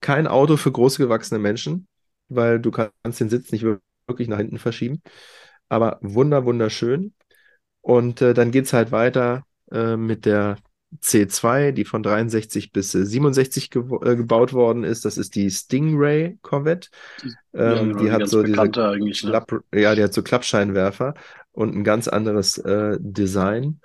[0.01, 1.87] kein Auto für groß gewachsene Menschen,
[2.29, 3.63] weil du kannst den Sitz nicht
[4.07, 5.01] wirklich nach hinten verschieben.
[5.69, 7.13] Aber wunder, wunderschön.
[7.81, 10.57] Und äh, dann geht es halt weiter äh, mit der
[11.01, 15.05] C2, die von 63 bis äh, 67 ge äh, gebaut worden ist.
[15.05, 16.89] Das ist die Stingray Corvette.
[17.53, 18.61] Ja, Ähm, genau, die hat so diese.
[18.61, 18.69] Ne?
[18.69, 21.13] Klapp, ja, die hat so Klappscheinwerfer
[21.51, 23.79] und ein ganz anderes äh, Design.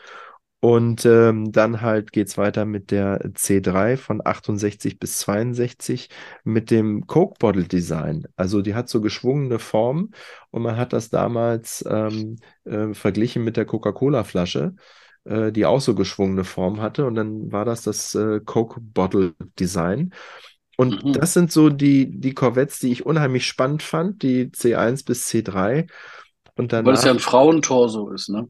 [0.63, 6.11] Und ähm, dann halt geht's weiter mit der C3 von 68 bis 62
[6.45, 8.27] mit dem Coke Bottle Design.
[8.37, 10.11] Also die hat so geschwungene Form
[10.51, 14.75] und man hat das damals ähm, äh, verglichen mit der Coca-Cola Flasche,
[15.25, 17.07] äh, die auch so geschwungene Form hatte.
[17.07, 20.13] Und dann war das das äh, Coke Bottle Design.
[20.77, 21.13] Und Mhm.
[21.13, 25.87] das sind so die, die Corvettes, die ich unheimlich spannend fand, die C1 bis C3.
[26.57, 28.49] Und Weil es ja danach, ein Frauentorso ist, ne?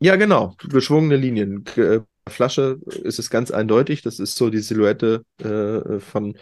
[0.00, 1.64] ja genau, geschwungene Linien.
[1.76, 6.36] Äh, Flasche ist es ganz eindeutig, das ist so die Silhouette äh, von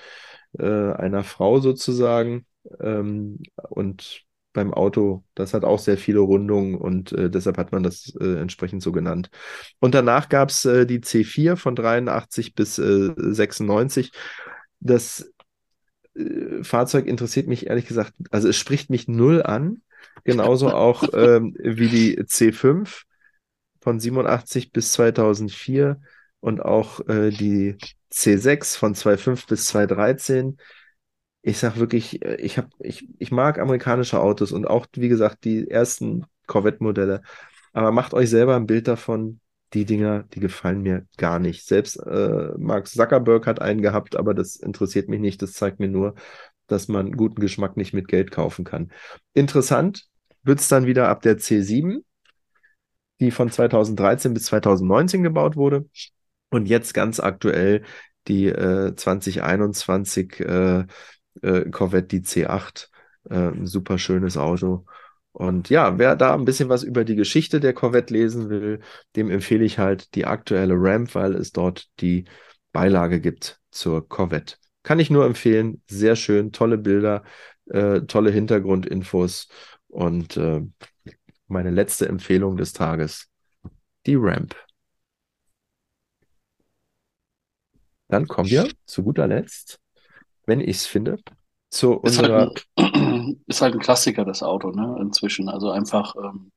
[0.59, 2.47] äh, einer Frau sozusagen.
[2.81, 3.41] Ähm,
[3.71, 4.23] und
[4.53, 8.41] beim Auto, das hat auch sehr viele Rundungen und äh, deshalb hat man das äh,
[8.41, 9.31] entsprechend so genannt.
[9.79, 14.13] Und danach gab es äh, die C4 von 83 bis äh, 96.
[14.81, 15.33] Das
[16.17, 19.83] äh, Fahrzeug interessiert mich ehrlich gesagt, also es spricht mich null an.
[20.25, 23.03] Genauso auch ähm, wie die C5
[23.81, 26.01] von 87 bis 2004
[26.41, 27.77] und auch äh, die
[28.13, 30.57] C6 von 2005 bis 2013.
[31.43, 35.45] Ich sag wirklich, äh, ich hab, ich, ich mag amerikanische Autos und auch, wie gesagt,
[35.45, 37.23] die ersten Corvette-Modelle.
[37.73, 39.41] Aber macht euch selber ein Bild davon.
[39.73, 41.65] Die Dinger, die gefallen mir gar nicht.
[41.65, 45.41] Selbst äh, Mark Zuckerberg hat einen gehabt, aber das interessiert mich nicht.
[45.43, 46.17] Das zeigt mir nur,
[46.67, 48.91] dass man guten Geschmack nicht mit Geld kaufen kann.
[49.33, 50.07] Interessant
[50.43, 52.05] wird es dann wieder ab der C7,
[53.21, 55.89] die von 2013 bis 2019 gebaut wurde.
[56.51, 57.85] Und jetzt ganz aktuell
[58.27, 60.85] die äh, 2021 äh,
[61.43, 62.89] äh, Corvette, die C8.
[63.29, 64.87] Äh, ein super schönes Auto.
[65.33, 68.81] Und ja, wer da ein bisschen was über die Geschichte der Corvette lesen will,
[69.17, 72.25] dem empfehle ich halt die aktuelle Ramp, weil es dort die
[72.73, 74.57] Beilage gibt zur Corvette.
[74.83, 75.83] Kann ich nur empfehlen.
[75.89, 77.23] Sehr schön, tolle Bilder,
[77.67, 79.49] äh, tolle Hintergrundinfos
[79.89, 80.63] und äh,
[81.47, 83.29] meine letzte Empfehlung des Tages,
[84.07, 84.57] die Ramp.
[88.09, 89.79] Dann kommen wir zu guter Letzt,
[90.51, 91.19] wenn ich es finde,
[91.71, 94.99] zu Ist halt, ein, ist halt ein Klassiker, das Auto, ne?
[95.01, 95.49] Inzwischen.
[95.49, 96.51] Also einfach, ähm,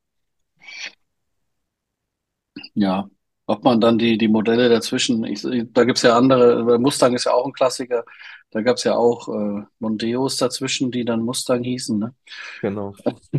[2.74, 3.08] ja,
[3.46, 7.34] ob man dann die, die Modelle dazwischen, ich, da gibt's ja andere, Mustang ist ja
[7.34, 8.04] auch ein Klassiker,
[8.50, 12.16] da gab's ja auch äh, Mondeos dazwischen, die dann Mustang hießen, ne?
[12.62, 12.96] genau.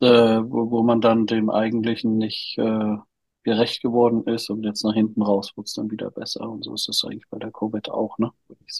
[0.00, 2.96] äh, wo, wo man dann dem eigentlichen nicht äh,
[3.44, 6.48] gerecht geworden ist und jetzt nach hinten raus wird's dann wieder besser.
[6.48, 8.30] Und so ist das eigentlich bei der Corvette auch, ne?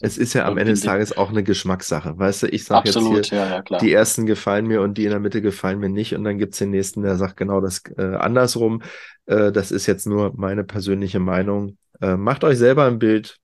[0.00, 0.82] Es ist ja am Ende des.
[0.82, 2.18] Tages auch eine Geschmackssache.
[2.18, 2.98] Weißt du, ich sage jetzt
[3.28, 3.80] hier, ja, ja, klar.
[3.80, 6.14] die ersten gefallen mir und die in der Mitte gefallen mir nicht.
[6.14, 8.82] Und dann gibt's den nächsten, der sagt genau das äh, andersrum.
[9.26, 11.78] Äh, das ist jetzt nur meine persönliche Meinung.
[12.00, 13.38] Äh, macht euch selber ein Bild,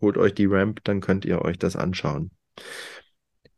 [0.00, 2.30] holt euch die Ramp, dann könnt ihr euch das anschauen.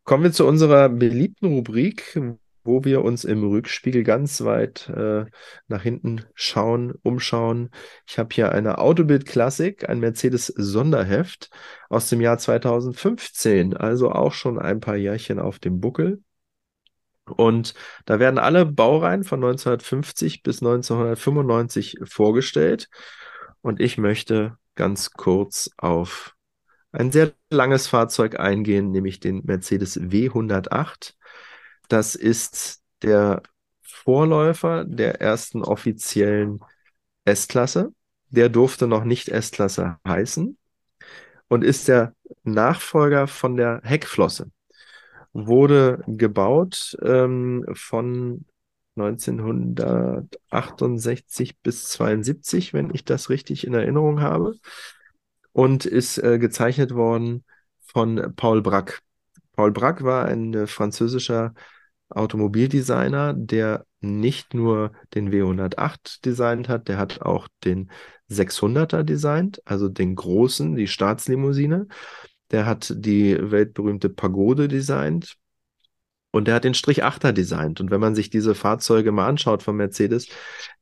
[0.03, 2.19] Kommen wir zu unserer beliebten Rubrik,
[2.63, 5.25] wo wir uns im Rückspiegel ganz weit äh,
[5.67, 7.69] nach hinten schauen, umschauen.
[8.07, 11.49] Ich habe hier eine Autobild Classic, ein Mercedes Sonderheft
[11.89, 16.21] aus dem Jahr 2015, also auch schon ein paar Jährchen auf dem Buckel.
[17.25, 17.73] Und
[18.05, 22.89] da werden alle Baureihen von 1950 bis 1995 vorgestellt.
[23.61, 26.35] Und ich möchte ganz kurz auf
[26.91, 31.13] ein sehr langes Fahrzeug eingehen, nämlich den Mercedes W108.
[31.91, 33.43] Das ist der
[33.81, 36.61] Vorläufer der ersten offiziellen
[37.25, 37.93] S-Klasse.
[38.29, 40.57] Der durfte noch nicht S-Klasse heißen
[41.49, 44.49] und ist der Nachfolger von der Heckflosse.
[45.33, 48.45] Wurde gebaut ähm, von
[48.95, 54.55] 1968 bis 72, wenn ich das richtig in Erinnerung habe,
[55.51, 57.43] und ist äh, gezeichnet worden
[57.81, 59.01] von Paul Brack.
[59.57, 61.53] Paul Brack war ein äh, französischer
[62.11, 67.91] Automobildesigner, der nicht nur den W108 designt hat, der hat auch den
[68.29, 71.87] 600er designt, also den großen, die Staatslimousine.
[72.51, 75.37] Der hat die weltberühmte Pagode designt
[76.31, 77.81] und der hat den Strich 8er designt.
[77.81, 80.27] Und wenn man sich diese Fahrzeuge mal anschaut von Mercedes,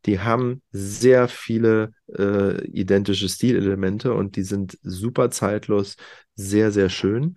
[0.05, 5.95] die haben sehr viele äh, identische Stilelemente und die sind super zeitlos,
[6.35, 7.35] sehr, sehr schön.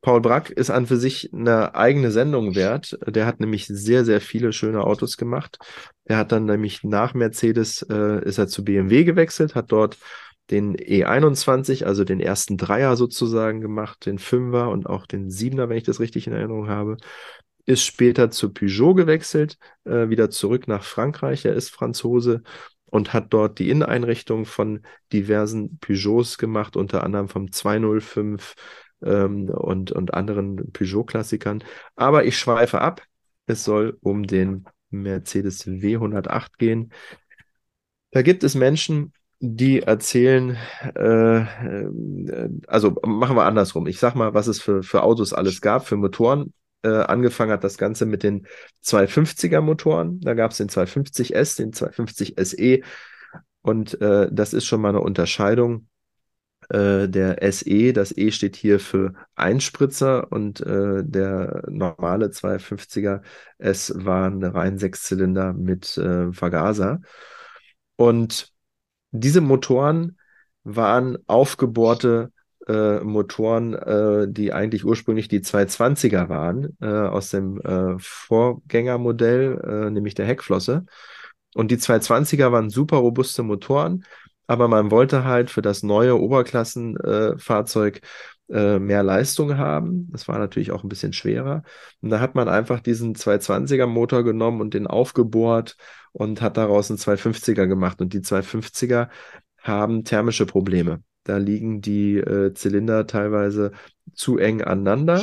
[0.00, 2.96] Paul Brack ist an für sich eine eigene Sendung wert.
[3.06, 5.58] Der hat nämlich sehr, sehr viele schöne Autos gemacht.
[6.04, 9.98] Er hat dann nämlich nach Mercedes äh, ist er zu BMW gewechselt, hat dort
[10.50, 15.76] den E21, also den ersten Dreier sozusagen gemacht, den Fünfer und auch den Siebener, wenn
[15.76, 16.96] ich das richtig in Erinnerung habe.
[17.66, 21.44] Ist später zu Peugeot gewechselt, äh, wieder zurück nach Frankreich.
[21.44, 22.42] Er ist Franzose
[22.86, 24.80] und hat dort die Inneneinrichtung von
[25.12, 28.54] diversen Peugeots gemacht, unter anderem vom 205
[29.02, 31.64] ähm, und, und anderen Peugeot-Klassikern.
[31.96, 33.02] Aber ich schweife ab.
[33.46, 36.92] Es soll um den Mercedes W108 gehen.
[38.10, 40.56] Da gibt es Menschen, die erzählen,
[40.96, 43.86] äh, äh, also machen wir andersrum.
[43.86, 46.52] Ich sag mal, was es für, für Autos alles gab, für Motoren.
[46.82, 48.46] Äh, angefangen hat das Ganze mit den
[48.84, 50.20] 250er Motoren.
[50.20, 52.80] Da gab es den 250S, den 250 SE.
[53.62, 55.87] Und äh, das ist schon mal eine Unterscheidung
[56.68, 63.22] äh, der SE, das E steht hier für Einspritzer und äh, der normale 250er
[63.58, 67.00] S war ein rein Sechszylinder mit äh, Vergaser.
[67.96, 68.52] Und
[69.10, 70.18] diese Motoren
[70.62, 72.32] waren aufgebohrte
[72.66, 77.60] äh, Motoren, äh, die eigentlich ursprünglich die 220er waren, aus dem
[77.98, 80.84] Vorgängermodell, nämlich der Heckflosse.
[81.54, 84.04] Und die 220er waren super robuste Motoren,
[84.48, 88.00] aber man wollte halt für das neue Oberklassenfahrzeug
[88.48, 90.08] äh, mehr Leistung haben.
[90.10, 91.62] Das war natürlich auch ein bisschen schwerer.
[92.00, 95.76] Und da hat man einfach diesen 220er Motor genommen und den aufgebohrt
[96.12, 98.00] und hat daraus einen 250er gemacht.
[98.00, 99.10] Und die 250er
[99.58, 101.02] haben thermische Probleme.
[101.24, 103.72] Da liegen die äh, Zylinder teilweise
[104.14, 105.22] zu eng aneinander.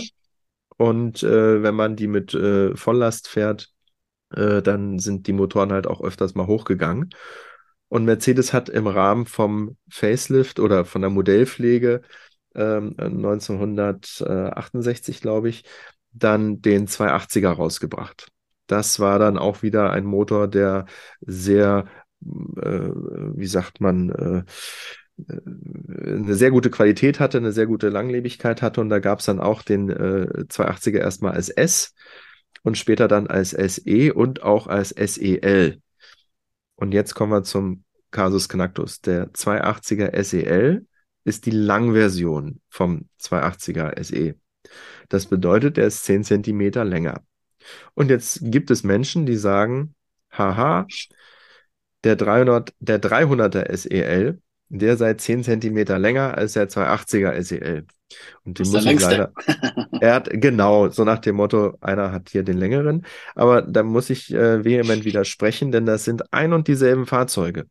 [0.78, 3.72] Und äh, wenn man die mit äh, Volllast fährt,
[4.36, 7.10] äh, dann sind die Motoren halt auch öfters mal hochgegangen.
[7.88, 12.02] Und Mercedes hat im Rahmen vom Facelift oder von der Modellpflege
[12.56, 15.64] ähm, 1968, glaube ich,
[16.12, 18.30] dann den 280er rausgebracht.
[18.68, 20.86] Das war dann auch wieder ein Motor, der
[21.22, 21.86] sehr,
[22.22, 24.44] äh, wie sagt man, äh,
[25.28, 29.40] eine sehr gute Qualität hatte, eine sehr gute Langlebigkeit hatte und da gab es dann
[29.40, 31.94] auch den äh, 280er erstmal als S
[32.64, 35.82] und später dann als SE und auch als SEL.
[36.76, 39.02] Und jetzt kommen wir zum Casus Knacktus.
[39.02, 40.86] Der 280er SEL
[41.24, 44.36] ist die Langversion vom 280er SE.
[45.10, 47.24] Das bedeutet, er ist 10 cm länger.
[47.94, 49.96] Und jetzt gibt es Menschen, die sagen,
[50.32, 50.88] haha,
[52.04, 57.86] der, 300, der 300er SEL, der sei 10 cm länger als der 280er SEL.
[58.44, 59.34] Und den muss ich leider.
[60.02, 63.06] er hat, genau, so nach dem Motto, einer hat hier den längeren.
[63.34, 67.66] Aber da muss ich äh, vehement widersprechen, denn das sind ein und dieselben Fahrzeuge.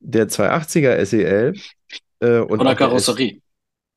[0.00, 1.54] Der 280er SEL
[2.20, 3.40] äh, und von der Karosserie.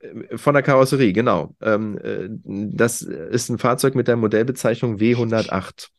[0.02, 1.56] Der, von der Karosserie, genau.
[1.62, 5.90] Ähm, äh, das ist ein Fahrzeug mit der Modellbezeichnung W108.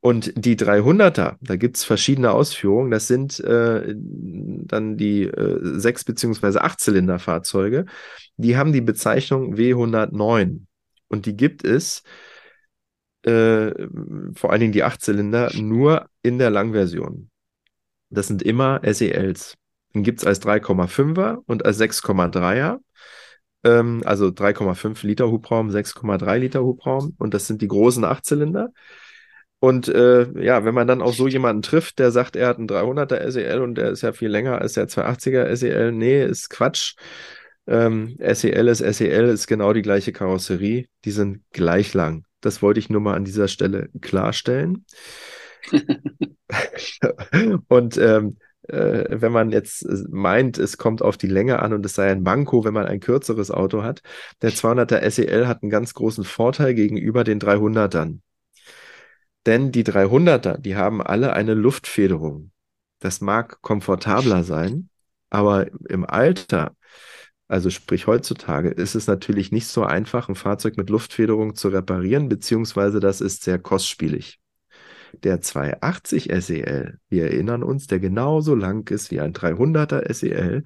[0.00, 2.90] Und die 300er, da gibt es verschiedene Ausführungen.
[2.90, 6.58] Das sind äh, dann die äh, 6- bzw.
[6.58, 7.86] 8-Zylinder-Fahrzeuge.
[8.36, 10.60] Die haben die Bezeichnung W109.
[11.08, 12.04] Und die gibt es,
[13.22, 13.72] äh,
[14.34, 17.30] vor allen Dingen die 8-Zylinder, nur in der Langversion.
[18.10, 19.56] Das sind immer SELs.
[19.94, 22.78] Den gibt es als 3,5er und als 6,3er.
[23.64, 27.16] Ähm, also 3,5 Liter Hubraum, 6,3 Liter Hubraum.
[27.18, 28.68] Und das sind die großen 8-Zylinder.
[29.60, 32.68] Und äh, ja, wenn man dann auch so jemanden trifft, der sagt, er hat einen
[32.68, 36.94] 300er SEL und der ist ja viel länger als der 280er SEL, nee, ist Quatsch.
[37.66, 40.86] Ähm, SEL ist SEL, ist genau die gleiche Karosserie.
[41.04, 42.24] Die sind gleich lang.
[42.40, 44.86] Das wollte ich nur mal an dieser Stelle klarstellen.
[47.68, 51.94] und ähm, äh, wenn man jetzt meint, es kommt auf die Länge an und es
[51.94, 54.02] sei ein Manko, wenn man ein kürzeres Auto hat,
[54.40, 58.20] der 200er SEL hat einen ganz großen Vorteil gegenüber den 300ern.
[59.48, 62.50] Denn die 300er, die haben alle eine Luftfederung.
[62.98, 64.90] Das mag komfortabler sein,
[65.30, 66.76] aber im Alter,
[67.46, 72.28] also sprich heutzutage, ist es natürlich nicht so einfach, ein Fahrzeug mit Luftfederung zu reparieren,
[72.28, 74.38] beziehungsweise das ist sehr kostspielig.
[75.22, 80.62] Der 280 SEL, wir erinnern uns, der genauso lang ist wie ein 300er SEL,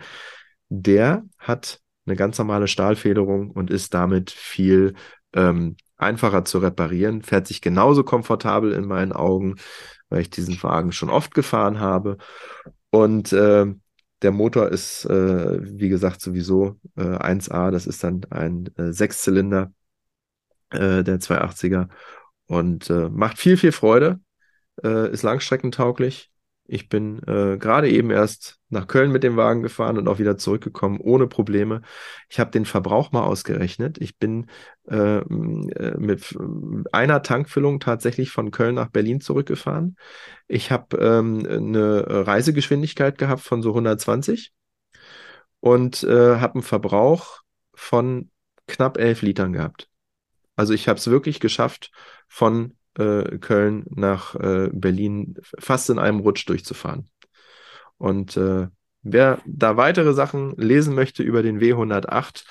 [0.71, 4.95] der hat eine ganz normale Stahlfederung und ist damit viel
[5.35, 9.57] ähm, einfacher zu reparieren, fährt sich genauso komfortabel in meinen Augen,
[10.09, 12.19] weil ich diesen Wagen schon oft gefahren habe.
[12.91, 13.66] Und äh,
[14.23, 17.70] der Motor ist, äh, wie gesagt, sowieso äh, 1A.
[17.70, 19.73] Das ist dann ein äh, Sechszylinder,
[20.70, 21.89] äh, der 280er.
[22.47, 24.20] Und äh, macht viel, viel Freude.
[24.83, 26.32] Ist langstreckentauglich.
[26.73, 30.39] Ich bin äh, gerade eben erst nach Köln mit dem Wagen gefahren und auch wieder
[30.39, 31.82] zurückgekommen ohne Probleme.
[32.31, 33.99] Ich habe den Verbrauch mal ausgerechnet.
[34.01, 34.47] Ich bin
[34.89, 36.35] äh, äh mit
[36.90, 39.97] einer Tankfüllung tatsächlich von Köln nach Berlin zurückgefahren.
[40.49, 44.55] Ich habe ähm, eine Reisegeschwindigkeit gehabt von so 120
[45.61, 47.43] und äh, habe einen Verbrauch
[47.74, 48.31] von
[48.66, 49.90] knapp 11 Litern gehabt.
[50.57, 51.90] Also ich habe es wirklich geschafft,
[52.28, 57.09] von äh, Köln nach äh, Berlin fast in einem Rutsch durchzufahren.
[57.98, 58.69] Und äh,
[59.02, 62.44] wer da weitere Sachen lesen möchte über den W108,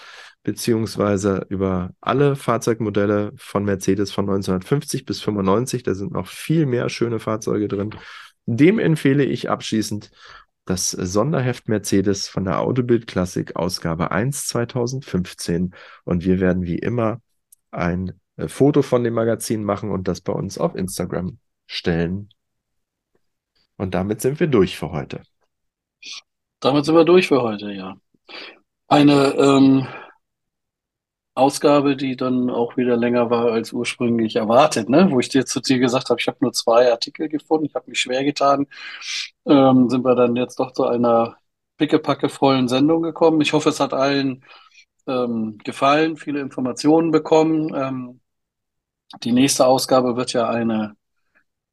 [0.44, 6.90] beziehungsweise über alle Fahrzeugmodelle von Mercedes von 1950 bis 95, da sind noch viel mehr
[6.90, 7.92] schöne Fahrzeuge drin,
[8.46, 10.10] dem empfehle ich abschließend
[10.66, 15.74] das Sonderheft Mercedes von der Autobild Klassik Ausgabe 1 2015
[16.06, 17.22] und wir werden wie immer
[17.72, 22.30] ein äh, Foto von dem Magazin machen und das bei uns auf Instagram stellen.
[23.78, 25.24] Und damit sind wir durch für heute.
[26.60, 27.96] Damit sind wir durch für heute, ja.
[28.88, 29.88] Eine ähm,
[31.34, 35.10] Ausgabe, die dann auch wieder länger war als ursprünglich erwartet, ne?
[35.10, 37.90] Wo ich dir zu dir gesagt habe, ich habe nur zwei Artikel gefunden, ich habe
[37.90, 38.68] mich schwer getan,
[39.46, 41.38] ähm, sind wir dann jetzt doch zu einer
[41.78, 43.42] pickepackevollen Sendung gekommen.
[43.42, 44.44] Ich hoffe, es hat allen
[45.08, 47.74] ähm, gefallen, viele Informationen bekommen.
[47.76, 48.22] Ähm,
[49.24, 50.96] die nächste Ausgabe wird ja eine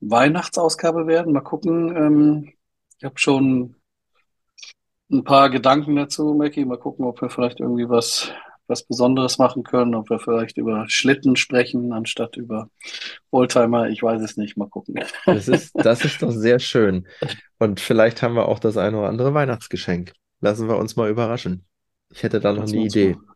[0.01, 1.33] Weihnachtsausgabe werden.
[1.33, 1.97] Mal gucken.
[1.97, 2.53] Ähm,
[2.99, 3.77] ich habe schon
[5.11, 6.65] ein paar Gedanken dazu, Mackie.
[6.65, 8.33] Mal gucken, ob wir vielleicht irgendwie was,
[8.67, 12.69] was Besonderes machen können, ob wir vielleicht über Schlitten sprechen, anstatt über
[13.31, 13.89] Oldtimer.
[13.89, 14.57] Ich weiß es nicht.
[14.57, 15.01] Mal gucken.
[15.27, 17.07] Das ist, das ist doch sehr schön.
[17.59, 20.13] Und vielleicht haben wir auch das eine oder andere Weihnachtsgeschenk.
[20.41, 21.68] Lassen wir uns mal überraschen.
[22.11, 23.15] Ich hätte da noch eine Idee.
[23.15, 23.35] Mal.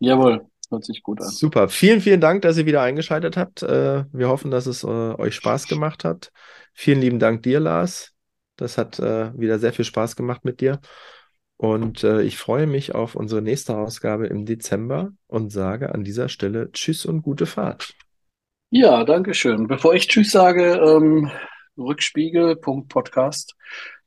[0.00, 0.46] Jawohl.
[0.70, 1.28] Hört sich gut an.
[1.28, 1.68] Super.
[1.68, 3.62] Vielen, vielen Dank, dass ihr wieder eingeschaltet habt.
[3.62, 6.30] Äh, wir hoffen, dass es äh, euch Spaß gemacht hat.
[6.74, 8.12] Vielen lieben Dank dir, Lars.
[8.56, 10.80] Das hat äh, wieder sehr viel Spaß gemacht mit dir.
[11.60, 16.70] Und ich freue mich auf unsere nächste Ausgabe im Dezember und sage an dieser Stelle
[16.70, 17.94] Tschüss und gute Fahrt.
[18.70, 19.66] Ja, danke schön.
[19.66, 21.32] Bevor ich Tschüss sage, ähm,
[21.76, 23.56] rückspiegel.podcast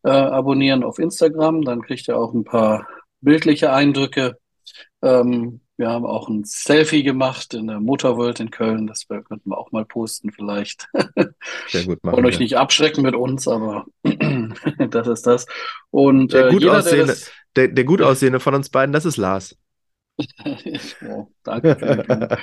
[0.03, 2.87] äh, abonnieren auf Instagram, dann kriegt ihr auch ein paar
[3.21, 4.37] bildliche Eindrücke.
[5.01, 8.85] Ähm, wir haben auch ein Selfie gemacht in der Motorworld in Köln.
[8.85, 10.87] Das könnten wir auch mal posten vielleicht.
[11.69, 12.19] Sehr gut machen.
[12.19, 13.85] Und euch nicht abschrecken mit uns, aber
[14.89, 15.47] das ist das.
[15.89, 17.31] Und der, äh, gut jeder, aussehende, der, das...
[17.55, 19.57] der, der gut aussehende von uns beiden, das ist Lars.
[21.09, 22.37] oh, danke.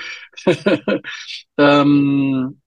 [1.58, 2.60] ähm,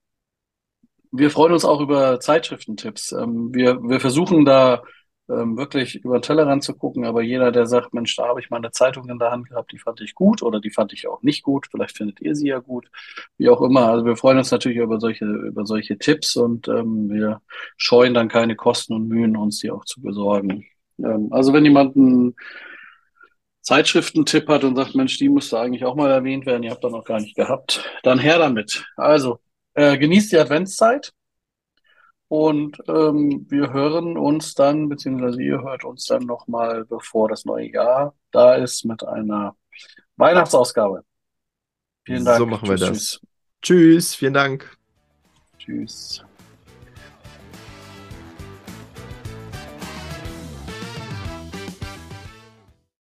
[1.10, 3.12] wir freuen uns auch über Zeitschriftentipps.
[3.12, 4.82] Ähm, wir, wir versuchen da
[5.28, 7.04] ähm, wirklich über den Tellerrand zu gucken.
[7.04, 9.72] Aber jeder, der sagt, Mensch, da habe ich mal eine Zeitung in der Hand gehabt,
[9.72, 11.68] die fand ich gut oder die fand ich auch nicht gut.
[11.70, 12.88] Vielleicht findet ihr sie ja gut,
[13.38, 13.88] wie auch immer.
[13.88, 17.40] Also wir freuen uns natürlich über solche, über solche Tipps und ähm, wir
[17.76, 20.66] scheuen dann keine Kosten und Mühen, uns die auch zu besorgen.
[20.98, 22.34] Ähm, also wenn jemand einen
[23.60, 26.90] Zeitschriftentipp hat und sagt, Mensch, die müsste eigentlich auch mal erwähnt werden, ihr habt da
[26.90, 28.84] noch gar nicht gehabt, dann her damit.
[28.96, 29.38] Also
[29.74, 31.12] äh, genießt die Adventszeit.
[32.32, 37.70] Und ähm, wir hören uns dann, beziehungsweise ihr hört uns dann nochmal, bevor das neue
[37.70, 39.54] Jahr da ist, mit einer
[40.16, 41.04] Weihnachtsausgabe.
[42.06, 42.38] Vielen Dank.
[42.38, 42.98] So machen wir tschüss, das.
[42.98, 43.20] Tschüss.
[43.60, 44.78] tschüss, vielen Dank.
[45.58, 46.24] Tschüss.